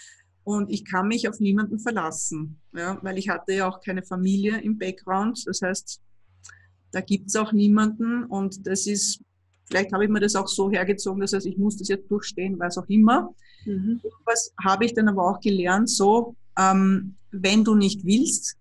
und 0.44 0.70
ich 0.70 0.84
kann 0.84 1.08
mich 1.08 1.28
auf 1.28 1.40
niemanden 1.40 1.78
verlassen, 1.78 2.60
ja, 2.72 2.98
weil 3.02 3.18
ich 3.18 3.28
hatte 3.28 3.52
ja 3.52 3.68
auch 3.68 3.80
keine 3.80 4.02
Familie 4.02 4.60
im 4.60 4.78
Background, 4.78 5.42
das 5.46 5.62
heißt, 5.62 6.00
da 6.92 7.00
gibt 7.00 7.28
es 7.28 7.36
auch 7.36 7.52
niemanden 7.52 8.24
und 8.24 8.66
das 8.66 8.86
ist, 8.86 9.20
vielleicht 9.68 9.92
habe 9.92 10.04
ich 10.04 10.10
mir 10.10 10.20
das 10.20 10.34
auch 10.34 10.48
so 10.48 10.70
hergezogen, 10.70 11.20
das 11.20 11.32
heißt, 11.32 11.46
ich 11.46 11.56
muss 11.56 11.76
das 11.76 11.88
jetzt 11.88 12.10
durchstehen, 12.10 12.58
was 12.58 12.78
auch 12.78 12.88
immer. 12.88 13.34
Mhm. 13.64 14.00
Was 14.24 14.52
habe 14.62 14.84
ich 14.84 14.94
dann 14.94 15.08
aber 15.08 15.30
auch 15.30 15.40
gelernt, 15.40 15.88
so, 15.88 16.34
ähm, 16.58 17.16
wenn 17.30 17.64
du 17.64 17.74
nicht 17.74 18.04
willst, 18.04 18.56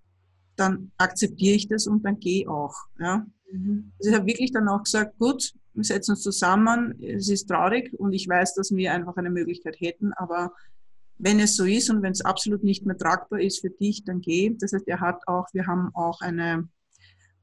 dann 0.55 0.91
akzeptiere 0.97 1.55
ich 1.55 1.67
das 1.67 1.87
und 1.87 2.03
dann 2.03 2.19
gehe 2.19 2.49
auch. 2.49 2.75
Ja. 2.99 3.25
Mhm. 3.51 3.91
Also 3.97 4.11
ich 4.11 4.15
habe 4.15 4.27
wirklich 4.27 4.51
dann 4.51 4.67
auch 4.67 4.83
gesagt, 4.83 5.17
gut, 5.17 5.53
wir 5.79 5.85
setzen 5.85 6.11
uns 6.11 6.21
zusammen, 6.21 7.01
es 7.01 7.29
ist 7.29 7.47
traurig 7.47 7.97
und 7.97 8.11
ich 8.11 8.27
weiß, 8.27 8.53
dass 8.55 8.71
wir 8.71 8.93
einfach 8.93 9.15
eine 9.15 9.29
Möglichkeit 9.29 9.79
hätten, 9.79 10.11
aber 10.13 10.51
wenn 11.17 11.39
es 11.39 11.55
so 11.55 11.65
ist 11.65 11.89
und 11.89 12.01
wenn 12.01 12.11
es 12.11 12.23
absolut 12.23 12.63
nicht 12.63 12.85
mehr 12.85 12.97
tragbar 12.97 13.39
ist 13.39 13.61
für 13.61 13.69
dich, 13.69 14.03
dann 14.03 14.21
geh. 14.21 14.55
Das 14.57 14.73
heißt, 14.73 14.87
er 14.87 14.99
hat 14.99 15.27
auch, 15.27 15.47
wir 15.53 15.67
haben 15.67 15.89
auch 15.93 16.21
eine, 16.21 16.67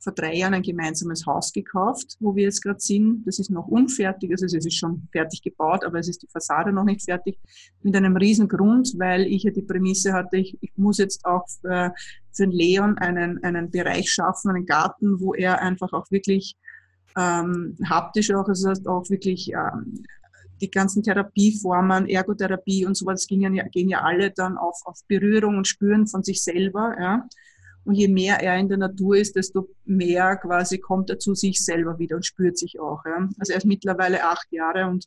vor 0.01 0.13
drei 0.13 0.35
Jahren 0.35 0.55
ein 0.55 0.63
gemeinsames 0.63 1.27
Haus 1.27 1.53
gekauft, 1.53 2.17
wo 2.21 2.35
wir 2.35 2.45
jetzt 2.45 2.63
gerade 2.63 2.81
sind. 2.81 3.27
Das 3.27 3.39
ist 3.39 3.51
noch 3.51 3.69
unfertig, 3.69 4.31
also 4.31 4.45
es 4.45 4.53
ist 4.53 4.77
schon 4.77 5.09
fertig 5.13 5.43
gebaut, 5.43 5.85
aber 5.85 5.99
es 5.99 6.09
ist 6.09 6.23
die 6.23 6.29
Fassade 6.29 6.73
noch 6.73 6.85
nicht 6.85 7.05
fertig. 7.05 7.39
Mit 7.83 7.97
einem 7.97 8.17
riesen 8.17 8.49
Grund, 8.49 8.95
weil 8.99 9.27
ich 9.27 9.45
ja 9.45 9.51
die 9.51 9.63
Prämisse 9.63 10.13
hatte, 10.13 10.37
ich, 10.39 10.57
ich 10.61 10.73
muss 10.77 10.99
jetzt 10.99 11.25
auch 11.25 11.47
für, 11.61 11.95
für 12.33 12.45
den 12.45 12.53
Leon 12.53 12.99
einen, 12.99 13.43
einen 13.45 13.71
Bereich 13.71 14.11
schaffen, 14.11 14.51
einen 14.51 14.67
Garten, 14.67 15.21
wo 15.21 15.35
er 15.35 15.61
einfach 15.61 15.93
auch 15.93 16.11
wirklich 16.11 16.57
ähm, 17.17 17.77
haptisch 17.89 18.31
auch, 18.33 18.47
also 18.47 18.69
das 18.69 18.79
heißt 18.79 18.89
auch 18.89 19.09
wirklich 19.09 19.51
ähm, 19.53 20.05
die 20.61 20.71
ganzen 20.71 21.03
Therapieformen, 21.03 22.09
Ergotherapie 22.09 22.87
und 22.87 22.97
sowas 22.97 23.27
gehen 23.27 23.55
ja, 23.55 23.65
gehen 23.65 23.89
ja 23.89 24.03
alle 24.03 24.31
dann 24.31 24.57
auf, 24.57 24.81
auf 24.85 25.01
Berührung 25.07 25.59
und 25.59 25.69
Spüren 25.69 26.07
von 26.07 26.23
sich 26.23 26.43
selber. 26.43 26.95
Ja. 26.99 27.29
Und 27.85 27.95
je 27.95 28.09
mehr 28.09 28.43
er 28.43 28.57
in 28.57 28.69
der 28.69 28.79
Natur 28.79 29.17
ist, 29.17 29.37
desto 29.37 29.69
mehr 29.85 30.37
quasi 30.37 30.79
kommt 30.79 31.11
er 31.11 31.19
zu 31.19 31.35
sich 31.35 31.65
selber 31.65 31.99
wieder 31.99 32.17
und 32.17 32.27
spürt 32.27 32.59
sich 32.59 32.81
auch. 32.81 33.05
Ja. 33.05 33.29
Also 33.39 33.53
er 33.53 33.59
ist 33.59 33.67
mittlerweile 33.67 34.25
acht 34.25 34.51
Jahre 34.51 34.87
und 34.87 35.07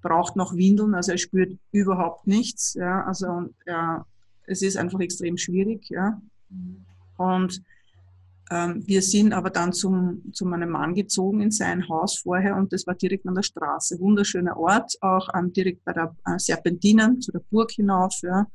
braucht 0.00 0.36
noch 0.36 0.54
Windeln, 0.54 0.94
also 0.94 1.12
er 1.12 1.18
spürt 1.18 1.58
überhaupt 1.72 2.26
nichts. 2.26 2.74
Ja. 2.74 3.04
Also 3.04 3.48
ja, 3.66 4.06
es 4.46 4.62
ist 4.62 4.76
einfach 4.76 5.00
extrem 5.00 5.36
schwierig. 5.36 5.88
Ja. 5.88 6.20
Und 7.16 7.56
ähm, 7.58 7.64
wir 8.50 9.00
sind 9.00 9.32
aber 9.32 9.48
dann 9.48 9.72
zum, 9.72 10.22
zu 10.32 10.44
meinem 10.44 10.70
Mann 10.70 10.94
gezogen 10.94 11.40
in 11.40 11.50
sein 11.50 11.88
Haus 11.88 12.18
vorher 12.18 12.56
und 12.56 12.72
das 12.72 12.86
war 12.86 12.94
direkt 12.94 13.26
an 13.26 13.34
der 13.34 13.42
Straße. 13.42 13.98
Wunderschöner 14.00 14.56
Ort, 14.56 14.96
auch 15.00 15.28
ähm, 15.34 15.52
direkt 15.52 15.82
bei 15.84 15.92
der 15.94 16.14
äh, 16.26 16.38
Serpentinen 16.38 17.20
zu 17.20 17.32
der 17.32 17.42
Burg 17.50 17.70
hinauf. 17.70 18.14
Ja. 18.22 18.46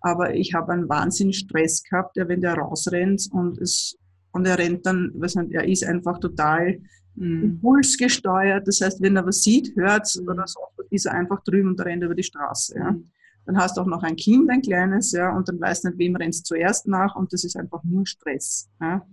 Aber 0.00 0.34
ich 0.34 0.54
habe 0.54 0.72
einen 0.72 0.88
wahnsinnigen 0.88 1.32
Stress 1.32 1.82
gehabt, 1.82 2.16
ja, 2.16 2.28
wenn 2.28 2.40
der 2.40 2.54
rausrennt 2.54 3.28
und 3.32 3.58
es 3.58 3.96
und 4.36 4.46
er 4.46 4.58
rennt 4.58 4.84
dann, 4.84 5.10
was 5.14 5.34
nicht, 5.34 5.52
er 5.52 5.66
ist 5.66 5.84
einfach 5.84 6.20
total 6.20 6.78
mhm. 7.14 7.42
impulsgesteuert. 7.42 8.68
Das 8.68 8.80
heißt, 8.80 9.00
wenn 9.00 9.16
er 9.16 9.26
was 9.26 9.42
sieht, 9.42 9.74
hört 9.74 10.06
oder 10.22 10.46
so, 10.46 10.60
ist 10.90 11.06
er 11.06 11.14
einfach 11.14 11.42
drüben 11.42 11.70
und 11.70 11.80
rennt 11.80 12.04
über 12.04 12.14
die 12.14 12.22
Straße. 12.22 12.76
Ja. 12.76 12.92
Mhm. 12.92 13.10
Dann 13.46 13.56
hast 13.56 13.76
du 13.76 13.80
auch 13.80 13.86
noch 13.86 14.02
ein 14.02 14.16
Kind, 14.16 14.50
ein 14.50 14.62
kleines, 14.62 15.12
ja, 15.12 15.34
und 15.34 15.48
dann 15.48 15.60
weißt 15.60 15.84
du 15.84 15.88
nicht, 15.88 15.98
wem 15.98 16.16
rennst 16.16 16.46
zuerst 16.46 16.86
nach 16.86 17.14
und 17.16 17.32
das 17.32 17.44
ist 17.44 17.56
einfach 17.56 17.82
nur 17.84 18.06
Stress. 18.06 18.68
Ja. 18.80 19.06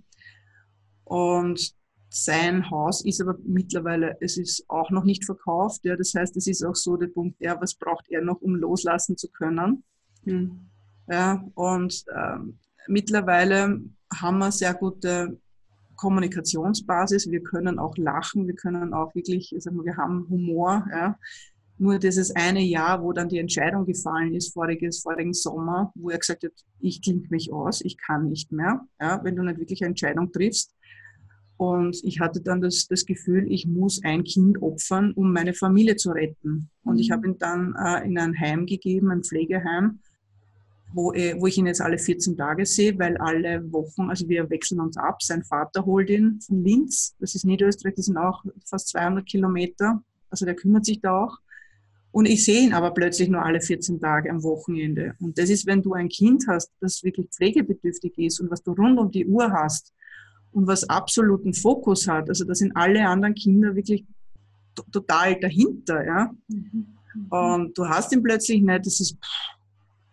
Und 1.03 1.75
sein 2.09 2.69
Haus 2.69 3.03
ist 3.03 3.21
aber 3.21 3.36
mittlerweile, 3.43 4.17
es 4.21 4.38
ist 4.38 4.65
auch 4.69 4.91
noch 4.91 5.03
nicht 5.03 5.25
verkauft. 5.25 5.81
Ja, 5.84 5.95
das 5.95 6.13
heißt, 6.13 6.38
es 6.38 6.47
ist 6.47 6.63
auch 6.63 6.75
so 6.75 6.95
der 6.95 7.07
Punkt, 7.07 7.39
ja, 7.39 7.59
was 7.59 7.73
braucht 7.73 8.05
er 8.09 8.21
noch, 8.21 8.39
um 8.41 8.55
loslassen 8.55 9.17
zu 9.17 9.29
können? 9.29 9.84
Mhm. 10.23 10.69
Ja, 11.09 11.43
und 11.55 12.05
ähm, 12.15 12.59
mittlerweile 12.88 13.81
haben 14.13 14.38
wir 14.38 14.51
sehr 14.51 14.73
gute 14.75 15.39
Kommunikationsbasis. 15.95 17.31
Wir 17.31 17.41
können 17.41 17.79
auch 17.79 17.97
lachen, 17.97 18.47
wir 18.47 18.55
können 18.55 18.93
auch 18.93 19.13
wirklich, 19.15 19.53
sagen 19.57 19.77
wir, 19.77 19.86
wir 19.86 19.97
haben 19.97 20.27
Humor. 20.29 20.86
Ja. 20.91 21.17
Nur 21.84 21.99
dieses 21.99 22.34
eine 22.34 22.61
Jahr, 22.61 23.03
wo 23.03 23.11
dann 23.11 23.27
die 23.27 23.39
Entscheidung 23.39 23.86
gefallen 23.86 24.34
ist, 24.34 24.53
voriges, 24.53 25.01
vorigen 25.01 25.34
Sommer, 25.34 25.91
wo 25.95 26.11
er 26.11 26.17
gesagt 26.17 26.43
hat, 26.43 26.53
ich 26.79 27.01
klinge 27.01 27.27
mich 27.29 27.51
aus, 27.51 27.81
ich 27.81 27.97
kann 27.97 28.29
nicht 28.29 28.53
mehr, 28.53 28.88
ja, 29.01 29.19
wenn 29.21 29.36
du 29.36 29.43
nicht 29.43 29.59
wirklich 29.59 29.81
eine 29.81 29.89
Entscheidung 29.89 30.31
triffst, 30.31 30.73
und 31.57 32.01
ich 32.03 32.19
hatte 32.19 32.41
dann 32.41 32.61
das, 32.61 32.88
das 32.88 33.05
Gefühl, 33.05 33.51
ich 33.51 33.67
muss 33.67 34.01
ein 34.03 34.23
Kind 34.23 34.61
opfern, 34.61 35.11
um 35.13 35.31
meine 35.34 35.53
Familie 35.53 35.95
zu 35.95 36.11
retten. 36.11 36.69
Und 36.84 36.99
ich 36.99 37.09
mhm. 37.09 37.13
habe 37.13 37.27
ihn 37.27 37.38
dann 37.38 37.75
äh, 37.75 38.05
in 38.05 38.17
ein 38.17 38.38
Heim 38.39 38.65
gegeben, 38.65 39.11
ein 39.11 39.23
Pflegeheim, 39.23 39.99
wo, 40.93 41.13
äh, 41.13 41.36
wo 41.39 41.47
ich 41.47 41.57
ihn 41.57 41.67
jetzt 41.67 41.81
alle 41.81 41.97
14 41.97 42.38
Tage 42.38 42.65
sehe, 42.65 42.97
weil 42.97 43.17
alle 43.17 43.71
Wochen, 43.71 44.09
also 44.09 44.27
wir 44.27 44.49
wechseln 44.49 44.79
uns 44.79 44.97
ab. 44.97 45.21
Sein 45.21 45.43
Vater 45.43 45.86
holt 45.86 46.09
ihn 46.09 46.39
von 46.41 46.63
Linz, 46.63 47.15
das 47.19 47.36
ist 47.36 47.45
Niederösterreich, 47.45 47.95
das 47.95 48.05
sind 48.05 48.17
auch 48.17 48.43
fast 48.65 48.89
200 48.89 49.25
Kilometer. 49.25 50.03
Also 50.29 50.45
der 50.45 50.55
kümmert 50.55 50.86
sich 50.86 51.01
da 51.01 51.23
auch. 51.23 51.38
Und 52.14 52.28
ich 52.28 52.45
sehe 52.45 52.61
ihn 52.61 52.74
aber 52.74 52.91
plötzlich 52.91 53.28
nur 53.28 53.43
alle 53.43 53.59
14 53.59 53.99
Tage 53.99 54.30
am 54.30 54.41
Wochenende. 54.43 55.16
Und 55.20 55.38
das 55.38 55.49
ist, 55.49 55.66
wenn 55.66 55.82
du 55.82 55.93
ein 55.93 56.07
Kind 56.07 56.45
hast, 56.47 56.72
das 56.80 57.03
wirklich 57.03 57.28
pflegebedürftig 57.30 58.18
ist 58.20 58.39
und 58.39 58.49
was 58.49 58.64
du 58.64 58.72
rund 58.72 58.97
um 58.97 59.11
die 59.11 59.26
Uhr 59.26 59.51
hast, 59.51 59.91
und 60.53 60.68
was 60.68 60.88
absoluten 60.88 61.53
Fokus 61.53 62.07
hat. 62.07 62.30
Also 62.30 62.45
da 62.45 62.55
sind 62.55 62.76
alle 62.76 63.07
anderen 63.07 63.36
Kinder 63.36 63.76
wirklich 63.76 64.05
total 64.91 65.39
dahinter. 65.39 66.05
Ja? 66.05 66.32
Mhm. 66.47 66.97
Und 67.30 67.78
du 67.78 67.88
hast 67.88 68.11
ihn 68.14 68.24
plötzlich 68.24 68.61
nicht, 68.61 68.86
das 68.86 68.99
ist, 68.99 69.18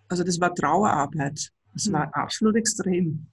also 0.08 0.24
das 0.24 0.40
war 0.40 0.54
Trauerarbeit. 0.54 1.50
Das 1.74 1.86
mhm. 1.86 1.92
war 1.92 2.14
absolut 2.14 2.56
extrem. 2.56 3.26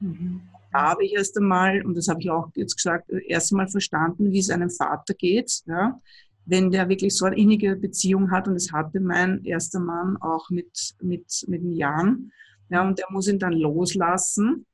Mhm. 0.00 0.40
Da 0.72 0.90
habe 0.90 1.04
ich 1.04 1.12
erst 1.12 1.36
einmal, 1.38 1.84
und 1.84 1.96
das 1.96 2.08
habe 2.08 2.20
ich 2.20 2.30
auch 2.30 2.50
jetzt 2.56 2.76
gesagt, 2.76 3.08
erst 3.28 3.52
einmal 3.52 3.68
verstanden, 3.68 4.32
wie 4.32 4.40
es 4.40 4.50
einem 4.50 4.70
Vater 4.70 5.14
geht, 5.14 5.62
ja? 5.66 6.00
Wenn 6.46 6.70
der 6.70 6.88
wirklich 6.88 7.16
so 7.16 7.24
eine 7.24 7.36
innige 7.36 7.76
Beziehung 7.76 8.30
hat. 8.30 8.48
Und 8.48 8.54
das 8.54 8.72
hatte 8.72 9.00
mein 9.00 9.44
erster 9.44 9.80
Mann 9.80 10.16
auch 10.18 10.50
mit, 10.50 10.94
mit, 11.02 11.44
mit 11.48 11.62
den 11.62 11.72
Jahren. 11.72 12.32
Ja, 12.70 12.86
und 12.86 12.98
der 12.98 13.06
muss 13.10 13.28
ihn 13.28 13.38
dann 13.38 13.52
loslassen 13.52 14.66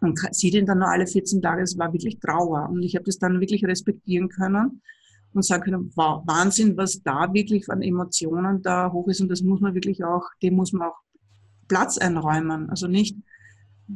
und 0.00 0.18
sieht 0.32 0.54
ihn 0.54 0.66
dann 0.66 0.78
nur 0.78 0.88
alle 0.88 1.06
14 1.06 1.42
Tage. 1.42 1.62
Es 1.62 1.78
war 1.78 1.92
wirklich 1.92 2.18
Trauer. 2.20 2.68
Und 2.70 2.82
ich 2.82 2.94
habe 2.94 3.04
das 3.04 3.18
dann 3.18 3.40
wirklich 3.40 3.64
respektieren 3.64 4.28
können 4.28 4.82
und 5.32 5.44
sagen 5.44 5.64
können, 5.64 5.92
wow, 5.96 6.22
Wahnsinn, 6.26 6.76
was 6.76 7.02
da 7.02 7.32
wirklich 7.32 7.68
an 7.68 7.82
Emotionen 7.82 8.62
da 8.62 8.92
hoch 8.92 9.08
ist. 9.08 9.20
Und 9.20 9.28
das 9.28 9.42
muss 9.42 9.60
man 9.60 9.74
wirklich 9.74 10.04
auch, 10.04 10.24
dem 10.42 10.54
muss 10.54 10.72
man 10.72 10.88
auch 10.88 10.98
Platz 11.68 11.98
einräumen. 11.98 12.70
Also 12.70 12.86
nicht, 12.86 13.16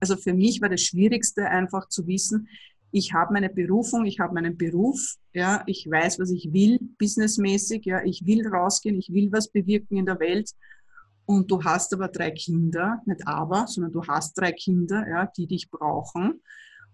also 0.00 0.16
für 0.16 0.34
mich 0.34 0.60
war 0.60 0.68
das 0.68 0.82
Schwierigste 0.82 1.46
einfach 1.46 1.88
zu 1.88 2.06
wissen, 2.06 2.48
ich 2.90 3.12
habe 3.12 3.34
meine 3.34 3.50
Berufung, 3.50 4.06
ich 4.06 4.18
habe 4.18 4.34
meinen 4.34 4.56
Beruf, 4.56 5.16
ja, 5.34 5.62
ich 5.66 5.86
weiß, 5.90 6.18
was 6.18 6.30
ich 6.30 6.52
will, 6.52 6.78
businessmäßig, 6.98 7.84
ja, 7.84 8.02
ich 8.02 8.24
will 8.24 8.46
rausgehen, 8.46 8.96
ich 8.96 9.12
will 9.12 9.30
was 9.30 9.48
bewirken 9.48 9.98
in 9.98 10.06
der 10.06 10.18
Welt. 10.20 10.52
Und 11.26 11.50
du 11.50 11.62
hast 11.62 11.92
aber 11.92 12.08
drei 12.08 12.30
Kinder, 12.30 13.02
nicht 13.04 13.26
aber, 13.26 13.66
sondern 13.66 13.92
du 13.92 14.02
hast 14.06 14.38
drei 14.38 14.52
Kinder, 14.52 15.06
ja, 15.06 15.26
die 15.36 15.46
dich 15.46 15.70
brauchen. 15.70 16.40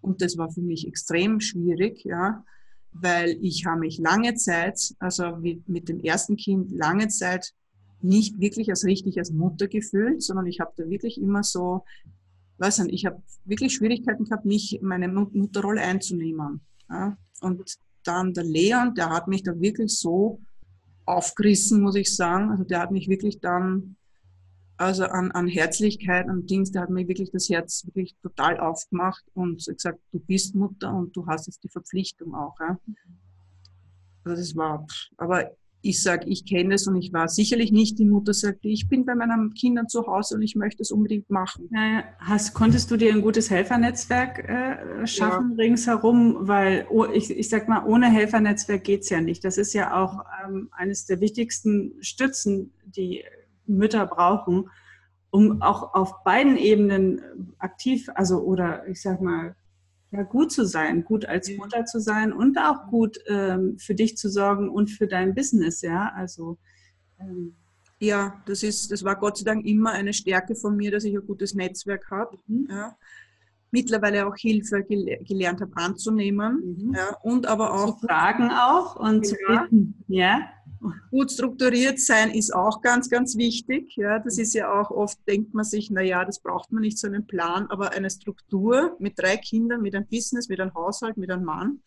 Und 0.01 0.21
das 0.21 0.37
war 0.37 0.51
für 0.51 0.63
mich 0.63 0.89
extrem 0.89 1.41
schwierig, 1.41 2.05
ja, 2.05 2.45
weil 2.91 3.39
ich 3.41 3.65
habe 3.65 3.81
mich 3.81 3.99
lange 3.99 4.35
Zeit, 4.35 4.95
also 4.99 5.37
mit 5.37 5.89
dem 5.89 6.01
ersten 6.01 6.37
Kind 6.37 6.73
lange 6.73 7.09
Zeit 7.09 7.53
nicht 8.05 8.39
wirklich 8.39 8.69
als 8.71 8.85
richtig 8.85 9.19
als 9.19 9.33
Mutter 9.33 9.67
gefühlt, 9.67 10.23
sondern 10.23 10.47
ich 10.47 10.61
habe 10.61 10.73
da 10.77 10.89
wirklich 10.89 11.21
immer 11.21 11.43
so, 11.43 11.85
weiß 12.59 12.81
nicht, 12.81 12.95
ich 12.95 13.07
habe 13.07 13.23
wirklich 13.45 13.75
Schwierigkeiten 13.75 14.25
gehabt, 14.25 14.45
mich 14.45 14.79
meine 14.83 15.09
Mutterrolle 15.09 15.81
einzunehmen. 15.81 16.61
Ja? 16.91 17.17
Und 17.41 17.79
dann 18.05 18.35
der 18.35 18.45
Leon, 18.45 18.95
der 18.95 19.09
hat 19.09 19.27
mich 19.27 19.43
da 19.43 19.59
wirklich 19.59 19.99
so 19.99 20.41
aufgerissen, 21.07 21.81
muss 21.81 21.97
ich 21.97 22.15
sagen. 22.15 22.51
Also 22.51 22.65
der 22.65 22.81
hat 22.81 22.91
mich 22.91 23.09
wirklich 23.09 23.41
dann, 23.41 23.97
also 24.77 25.05
an, 25.05 25.31
an 25.33 25.49
Herzlichkeit, 25.49 26.29
an 26.29 26.47
Dings, 26.47 26.73
der 26.73 26.83
hat 26.83 26.91
mir 26.91 27.09
wirklich 27.09 27.31
das 27.31 27.49
Herz 27.49 27.87
wirklich 27.87 28.15
total 28.23 28.61
aufgemacht 28.61 29.25
und 29.33 29.65
gesagt, 29.65 30.01
du 30.13 30.21
bist 30.21 30.55
Mutter 30.55 30.93
und 30.93 31.17
du 31.17 31.27
hast 31.27 31.47
jetzt 31.47 31.65
die 31.65 31.71
Verpflichtung 31.71 32.35
auch. 32.35 32.59
Ja? 32.61 32.79
Also 34.25 34.37
das 34.37 34.57
war, 34.57 34.87
aber 35.17 35.51
ich 35.85 36.03
sage, 36.03 36.27
ich 36.29 36.47
kenne 36.47 36.75
es 36.75 36.87
und 36.87 36.97
ich 36.97 37.13
war 37.13 37.29
sicherlich 37.29 37.71
nicht 37.71 37.99
die 37.99 38.07
Mutter, 38.07 38.33
sagte, 38.33 38.69
ich 38.69 38.89
bin 38.89 39.05
bei 39.05 39.15
meinen 39.15 39.53
Kindern 39.53 39.87
zu 39.87 40.07
Hause 40.07 40.37
und 40.37 40.43
ich 40.43 40.57
möchte 40.57 40.83
es 40.83 40.91
unbedingt 40.91 41.29
machen. 41.29 41.69
Hast, 42.19 42.55
konntest 42.55 42.91
du 42.91 42.97
dir 42.97 43.13
ein 43.13 43.21
gutes 43.21 43.51
Helfernetzwerk 43.51 44.49
äh, 44.49 45.07
schaffen 45.07 45.51
ja. 45.51 45.65
ringsherum? 45.65 46.49
Weil 46.49 46.87
oh, 46.89 47.05
ich, 47.05 47.31
ich 47.31 47.51
sag 47.51 47.69
mal, 47.69 47.85
ohne 47.85 48.11
Helfernetzwerk 48.11 48.83
geht 48.83 49.03
es 49.03 49.11
ja 49.11 49.21
nicht. 49.21 49.45
Das 49.45 49.59
ist 49.59 49.75
ja 49.75 50.03
auch 50.03 50.25
ähm, 50.45 50.71
eines 50.73 51.05
der 51.05 51.21
wichtigsten 51.21 51.93
Stützen, 52.01 52.73
die 52.87 53.23
Mütter 53.67 54.07
brauchen, 54.07 54.71
um 55.31 55.61
auch 55.61 55.95
auf 55.95 56.25
beiden 56.25 56.57
Ebenen 56.57 57.21
aktiv, 57.59 58.09
also 58.15 58.41
oder 58.41 58.87
ich 58.89 59.03
sag 59.03 59.21
mal, 59.21 59.55
ja, 60.15 60.23
gut 60.23 60.53
zu 60.53 60.65
sein, 60.65 61.03
gut 61.03 61.27
als 61.27 61.51
Mutter 61.57 61.85
zu 61.87 62.01
sein 62.01 62.33
und 62.33 62.57
auch 62.57 62.87
gut 62.89 63.19
ähm, 63.27 63.77
für 63.79 63.97
dich 63.97 64.17
zu 64.17 64.31
sorgen 64.31 64.69
und 64.69 64.89
für 64.91 65.09
dein 65.09 65.35
Business, 65.35 65.83
ja. 65.83 66.13
Also 66.15 66.57
ähm, 67.19 67.57
ja, 67.99 68.41
das 68.47 68.63
ist, 68.63 68.93
das 68.93 69.03
war 69.03 69.17
Gott 69.17 69.39
sei 69.39 69.45
Dank 69.45 69.67
immer 69.67 69.91
eine 69.91 70.13
Stärke 70.13 70.55
von 70.55 70.77
mir, 70.77 70.93
dass 70.93 71.05
ich 71.05 71.17
ein 71.17 71.27
gutes 71.27 71.55
Netzwerk 71.55 72.11
habe. 72.13 72.39
Mhm. 72.47 72.69
Ja. 72.71 72.97
Mittlerweile 73.75 74.27
auch 74.27 74.37
Hilfe 74.37 74.85
gele 74.85 75.19
gelernt 75.25 75.61
habe 75.61 75.77
anzunehmen 75.77 76.77
mhm. 76.79 76.95
ja, 76.95 77.17
und 77.23 77.47
aber 77.47 77.75
auch 77.75 77.99
zu 77.99 78.07
fragen 78.07 78.51
auch 78.51 78.97
und 78.97 79.27
zu 79.27 79.35
bitten. 79.47 80.05
Ja. 80.07 80.49
Gut 81.11 81.33
strukturiert 81.33 81.99
sein 81.99 82.31
ist 82.31 82.55
auch 82.55 82.83
ganz, 82.83 83.09
ganz 83.09 83.37
wichtig. 83.39 83.97
Ja, 83.97 84.19
das 84.19 84.37
ist 84.37 84.53
ja 84.53 84.71
auch 84.71 84.91
oft, 84.91 85.19
denkt 85.27 85.55
man 85.55 85.65
sich, 85.65 85.91
na 85.91 86.03
ja, 86.03 86.25
das 86.27 86.41
braucht 86.41 86.73
man 86.73 86.83
nicht 86.83 86.99
so 86.99 87.07
einen 87.07 87.27
Plan, 87.27 87.67
aber 87.71 87.93
eine 87.93 88.11
Struktur 88.11 88.95
mit 88.99 89.19
drei 89.19 89.39
Kindern, 89.39 89.81
mit 89.81 89.95
einem 89.95 90.07
Business, 90.07 90.49
mit 90.51 90.61
einem 90.61 90.75
Haushalt, 90.75 91.17
mit 91.17 91.31
einem 91.31 91.45
Mann, 91.45 91.81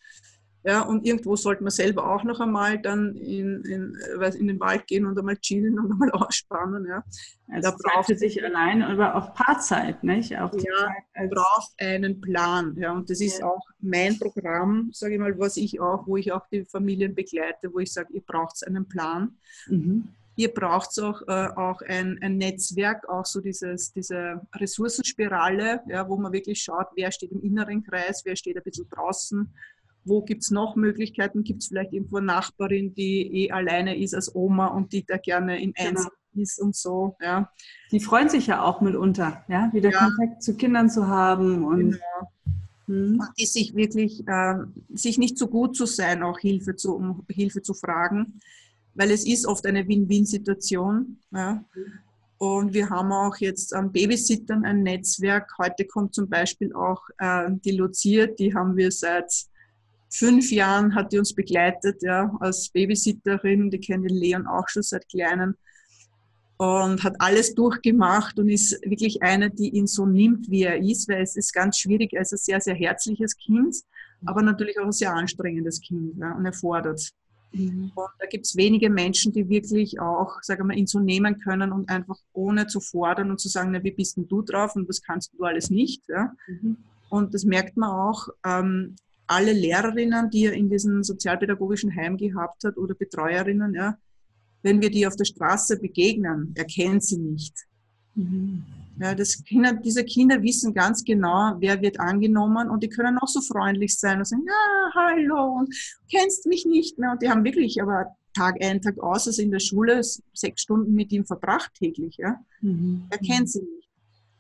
ja, 0.67 0.81
und 0.81 1.05
irgendwo 1.05 1.37
sollte 1.37 1.63
man 1.63 1.71
selber 1.71 2.13
auch 2.13 2.25
noch 2.25 2.41
einmal 2.41 2.77
dann 2.77 3.15
in, 3.15 3.63
in, 3.63 3.97
in 4.37 4.47
den 4.47 4.59
Wald 4.59 4.85
gehen 4.85 5.05
und 5.05 5.17
einmal 5.17 5.37
chillen 5.37 5.79
und 5.79 5.89
einmal 5.93 6.11
ausspannen. 6.11 6.85
Ja. 6.85 7.05
Also 7.47 7.71
da 7.71 7.77
braucht 7.81 8.09
es 8.09 8.19
sich 8.19 8.43
allein, 8.43 8.83
aber 8.83 9.15
auch 9.15 9.33
Paarzeit, 9.33 10.03
nicht? 10.03 10.37
Auch 10.37 10.53
ja, 10.53 11.27
braucht 11.29 11.71
einen 11.79 12.19
Plan. 12.19 12.75
Ja, 12.77 12.91
und 12.91 13.09
das 13.09 13.21
ist 13.21 13.39
ja. 13.39 13.45
auch 13.45 13.61
mein 13.79 14.19
Programm, 14.19 14.89
sage 14.91 15.13
ich 15.13 15.19
mal, 15.21 15.39
was 15.39 15.55
ich 15.55 15.79
auch, 15.79 16.05
wo 16.05 16.17
ich 16.17 16.33
auch 16.33 16.45
die 16.51 16.65
Familien 16.65 17.15
begleite, 17.15 17.73
wo 17.73 17.79
ich 17.79 17.93
sage, 17.93 18.11
ihr 18.11 18.23
braucht 18.27 18.67
einen 18.67 18.89
Plan. 18.89 19.37
Mhm. 19.67 20.09
Ihr 20.35 20.53
braucht 20.53 20.99
auch, 20.99 21.21
äh, 21.29 21.47
auch 21.55 21.81
ein, 21.81 22.19
ein, 22.21 22.37
Netzwerk, 22.37 23.07
auch 23.07 23.25
so 23.25 23.39
dieses, 23.39 23.93
diese 23.93 24.41
Ressourcenspirale, 24.53 25.81
ja, 25.87 26.07
wo 26.07 26.17
man 26.17 26.33
wirklich 26.33 26.61
schaut, 26.61 26.87
wer 26.95 27.11
steht 27.11 27.31
im 27.31 27.41
inneren 27.41 27.83
Kreis, 27.83 28.21
wer 28.25 28.35
steht 28.35 28.57
ein 28.57 28.63
bisschen 28.63 28.87
draußen, 28.89 29.49
wo 30.07 30.21
gibt 30.21 30.43
es 30.43 30.51
noch 30.51 30.75
Möglichkeiten? 30.75 31.43
Gibt 31.43 31.61
es 31.61 31.69
vielleicht 31.69 31.93
irgendwo 31.93 32.17
eine 32.17 32.27
Nachbarin, 32.27 32.93
die 32.93 33.45
eh 33.45 33.51
alleine 33.51 33.97
ist 33.97 34.13
als 34.13 34.33
Oma 34.33 34.67
und 34.67 34.93
die 34.93 35.05
da 35.05 35.17
gerne 35.17 35.61
in 35.61 35.73
genau. 35.73 35.89
Einsatz 35.89 36.13
ist 36.35 36.61
und 36.61 36.75
so. 36.75 37.15
Ja. 37.21 37.51
Die 37.91 37.99
freuen 37.99 38.29
sich 38.29 38.47
ja 38.47 38.63
auch 38.63 38.81
mitunter, 38.81 39.43
ja, 39.47 39.69
wieder 39.73 39.91
ja. 39.91 39.99
Kontakt 39.99 40.43
zu 40.43 40.55
Kindern 40.55 40.89
zu 40.89 41.07
haben 41.07 41.63
und, 41.63 41.91
genau. 41.91 42.31
hm. 42.85 43.23
die 43.37 43.45
sich 43.45 43.75
wirklich, 43.75 44.27
äh, 44.27 44.55
sich 44.93 45.17
nicht 45.17 45.37
so 45.37 45.47
gut 45.47 45.75
zu 45.75 45.85
sein, 45.85 46.23
auch 46.23 46.39
Hilfe 46.39 46.75
zu, 46.75 46.95
um 46.95 47.25
Hilfe 47.29 47.61
zu 47.61 47.73
fragen, 47.73 48.39
weil 48.93 49.11
es 49.11 49.25
ist 49.25 49.45
oft 49.45 49.65
eine 49.65 49.87
Win-Win-Situation. 49.87 51.19
Ja. 51.31 51.63
Und 52.39 52.73
wir 52.73 52.89
haben 52.89 53.11
auch 53.11 53.37
jetzt 53.37 53.73
an 53.73 53.91
Babysittern 53.91 54.63
ein 54.63 54.83
Netzwerk. 54.83 55.53
Heute 55.57 55.85
kommt 55.85 56.13
zum 56.13 56.29
Beispiel 56.29 56.71
auch 56.73 57.01
äh, 57.17 57.49
die 57.65 57.71
Lucia, 57.71 58.27
die 58.27 58.53
haben 58.53 58.77
wir 58.77 58.91
seit 58.91 59.47
fünf 60.09 60.51
Jahren 60.51 60.95
hat 60.95 61.11
die 61.11 61.19
uns 61.19 61.33
begleitet, 61.33 62.01
ja, 62.01 62.31
als 62.39 62.69
Babysitterin. 62.69 63.69
Die 63.69 63.79
kennt 63.79 64.09
den 64.09 64.17
Leon 64.17 64.47
auch 64.47 64.67
schon 64.67 64.83
seit 64.83 65.07
Kleinen 65.09 65.55
und 66.57 67.03
hat 67.03 67.15
alles 67.19 67.53
durchgemacht 67.53 68.39
und 68.39 68.49
ist 68.49 68.79
wirklich 68.83 69.21
eine, 69.21 69.51
die 69.51 69.69
ihn 69.69 69.87
so 69.87 70.05
nimmt, 70.05 70.49
wie 70.49 70.63
er 70.63 70.77
ist, 70.77 71.07
weil 71.07 71.21
es 71.21 71.35
ist 71.35 71.53
ganz 71.53 71.77
schwierig. 71.77 72.13
Er 72.13 72.21
ist 72.21 72.33
ein 72.33 72.37
sehr, 72.37 72.59
sehr 72.59 72.75
herzliches 72.75 73.37
Kind, 73.37 73.75
aber 74.25 74.41
natürlich 74.41 74.79
auch 74.79 74.85
ein 74.85 74.91
sehr 74.91 75.13
anstrengendes 75.13 75.81
Kind 75.81 76.17
ja, 76.17 76.33
und 76.33 76.45
er 76.45 76.53
fordert. 76.53 77.11
Mhm. 77.51 77.91
Und 77.93 78.09
da 78.19 78.25
gibt 78.27 78.47
es 78.47 78.55
wenige 78.55 78.89
Menschen, 78.89 79.33
die 79.33 79.47
wirklich 79.47 79.99
auch, 79.99 80.41
sagen 80.41 80.67
wir, 80.67 80.75
ihn 80.75 80.87
so 80.87 80.99
nehmen 80.99 81.39
können 81.39 81.71
und 81.71 81.89
einfach 81.89 82.17
ohne 82.33 82.65
zu 82.65 82.79
fordern 82.79 83.29
und 83.29 83.39
zu 83.39 83.49
sagen, 83.49 83.71
na, 83.71 83.83
wie 83.83 83.91
bist 83.91 84.17
denn 84.17 84.27
du 84.27 84.41
drauf 84.41 84.75
und 84.75 84.89
was 84.89 85.01
kannst 85.01 85.33
du 85.37 85.43
alles 85.43 85.69
nicht. 85.69 86.01
Ja? 86.09 86.33
Mhm. 86.47 86.77
Und 87.09 87.33
das 87.35 87.45
merkt 87.45 87.77
man 87.77 87.89
auch, 87.89 88.29
ähm, 88.45 88.95
alle 89.27 89.53
Lehrerinnen, 89.53 90.29
die 90.29 90.45
er 90.45 90.53
in 90.53 90.69
diesem 90.69 91.03
sozialpädagogischen 91.03 91.95
Heim 91.95 92.17
gehabt 92.17 92.63
hat 92.63 92.77
oder 92.77 92.95
Betreuerinnen, 92.95 93.73
ja, 93.73 93.97
wenn 94.63 94.81
wir 94.81 94.89
die 94.89 95.05
auf 95.05 95.15
der 95.15 95.25
Straße 95.25 95.79
begegnen, 95.79 96.53
erkennen 96.55 97.01
sie 97.01 97.19
nicht. 97.19 97.53
Mhm. 98.15 98.63
Ja, 98.99 99.13
das 99.13 99.43
Kinder, 99.43 99.73
diese 99.73 100.03
Kinder 100.03 100.41
wissen 100.41 100.73
ganz 100.73 101.03
genau, 101.03 101.55
wer 101.59 101.79
wird 101.81 101.99
angenommen 101.99 102.69
und 102.69 102.81
die 102.81 102.89
können 102.89 103.19
auch 103.19 103.27
so 103.27 103.41
freundlich 103.41 103.95
sein 103.95 104.17
und 104.17 104.25
sagen, 104.25 104.43
ja, 104.47 104.91
hallo 104.95 105.59
und 105.59 105.75
kennst 106.09 106.47
mich 106.47 106.65
nicht 106.65 106.97
mehr. 106.97 107.11
Und 107.11 107.21
die 107.21 107.29
haben 107.29 107.43
wirklich 107.43 107.79
aber 107.81 108.15
Tag 108.33 108.63
ein, 108.63 108.81
Tag 108.81 108.99
aus, 108.99 109.27
also 109.27 109.41
in 109.41 109.51
der 109.51 109.59
Schule, 109.59 110.01
sechs 110.33 110.61
Stunden 110.61 110.93
mit 110.93 111.11
ihm 111.11 111.25
verbracht 111.25 111.73
täglich. 111.75 112.17
Ja. 112.17 112.39
Mhm. 112.61 113.05
Er 113.09 113.17
kennt 113.19 113.49
sie 113.49 113.61
nicht. 113.61 113.89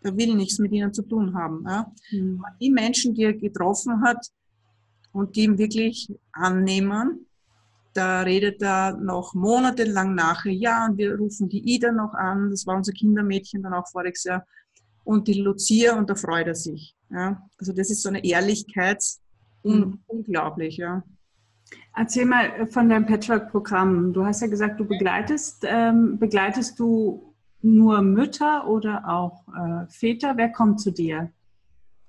Er 0.01 0.15
will 0.15 0.35
nichts 0.35 0.59
mit 0.59 0.71
ihnen 0.71 0.93
zu 0.93 1.03
tun 1.03 1.35
haben. 1.35 1.63
Ja. 1.65 1.91
Mhm. 2.11 2.43
Die 2.59 2.71
Menschen, 2.71 3.13
die 3.13 3.23
er 3.23 3.33
getroffen 3.33 4.01
hat, 4.01 4.27
und 5.17 5.35
die 5.35 5.45
ihm 5.45 5.57
wirklich 5.57 6.13
annehmen. 6.31 7.25
Da 7.93 8.21
redet 8.21 8.61
er 8.61 8.95
noch 8.95 9.33
monatelang 9.33 10.13
nachher, 10.13 10.51
ja, 10.51 10.85
und 10.85 10.97
wir 10.97 11.17
rufen 11.17 11.49
die 11.49 11.73
Ida 11.73 11.91
noch 11.91 12.13
an, 12.13 12.51
das 12.51 12.67
war 12.67 12.75
unser 12.75 12.91
Kindermädchen 12.91 13.63
dann 13.63 13.73
auch 13.73 13.87
voriges 13.87 14.25
Jahr, 14.25 14.45
und 15.03 15.27
die 15.27 15.41
Lucia, 15.41 15.97
und 15.97 16.09
da 16.09 16.15
freut 16.15 16.45
er 16.45 16.53
sich. 16.55 16.95
Ja. 17.09 17.41
Also 17.57 17.73
das 17.73 17.89
ist 17.89 18.03
so 18.03 18.09
eine 18.09 18.23
Ehrlichkeit, 18.23 19.03
mhm. 19.63 19.99
unglaublich, 20.05 20.77
ja. 20.77 21.03
Erzähl 21.95 22.25
mal 22.25 22.67
von 22.67 22.87
deinem 22.87 23.07
Patchwork-Programm. 23.07 24.13
Du 24.13 24.23
hast 24.23 24.41
ja 24.41 24.47
gesagt, 24.47 24.79
du 24.79 24.85
begleitest, 24.85 25.65
ähm, 25.67 26.19
begleitest 26.19 26.79
du 26.79 27.33
nur 27.63 28.01
Mütter 28.03 28.67
oder 28.67 29.09
auch 29.09 29.47
äh, 29.47 29.87
Väter? 29.89 30.37
Wer 30.37 30.49
kommt 30.49 30.79
zu 30.79 30.91
dir? 30.91 31.31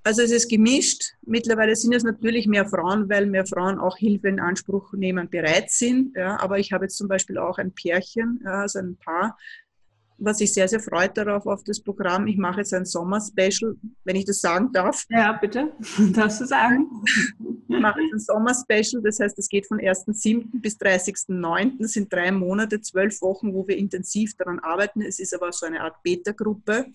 Also 0.05 0.23
es 0.23 0.31
ist 0.31 0.49
gemischt. 0.49 1.15
Mittlerweile 1.27 1.77
sind 1.77 1.95
es 1.95 2.03
natürlich 2.03 2.47
mehr 2.47 2.67
Frauen, 2.67 3.09
weil 3.09 3.27
mehr 3.27 3.47
Frauen 3.47 3.79
auch 3.79 3.97
Hilfe 3.97 4.29
in 4.29 4.41
Anspruch 4.41 4.93
nehmen 4.93 5.29
bereit 5.29 5.71
sind. 5.71 6.17
Ja, 6.17 6.41
aber 6.41 6.59
ich 6.59 6.73
habe 6.73 6.85
jetzt 6.85 6.97
zum 6.97 7.09
Beispiel 7.09 7.39
auch 7.39 7.59
ein 7.59 7.73
Pärchen, 7.73 8.41
ja, 8.45 8.63
also 8.63 8.79
ein 8.79 8.97
Paar, 8.97 9.37
was 10.19 10.41
ich 10.41 10.53
sehr, 10.53 10.67
sehr 10.69 10.81
freut 10.81 11.17
darauf, 11.17 11.47
auf 11.47 11.63
das 11.65 11.81
Programm. 11.81 12.27
Ich 12.27 12.37
mache 12.37 12.59
jetzt 12.59 12.75
ein 12.75 12.85
Sommer-Special, 12.85 13.77
wenn 14.05 14.17
ich 14.17 14.25
das 14.25 14.41
sagen 14.41 14.71
darf. 14.73 15.05
Ja, 15.11 15.33
bitte. 15.33 15.73
Darfst 16.13 16.41
du 16.41 16.47
sagen? 16.47 16.87
Ich 17.69 17.79
mache 17.79 18.01
jetzt 18.01 18.13
ein 18.13 18.19
Sommer-Special, 18.19 19.03
das 19.03 19.21
heißt, 19.21 19.39
es 19.39 19.49
geht 19.49 19.67
von 19.67 19.79
1.7. 19.79 20.47
bis 20.53 20.77
30.9. 20.79 21.73
Das 21.79 21.93
sind 21.93 22.13
drei 22.13 22.33
Monate, 22.33 22.81
zwölf 22.81 23.21
Wochen, 23.23 23.55
wo 23.55 23.67
wir 23.69 23.77
intensiv 23.77 24.35
daran 24.37 24.59
arbeiten. 24.59 25.03
Es 25.03 25.21
ist 25.21 25.35
aber 25.35 25.53
so 25.53 25.67
eine 25.67 25.83
Art 25.83 26.03
Beta-Gruppe, 26.03 26.87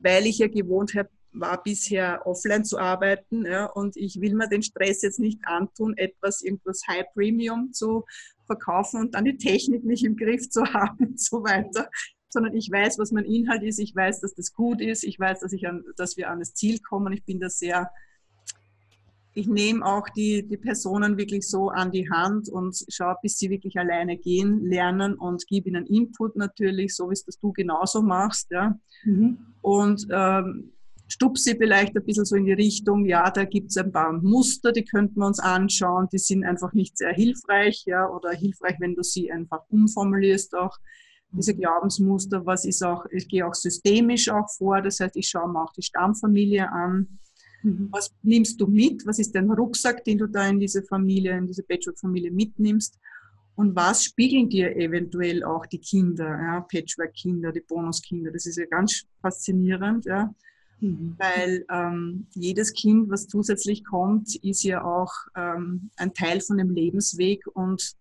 weil 0.00 0.26
ich 0.26 0.38
ja 0.38 0.48
gewohnt 0.48 0.94
habe, 0.94 1.08
war 1.38 1.62
bisher 1.62 2.26
offline 2.26 2.64
zu 2.64 2.78
arbeiten 2.78 3.44
ja, 3.44 3.66
und 3.66 3.96
ich 3.96 4.20
will 4.20 4.34
mir 4.34 4.48
den 4.48 4.62
Stress 4.62 5.02
jetzt 5.02 5.20
nicht 5.20 5.40
antun, 5.44 5.96
etwas, 5.96 6.42
irgendwas 6.42 6.82
High 6.88 7.06
Premium 7.14 7.72
zu 7.72 8.04
verkaufen 8.46 9.00
und 9.00 9.14
dann 9.14 9.24
die 9.24 9.36
Technik 9.36 9.84
nicht 9.84 10.04
im 10.04 10.16
Griff 10.16 10.48
zu 10.48 10.64
haben 10.64 11.06
und 11.06 11.20
so 11.20 11.42
weiter, 11.42 11.88
sondern 12.28 12.54
ich 12.54 12.70
weiß, 12.70 12.98
was 12.98 13.12
mein 13.12 13.24
Inhalt 13.24 13.62
ist, 13.62 13.78
ich 13.78 13.94
weiß, 13.94 14.20
dass 14.20 14.34
das 14.34 14.52
gut 14.52 14.80
ist, 14.80 15.04
ich 15.04 15.18
weiß, 15.18 15.40
dass, 15.40 15.52
ich 15.52 15.66
an, 15.66 15.84
dass 15.96 16.16
wir 16.16 16.30
an 16.30 16.38
das 16.38 16.54
Ziel 16.54 16.80
kommen. 16.80 17.12
Ich 17.12 17.24
bin 17.24 17.40
da 17.40 17.48
sehr, 17.48 17.90
ich 19.34 19.46
nehme 19.46 19.84
auch 19.84 20.08
die, 20.10 20.46
die 20.46 20.56
Personen 20.56 21.16
wirklich 21.16 21.48
so 21.48 21.68
an 21.68 21.92
die 21.92 22.10
Hand 22.10 22.48
und 22.48 22.84
schaue, 22.88 23.16
bis 23.22 23.38
sie 23.38 23.50
wirklich 23.50 23.78
alleine 23.78 24.16
gehen, 24.16 24.64
lernen 24.66 25.14
und 25.14 25.46
gebe 25.46 25.68
ihnen 25.68 25.86
Input 25.86 26.36
natürlich, 26.36 26.94
so 26.94 27.08
wie 27.08 27.14
es 27.14 27.24
das 27.24 27.38
du 27.38 27.52
genauso 27.52 28.02
machst. 28.02 28.50
Ja. 28.50 28.78
Mhm. 29.04 29.38
Und 29.62 30.06
ähm, 30.10 30.72
stupse 31.08 31.56
vielleicht 31.56 31.96
ein 31.96 32.04
bisschen 32.04 32.24
so 32.24 32.36
in 32.36 32.46
die 32.46 32.52
Richtung, 32.52 33.04
ja, 33.06 33.30
da 33.30 33.44
gibt 33.44 33.70
es 33.70 33.76
ein 33.76 33.92
paar 33.92 34.12
Muster, 34.12 34.72
die 34.72 34.84
könnten 34.84 35.20
wir 35.20 35.26
uns 35.26 35.38
anschauen, 35.38 36.08
die 36.12 36.18
sind 36.18 36.44
einfach 36.44 36.72
nicht 36.72 36.98
sehr 36.98 37.12
hilfreich, 37.12 37.84
ja, 37.86 38.08
oder 38.08 38.30
hilfreich, 38.32 38.76
wenn 38.80 38.94
du 38.94 39.02
sie 39.02 39.30
einfach 39.30 39.60
umformulierst 39.68 40.54
auch. 40.56 40.76
Diese 41.32 41.54
Glaubensmuster, 41.54 42.46
was 42.46 42.64
ist 42.64 42.82
auch, 42.82 43.04
ich 43.10 43.28
gehe 43.28 43.46
auch 43.46 43.54
systemisch 43.54 44.28
auch 44.28 44.48
vor, 44.56 44.80
das 44.80 45.00
heißt, 45.00 45.16
ich 45.16 45.28
schaue 45.28 45.48
mir 45.48 45.62
auch 45.62 45.72
die 45.72 45.82
Stammfamilie 45.82 46.70
an. 46.70 47.18
Mhm. 47.62 47.88
Was 47.90 48.14
nimmst 48.22 48.60
du 48.60 48.66
mit? 48.66 49.06
Was 49.06 49.18
ist 49.18 49.34
dein 49.34 49.50
Rucksack, 49.50 50.04
den 50.04 50.18
du 50.18 50.26
da 50.28 50.48
in 50.48 50.60
diese 50.60 50.82
Familie, 50.82 51.36
in 51.36 51.46
diese 51.46 51.62
Patchwork-Familie 51.62 52.30
mitnimmst? 52.30 52.98
Und 53.56 53.74
was 53.74 54.04
spiegeln 54.04 54.48
dir 54.48 54.76
eventuell 54.76 55.42
auch 55.42 55.66
die 55.66 55.80
Kinder, 55.80 56.26
ja, 56.26 56.60
Patchwork-Kinder, 56.60 57.52
die 57.52 57.62
Bonuskinder? 57.62 58.30
Das 58.30 58.46
ist 58.46 58.56
ja 58.56 58.66
ganz 58.66 59.04
faszinierend, 59.20 60.04
ja. 60.04 60.32
Mhm. 60.80 61.16
Weil 61.18 61.64
ähm, 61.70 62.26
jedes 62.34 62.72
Kind, 62.72 63.10
was 63.10 63.28
zusätzlich 63.28 63.84
kommt, 63.84 64.34
ist 64.36 64.62
ja 64.62 64.84
auch 64.84 65.12
ähm, 65.34 65.90
ein 65.96 66.12
Teil 66.12 66.40
von 66.40 66.58
dem 66.58 66.70
Lebensweg 66.70 67.46
und 67.54 67.92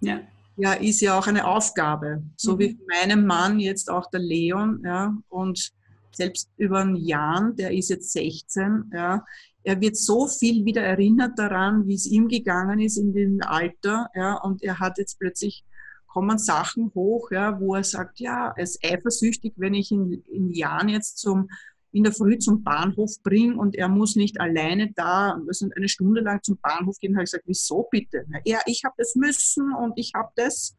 ja. 0.00 0.20
ja 0.56 0.74
ist 0.74 1.00
ja 1.00 1.18
auch 1.18 1.26
eine 1.26 1.46
Aufgabe. 1.46 2.22
So 2.36 2.54
mhm. 2.54 2.58
wie 2.58 2.78
meinem 2.88 3.26
Mann 3.26 3.58
jetzt 3.58 3.90
auch 3.90 4.10
der 4.10 4.20
Leon, 4.20 4.82
ja, 4.84 5.16
und 5.28 5.72
selbst 6.12 6.50
über 6.56 6.80
einen 6.80 6.96
Jahr, 6.96 7.52
der 7.52 7.72
ist 7.72 7.88
jetzt 7.88 8.12
16, 8.12 8.90
ja, 8.92 9.24
er 9.62 9.80
wird 9.80 9.96
so 9.96 10.26
viel 10.26 10.64
wieder 10.64 10.82
erinnert 10.82 11.38
daran, 11.38 11.86
wie 11.86 11.94
es 11.94 12.06
ihm 12.06 12.28
gegangen 12.28 12.80
ist 12.80 12.96
in 12.96 13.12
dem 13.12 13.40
Alter, 13.42 14.08
ja, 14.14 14.34
und 14.34 14.62
er 14.62 14.78
hat 14.78 14.98
jetzt 14.98 15.18
plötzlich 15.18 15.64
kommen 16.06 16.38
Sachen 16.38 16.92
hoch, 16.94 17.30
ja, 17.30 17.60
wo 17.60 17.76
er 17.76 17.84
sagt, 17.84 18.18
ja, 18.18 18.52
er 18.56 18.62
ist 18.62 18.84
eifersüchtig, 18.84 19.54
wenn 19.56 19.74
ich 19.74 19.92
in, 19.92 20.24
in 20.32 20.50
Jahren 20.50 20.88
jetzt 20.88 21.18
zum 21.18 21.48
in 21.92 22.04
der 22.04 22.12
Früh 22.12 22.38
zum 22.38 22.62
Bahnhof 22.62 23.10
bringe 23.22 23.56
und 23.56 23.74
er 23.74 23.88
muss 23.88 24.16
nicht 24.16 24.40
alleine 24.40 24.92
da 24.94 25.40
also 25.46 25.68
eine 25.74 25.88
Stunde 25.88 26.20
lang 26.20 26.42
zum 26.42 26.58
Bahnhof 26.58 26.98
gehen, 27.00 27.14
habe 27.14 27.24
ich 27.24 27.30
gesagt, 27.30 27.44
wieso 27.46 27.88
bitte? 27.90 28.24
Ja, 28.44 28.60
ich 28.66 28.84
habe 28.84 28.94
das 28.98 29.14
müssen 29.14 29.72
und 29.74 29.94
ich 29.96 30.12
habe 30.14 30.30
das. 30.36 30.76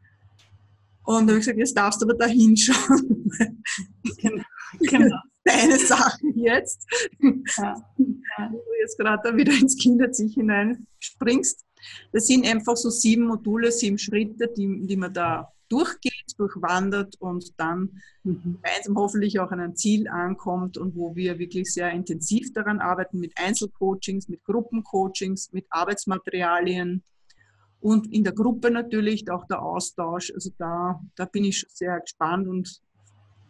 Und 1.04 1.28
da 1.28 1.32
habe 1.32 1.40
ich 1.40 1.46
gesagt, 1.46 1.58
jetzt 1.58 1.78
darfst 1.78 2.02
du 2.02 2.06
aber 2.06 2.18
da 2.18 2.28
hinschauen. 2.28 3.30
Genau. 4.18 4.44
genau. 4.80 5.18
Deine 5.44 5.78
Sachen 5.80 6.38
jetzt. 6.38 6.88
Ja. 7.58 7.76
wo 7.98 8.58
du 8.58 8.72
jetzt 8.80 8.98
gerade 8.98 9.22
da 9.24 9.36
wieder 9.36 9.52
ins 9.52 9.76
Kinderzicht 9.76 10.36
hineinspringst. 10.36 11.66
Das 12.12 12.28
sind 12.28 12.46
einfach 12.46 12.78
so 12.78 12.92
sieben 12.92 13.26
Module, 13.26 13.72
sieben 13.72 13.98
Schritte, 13.98 14.48
die, 14.56 14.86
die 14.86 14.96
man 14.96 15.12
da 15.12 15.52
durchgeht, 15.72 16.34
durchwandert 16.38 17.16
und 17.20 17.54
dann 17.58 18.02
mhm. 18.24 18.60
gemeinsam 18.62 18.96
hoffentlich 18.96 19.40
auch 19.40 19.52
an 19.52 19.60
ein 19.60 19.76
Ziel 19.76 20.08
ankommt 20.08 20.78
und 20.78 20.96
wo 20.96 21.16
wir 21.16 21.40
wirklich 21.40 21.72
sehr 21.74 21.92
intensiv 21.92 22.52
daran 22.54 22.80
arbeiten 22.80 23.20
mit 23.20 23.34
Einzelcoachings, 23.38 24.28
mit 24.28 24.44
Gruppencoachings, 24.44 25.52
mit 25.54 25.66
Arbeitsmaterialien 25.70 27.04
und 27.80 28.12
in 28.14 28.24
der 28.24 28.34
Gruppe 28.34 28.70
natürlich 28.70 29.30
auch 29.32 29.46
der 29.48 29.62
Austausch. 29.62 30.32
Also 30.34 30.52
da, 30.58 31.02
da 31.16 31.26
bin 31.26 31.46
ich 31.46 31.66
sehr 31.70 32.00
gespannt 32.00 32.48
und 32.48 32.82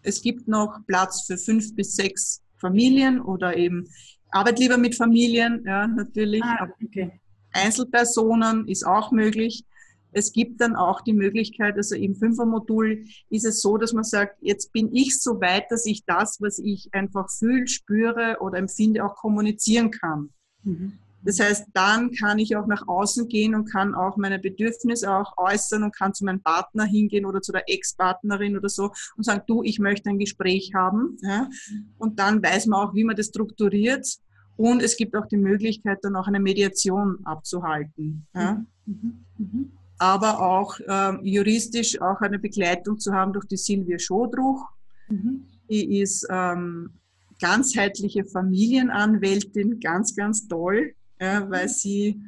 es 0.04 0.22
gibt 0.22 0.48
noch 0.48 0.80
Platz 0.88 1.26
für 1.28 1.38
fünf 1.38 1.76
bis 1.76 1.96
sechs 1.96 2.42
Familien 2.58 3.22
oder 3.22 3.58
eben 3.58 3.88
Arbeit 4.32 4.60
lieber 4.60 4.78
mit 4.78 4.96
Familien, 4.96 5.64
ja, 5.66 5.88
natürlich. 5.88 6.42
Ah, 6.44 6.68
okay. 6.84 7.20
Einzelpersonen 7.52 8.68
ist 8.68 8.86
auch 8.86 9.12
möglich. 9.12 9.66
Es 10.12 10.32
gibt 10.32 10.62
dann 10.62 10.76
auch 10.76 11.02
die 11.02 11.14
Möglichkeit, 11.14 11.76
also 11.78 11.96
im 11.96 12.16
Fünfermodul 12.16 13.06
ist 13.30 13.46
es 13.46 13.62
so, 13.62 13.78
dass 13.78 13.94
man 13.94 14.04
sagt, 14.04 14.38
jetzt 14.42 14.72
bin 14.74 14.94
ich 14.94 15.20
so 15.20 15.40
weit, 15.42 15.66
dass 15.70 15.86
ich 15.86 16.04
das, 16.06 16.38
was 16.42 16.60
ich 16.60 16.90
einfach 16.92 17.30
fühle, 17.30 17.68
spüre 17.68 18.38
oder 18.42 18.58
empfinde, 18.58 19.06
auch 19.06 19.16
kommunizieren 19.16 19.92
kann. 19.92 20.30
Mhm. 20.64 20.94
Das 21.24 21.40
heißt, 21.40 21.68
dann 21.74 22.12
kann 22.12 22.40
ich 22.40 22.56
auch 22.56 22.66
nach 22.66 22.88
außen 22.88 23.28
gehen 23.28 23.54
und 23.54 23.66
kann 23.66 23.94
auch 23.94 24.18
meine 24.18 24.40
Bedürfnisse 24.40 25.12
auch 25.12 25.38
äußern 25.38 25.84
und 25.84 25.96
kann 25.96 26.14
zu 26.14 26.26
meinem 26.26 26.42
Partner 26.42 26.86
hingehen 26.86 27.26
oder 27.26 27.42
zu 27.42 27.52
der 27.52 27.70
Ex-Partnerin 27.70 28.58
oder 28.58 28.70
so 28.70 28.92
und 29.16 29.24
sagen, 29.24 29.44
du, 29.46 29.62
ich 29.64 29.80
möchte 29.80 30.10
ein 30.10 30.18
Gespräch 30.18 30.72
haben. 30.74 31.18
Ja? 31.22 31.48
Und 31.98 32.20
dann 32.20 32.42
weiß 32.42 32.66
man 32.68 32.88
auch, 32.88 32.96
wie 32.96 33.04
man 33.04 33.16
das 33.16 33.28
strukturiert. 33.28 34.08
Und 34.58 34.82
es 34.82 34.98
gibt 34.98 35.16
auch 35.16 35.28
die 35.28 35.38
Möglichkeit, 35.38 36.00
dann 36.02 36.16
auch 36.16 36.28
eine 36.28 36.40
Mediation 36.40 37.20
abzuhalten. 37.24 38.28
Ja? 38.34 38.64
Mhm. 38.86 39.26
Mhm. 39.38 39.72
Aber 40.02 40.42
auch 40.42 40.80
äh, 40.80 41.18
juristisch 41.22 42.02
auch 42.02 42.22
eine 42.22 42.40
Begleitung 42.40 42.98
zu 42.98 43.14
haben 43.14 43.34
durch 43.34 43.46
die 43.46 43.58
Silvia 43.58 44.00
Schodruch. 44.00 44.66
Mhm. 45.10 45.46
Die 45.70 46.00
ist 46.00 46.26
ähm, 46.30 46.92
ganzheitliche 47.40 48.26
Familienanwältin, 48.26 49.80
ganz, 49.80 50.16
ganz 50.16 50.48
toll 50.48 50.96
ja, 51.22 51.50
weil 51.50 51.70
sie 51.70 52.20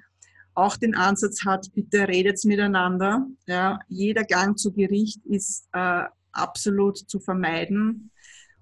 auch 0.53 0.78
den 0.78 0.95
Ansatz 0.95 1.43
hat, 1.43 1.74
bitte 1.74 2.07
redet 2.07 2.43
miteinander. 2.45 3.28
Ja, 3.47 3.80
jeder 3.88 4.24
Gang 4.24 4.57
zu 4.57 4.71
Gericht 4.71 5.26
ist 5.26 5.67
äh, 5.74 6.03
absolut 6.32 6.97
zu 6.97 7.19
vermeiden. 7.19 8.11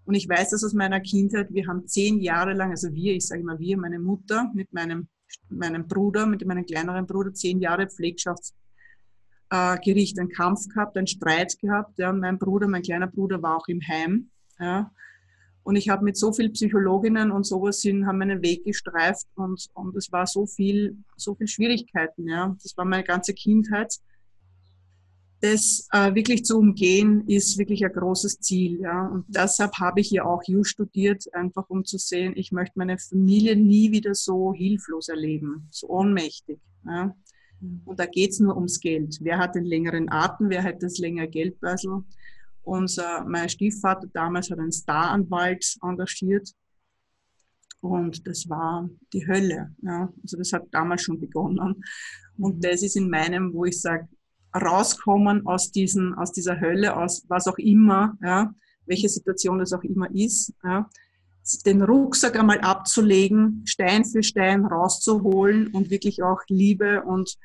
Und 0.06 0.16
ich 0.16 0.28
weiß 0.28 0.52
das 0.52 0.64
aus 0.64 0.74
meiner 0.74 1.02
Kindheit. 1.02 1.54
Wir 1.54 1.68
haben 1.68 1.86
zehn 1.86 2.22
Jahre 2.22 2.54
lang, 2.54 2.72
also 2.72 2.92
wir, 2.94 3.14
ich 3.14 3.28
sage 3.28 3.42
immer 3.42 3.60
wir, 3.60 3.78
meine 3.78 4.00
Mutter 4.00 4.50
mit 4.54 4.72
meinem, 4.74 5.10
meinem 5.50 5.88
Bruder, 5.88 6.26
mit 6.26 6.46
meinem 6.46 6.66
kleineren 6.66 7.06
Bruder, 7.06 7.34
zehn 7.34 7.60
Jahre 7.60 7.88
Pflegschaftsgericht, 7.88 8.58
äh, 9.52 9.78
einen 10.20 10.30
Kampf 10.30 10.68
gehabt, 10.70 10.98
einen 10.98 11.08
Streit 11.08 11.60
gehabt. 11.60 12.00
Ja, 12.00 12.12
mein 12.12 12.40
Bruder, 12.40 12.68
mein 12.68 12.82
kleiner 12.82 13.08
Bruder 13.08 13.42
war 13.42 13.58
auch 13.58 13.68
im 13.68 13.82
Heim. 13.88 14.30
Ja, 14.60 14.92
und 15.64 15.76
ich 15.76 15.90
habe 15.90 16.04
mit 16.04 16.18
so 16.18 16.34
vielen 16.34 16.54
Psychologinnen 16.54 17.32
und 17.32 17.46
sowas 17.46 17.82
hin, 17.82 18.08
haben 18.08 18.18
meinen 18.18 18.42
Weg 18.42 18.64
gestreift 18.64 19.28
und, 19.36 19.68
und 19.74 19.96
es 19.96 20.12
war 20.12 20.26
so 20.26 20.46
viel, 20.46 20.98
so 21.18 21.36
viel 21.36 21.48
Schwierigkeiten, 21.48 22.28
ja. 22.28 22.56
Das 22.62 22.76
war 22.78 22.86
meine 22.86 23.04
ganze 23.04 23.34
Kindheit. 23.34 23.94
Das 25.42 25.88
äh, 25.92 26.14
wirklich 26.14 26.46
zu 26.46 26.58
umgehen, 26.60 27.28
ist 27.28 27.58
wirklich 27.58 27.84
ein 27.84 27.92
großes 27.92 28.40
Ziel, 28.40 28.80
ja. 28.82 29.08
Und 29.08 29.26
deshalb 29.28 29.74
habe 29.80 30.02
ich 30.02 30.10
ja 30.10 30.26
auch 30.26 30.42
Ju 30.46 30.64
studiert, 30.64 31.32
einfach 31.34 31.70
um 31.70 31.86
zu 31.86 32.00
sehen, 32.00 32.34
ich 32.36 32.52
möchte 32.52 32.80
meine 32.80 32.98
Familie 32.98 33.56
nie 33.56 33.92
wieder 33.92 34.16
so 34.16 34.54
hilflos 34.54 35.10
erleben, 35.10 35.68
so 35.70 35.90
ohnmächtig, 35.90 36.60
ja. 36.86 37.16
Und 37.86 38.00
da 38.00 38.06
geht 38.06 38.32
es 38.32 38.40
nur 38.40 38.56
ums 38.56 38.80
Geld. 38.80 39.20
Wer 39.22 39.38
hat 39.38 39.56
den 39.56 39.66
längeren 39.66 40.12
Atem, 40.12 40.50
wer 40.50 40.64
hat 40.64 40.82
das 40.82 40.98
längere 40.98 41.28
Geldbörsel? 41.28 42.04
Unser, 42.64 43.24
mein 43.26 43.50
Stiefvater 43.50 44.08
damals 44.14 44.50
hat 44.50 44.60
einen 44.60 44.72
Staranwalt 44.72 45.78
engagiert 45.82 46.54
und 47.82 48.28
das 48.28 48.48
war 48.48 48.90
die 49.12 49.28
Hölle. 49.28 49.76
Ja. 49.82 50.14
Also 50.22 50.38
das 50.38 50.54
hat 50.54 50.68
damals 50.72 51.02
schon 51.02 51.20
begonnen. 51.20 51.84
Und 52.38 52.58
mhm. 52.58 52.62
das 52.62 52.84
ist 52.84 52.96
in 52.96 53.10
meinem, 53.10 53.54
wo 53.54 53.66
ich 53.66 53.82
sage, 53.82 54.08
rauskommen 54.56 55.46
aus, 55.48 55.72
diesen, 55.72 56.14
aus 56.14 56.32
dieser 56.32 56.60
Hölle, 56.60 56.96
aus 56.96 57.26
was 57.28 57.48
auch 57.48 57.58
immer, 57.58 58.18
ja, 58.22 58.54
welche 58.86 59.10
Situation 59.10 59.60
das 59.60 59.74
auch 59.74 59.84
immer 59.84 60.14
ist, 60.14 60.54
ja, 60.64 60.90
den 61.66 61.82
Rucksack 61.82 62.40
einmal 62.40 62.60
abzulegen, 62.62 63.64
Stein 63.66 64.06
für 64.06 64.24
Stein 64.24 64.66
rauszuholen 64.66 65.68
und 65.68 65.90
wirklich 65.90 66.24
auch 66.24 66.40
Liebe 66.48 67.04
und 67.04 67.38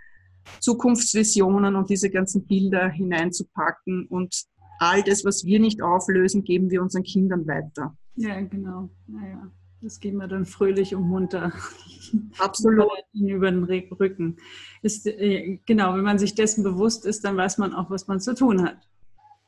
Zukunftsvisionen 0.60 1.76
und 1.76 1.90
diese 1.90 2.10
ganzen 2.10 2.46
Bilder 2.46 2.88
hineinzupacken 2.88 4.06
und 4.06 4.44
all 4.78 5.02
das, 5.02 5.24
was 5.24 5.44
wir 5.44 5.60
nicht 5.60 5.82
auflösen, 5.82 6.44
geben 6.44 6.70
wir 6.70 6.82
unseren 6.82 7.02
Kindern 7.02 7.46
weiter. 7.46 7.96
Ja, 8.16 8.40
genau. 8.40 8.90
Naja, 9.06 9.50
das 9.80 10.00
geben 10.00 10.18
wir 10.18 10.28
dann 10.28 10.46
fröhlich 10.46 10.94
und 10.94 11.08
munter. 11.08 11.52
Absolut. 12.38 12.88
über 13.12 13.50
den 13.50 13.64
Rücken. 13.64 14.36
Ist, 14.82 15.06
äh, 15.06 15.58
genau, 15.66 15.94
wenn 15.94 16.04
man 16.04 16.18
sich 16.18 16.34
dessen 16.34 16.62
bewusst 16.62 17.04
ist, 17.04 17.24
dann 17.24 17.36
weiß 17.36 17.58
man 17.58 17.74
auch, 17.74 17.90
was 17.90 18.06
man 18.06 18.20
zu 18.20 18.34
tun 18.34 18.62
hat. 18.62 18.78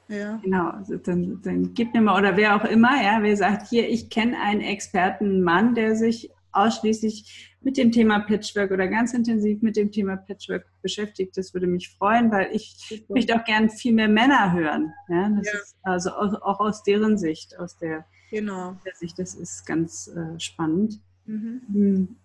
Ja. 0.08 0.40
Genau, 0.42 0.70
also 0.70 0.96
dann, 0.96 1.40
dann 1.44 1.74
gib 1.74 1.94
mir 1.94 2.00
mal, 2.00 2.18
oder 2.18 2.36
wer 2.36 2.56
auch 2.56 2.64
immer, 2.64 3.00
ja, 3.00 3.22
wer 3.22 3.36
sagt, 3.36 3.68
hier, 3.68 3.88
ich 3.88 4.10
kenne 4.10 4.36
einen 4.36 4.62
Experten 4.62 5.42
Mann, 5.44 5.76
der 5.76 5.94
sich 5.94 6.32
ausschließlich 6.50 7.49
mit 7.62 7.76
dem 7.76 7.92
Thema 7.92 8.20
Patchwork 8.20 8.70
oder 8.70 8.88
ganz 8.88 9.12
intensiv 9.12 9.60
mit 9.60 9.76
dem 9.76 9.92
Thema 9.92 10.16
Patchwork 10.16 10.66
beschäftigt. 10.82 11.36
Das 11.36 11.52
würde 11.52 11.66
mich 11.66 11.90
freuen, 11.90 12.30
weil 12.30 12.48
ich 12.52 13.04
möchte 13.08 13.36
auch 13.36 13.44
gern 13.44 13.68
viel 13.68 13.92
mehr 13.92 14.08
Männer 14.08 14.52
hören. 14.52 14.92
Ja, 15.08 15.28
das 15.28 15.46
ja. 15.46 15.58
ist 15.58 15.76
also 15.82 16.10
auch, 16.10 16.42
auch, 16.42 16.60
aus 16.60 16.82
deren 16.82 17.18
Sicht, 17.18 17.58
aus 17.58 17.76
der, 17.76 18.06
genau. 18.30 18.76
der 18.84 18.94
Sicht, 18.94 19.18
das 19.18 19.34
ist 19.34 19.66
ganz 19.66 20.08
äh, 20.08 20.40
spannend. 20.40 21.00
Mhm. 21.26 21.60
Hm. 21.72 22.16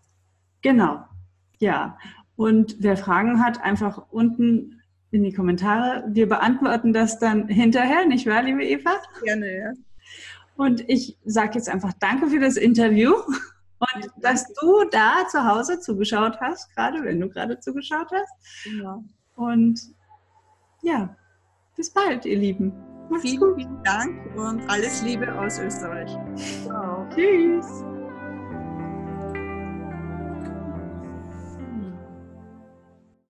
Genau, 0.62 1.04
ja. 1.60 1.98
Und 2.38 2.78
wer 2.80 2.98
Fragen 2.98 3.44
hat, 3.44 3.62
einfach 3.62 4.08
unten 4.12 4.82
in 5.12 5.24
die 5.24 5.34
Kommentare. 5.34 6.04
Wir 6.08 6.28
beantworten 6.28 6.94
das 6.94 7.20
dann 7.20 7.48
hinterher, 7.48 8.06
nicht 8.06 8.26
wahr, 8.26 8.44
liebe 8.44 8.66
Eva? 8.66 9.02
Gerne, 9.24 9.58
ja. 9.58 9.74
Und 10.58 10.90
ich 10.90 11.18
sage 11.26 11.56
jetzt 11.56 11.70
einfach 11.70 11.94
Danke 12.00 12.28
für 12.28 12.40
das 12.40 12.56
Interview 12.58 13.14
und 13.80 14.12
dass 14.18 14.52
du 14.54 14.86
da 14.92 15.28
zu 15.30 15.46
Hause 15.46 15.80
zugeschaut 15.80 16.40
hast, 16.40 16.74
gerade 16.76 17.04
wenn 17.04 17.20
du 17.20 17.30
gerade 17.30 17.60
zugeschaut 17.60 18.10
hast. 18.12 18.66
Ja. 18.82 19.04
Und 19.36 19.80
ja, 20.82 21.16
bis 21.76 21.92
bald, 21.92 22.26
ihr 22.26 22.38
Lieben. 22.38 22.74
Macht's 23.10 23.24
vielen, 23.24 23.40
gut. 23.40 23.56
vielen 23.58 23.84
Dank 23.84 24.36
und 24.36 24.68
alles 24.70 25.04
Liebe 25.04 25.34
aus 25.40 25.60
Österreich. 25.60 26.12
Ciao. 26.64 27.08
Tschüss. 27.14 27.84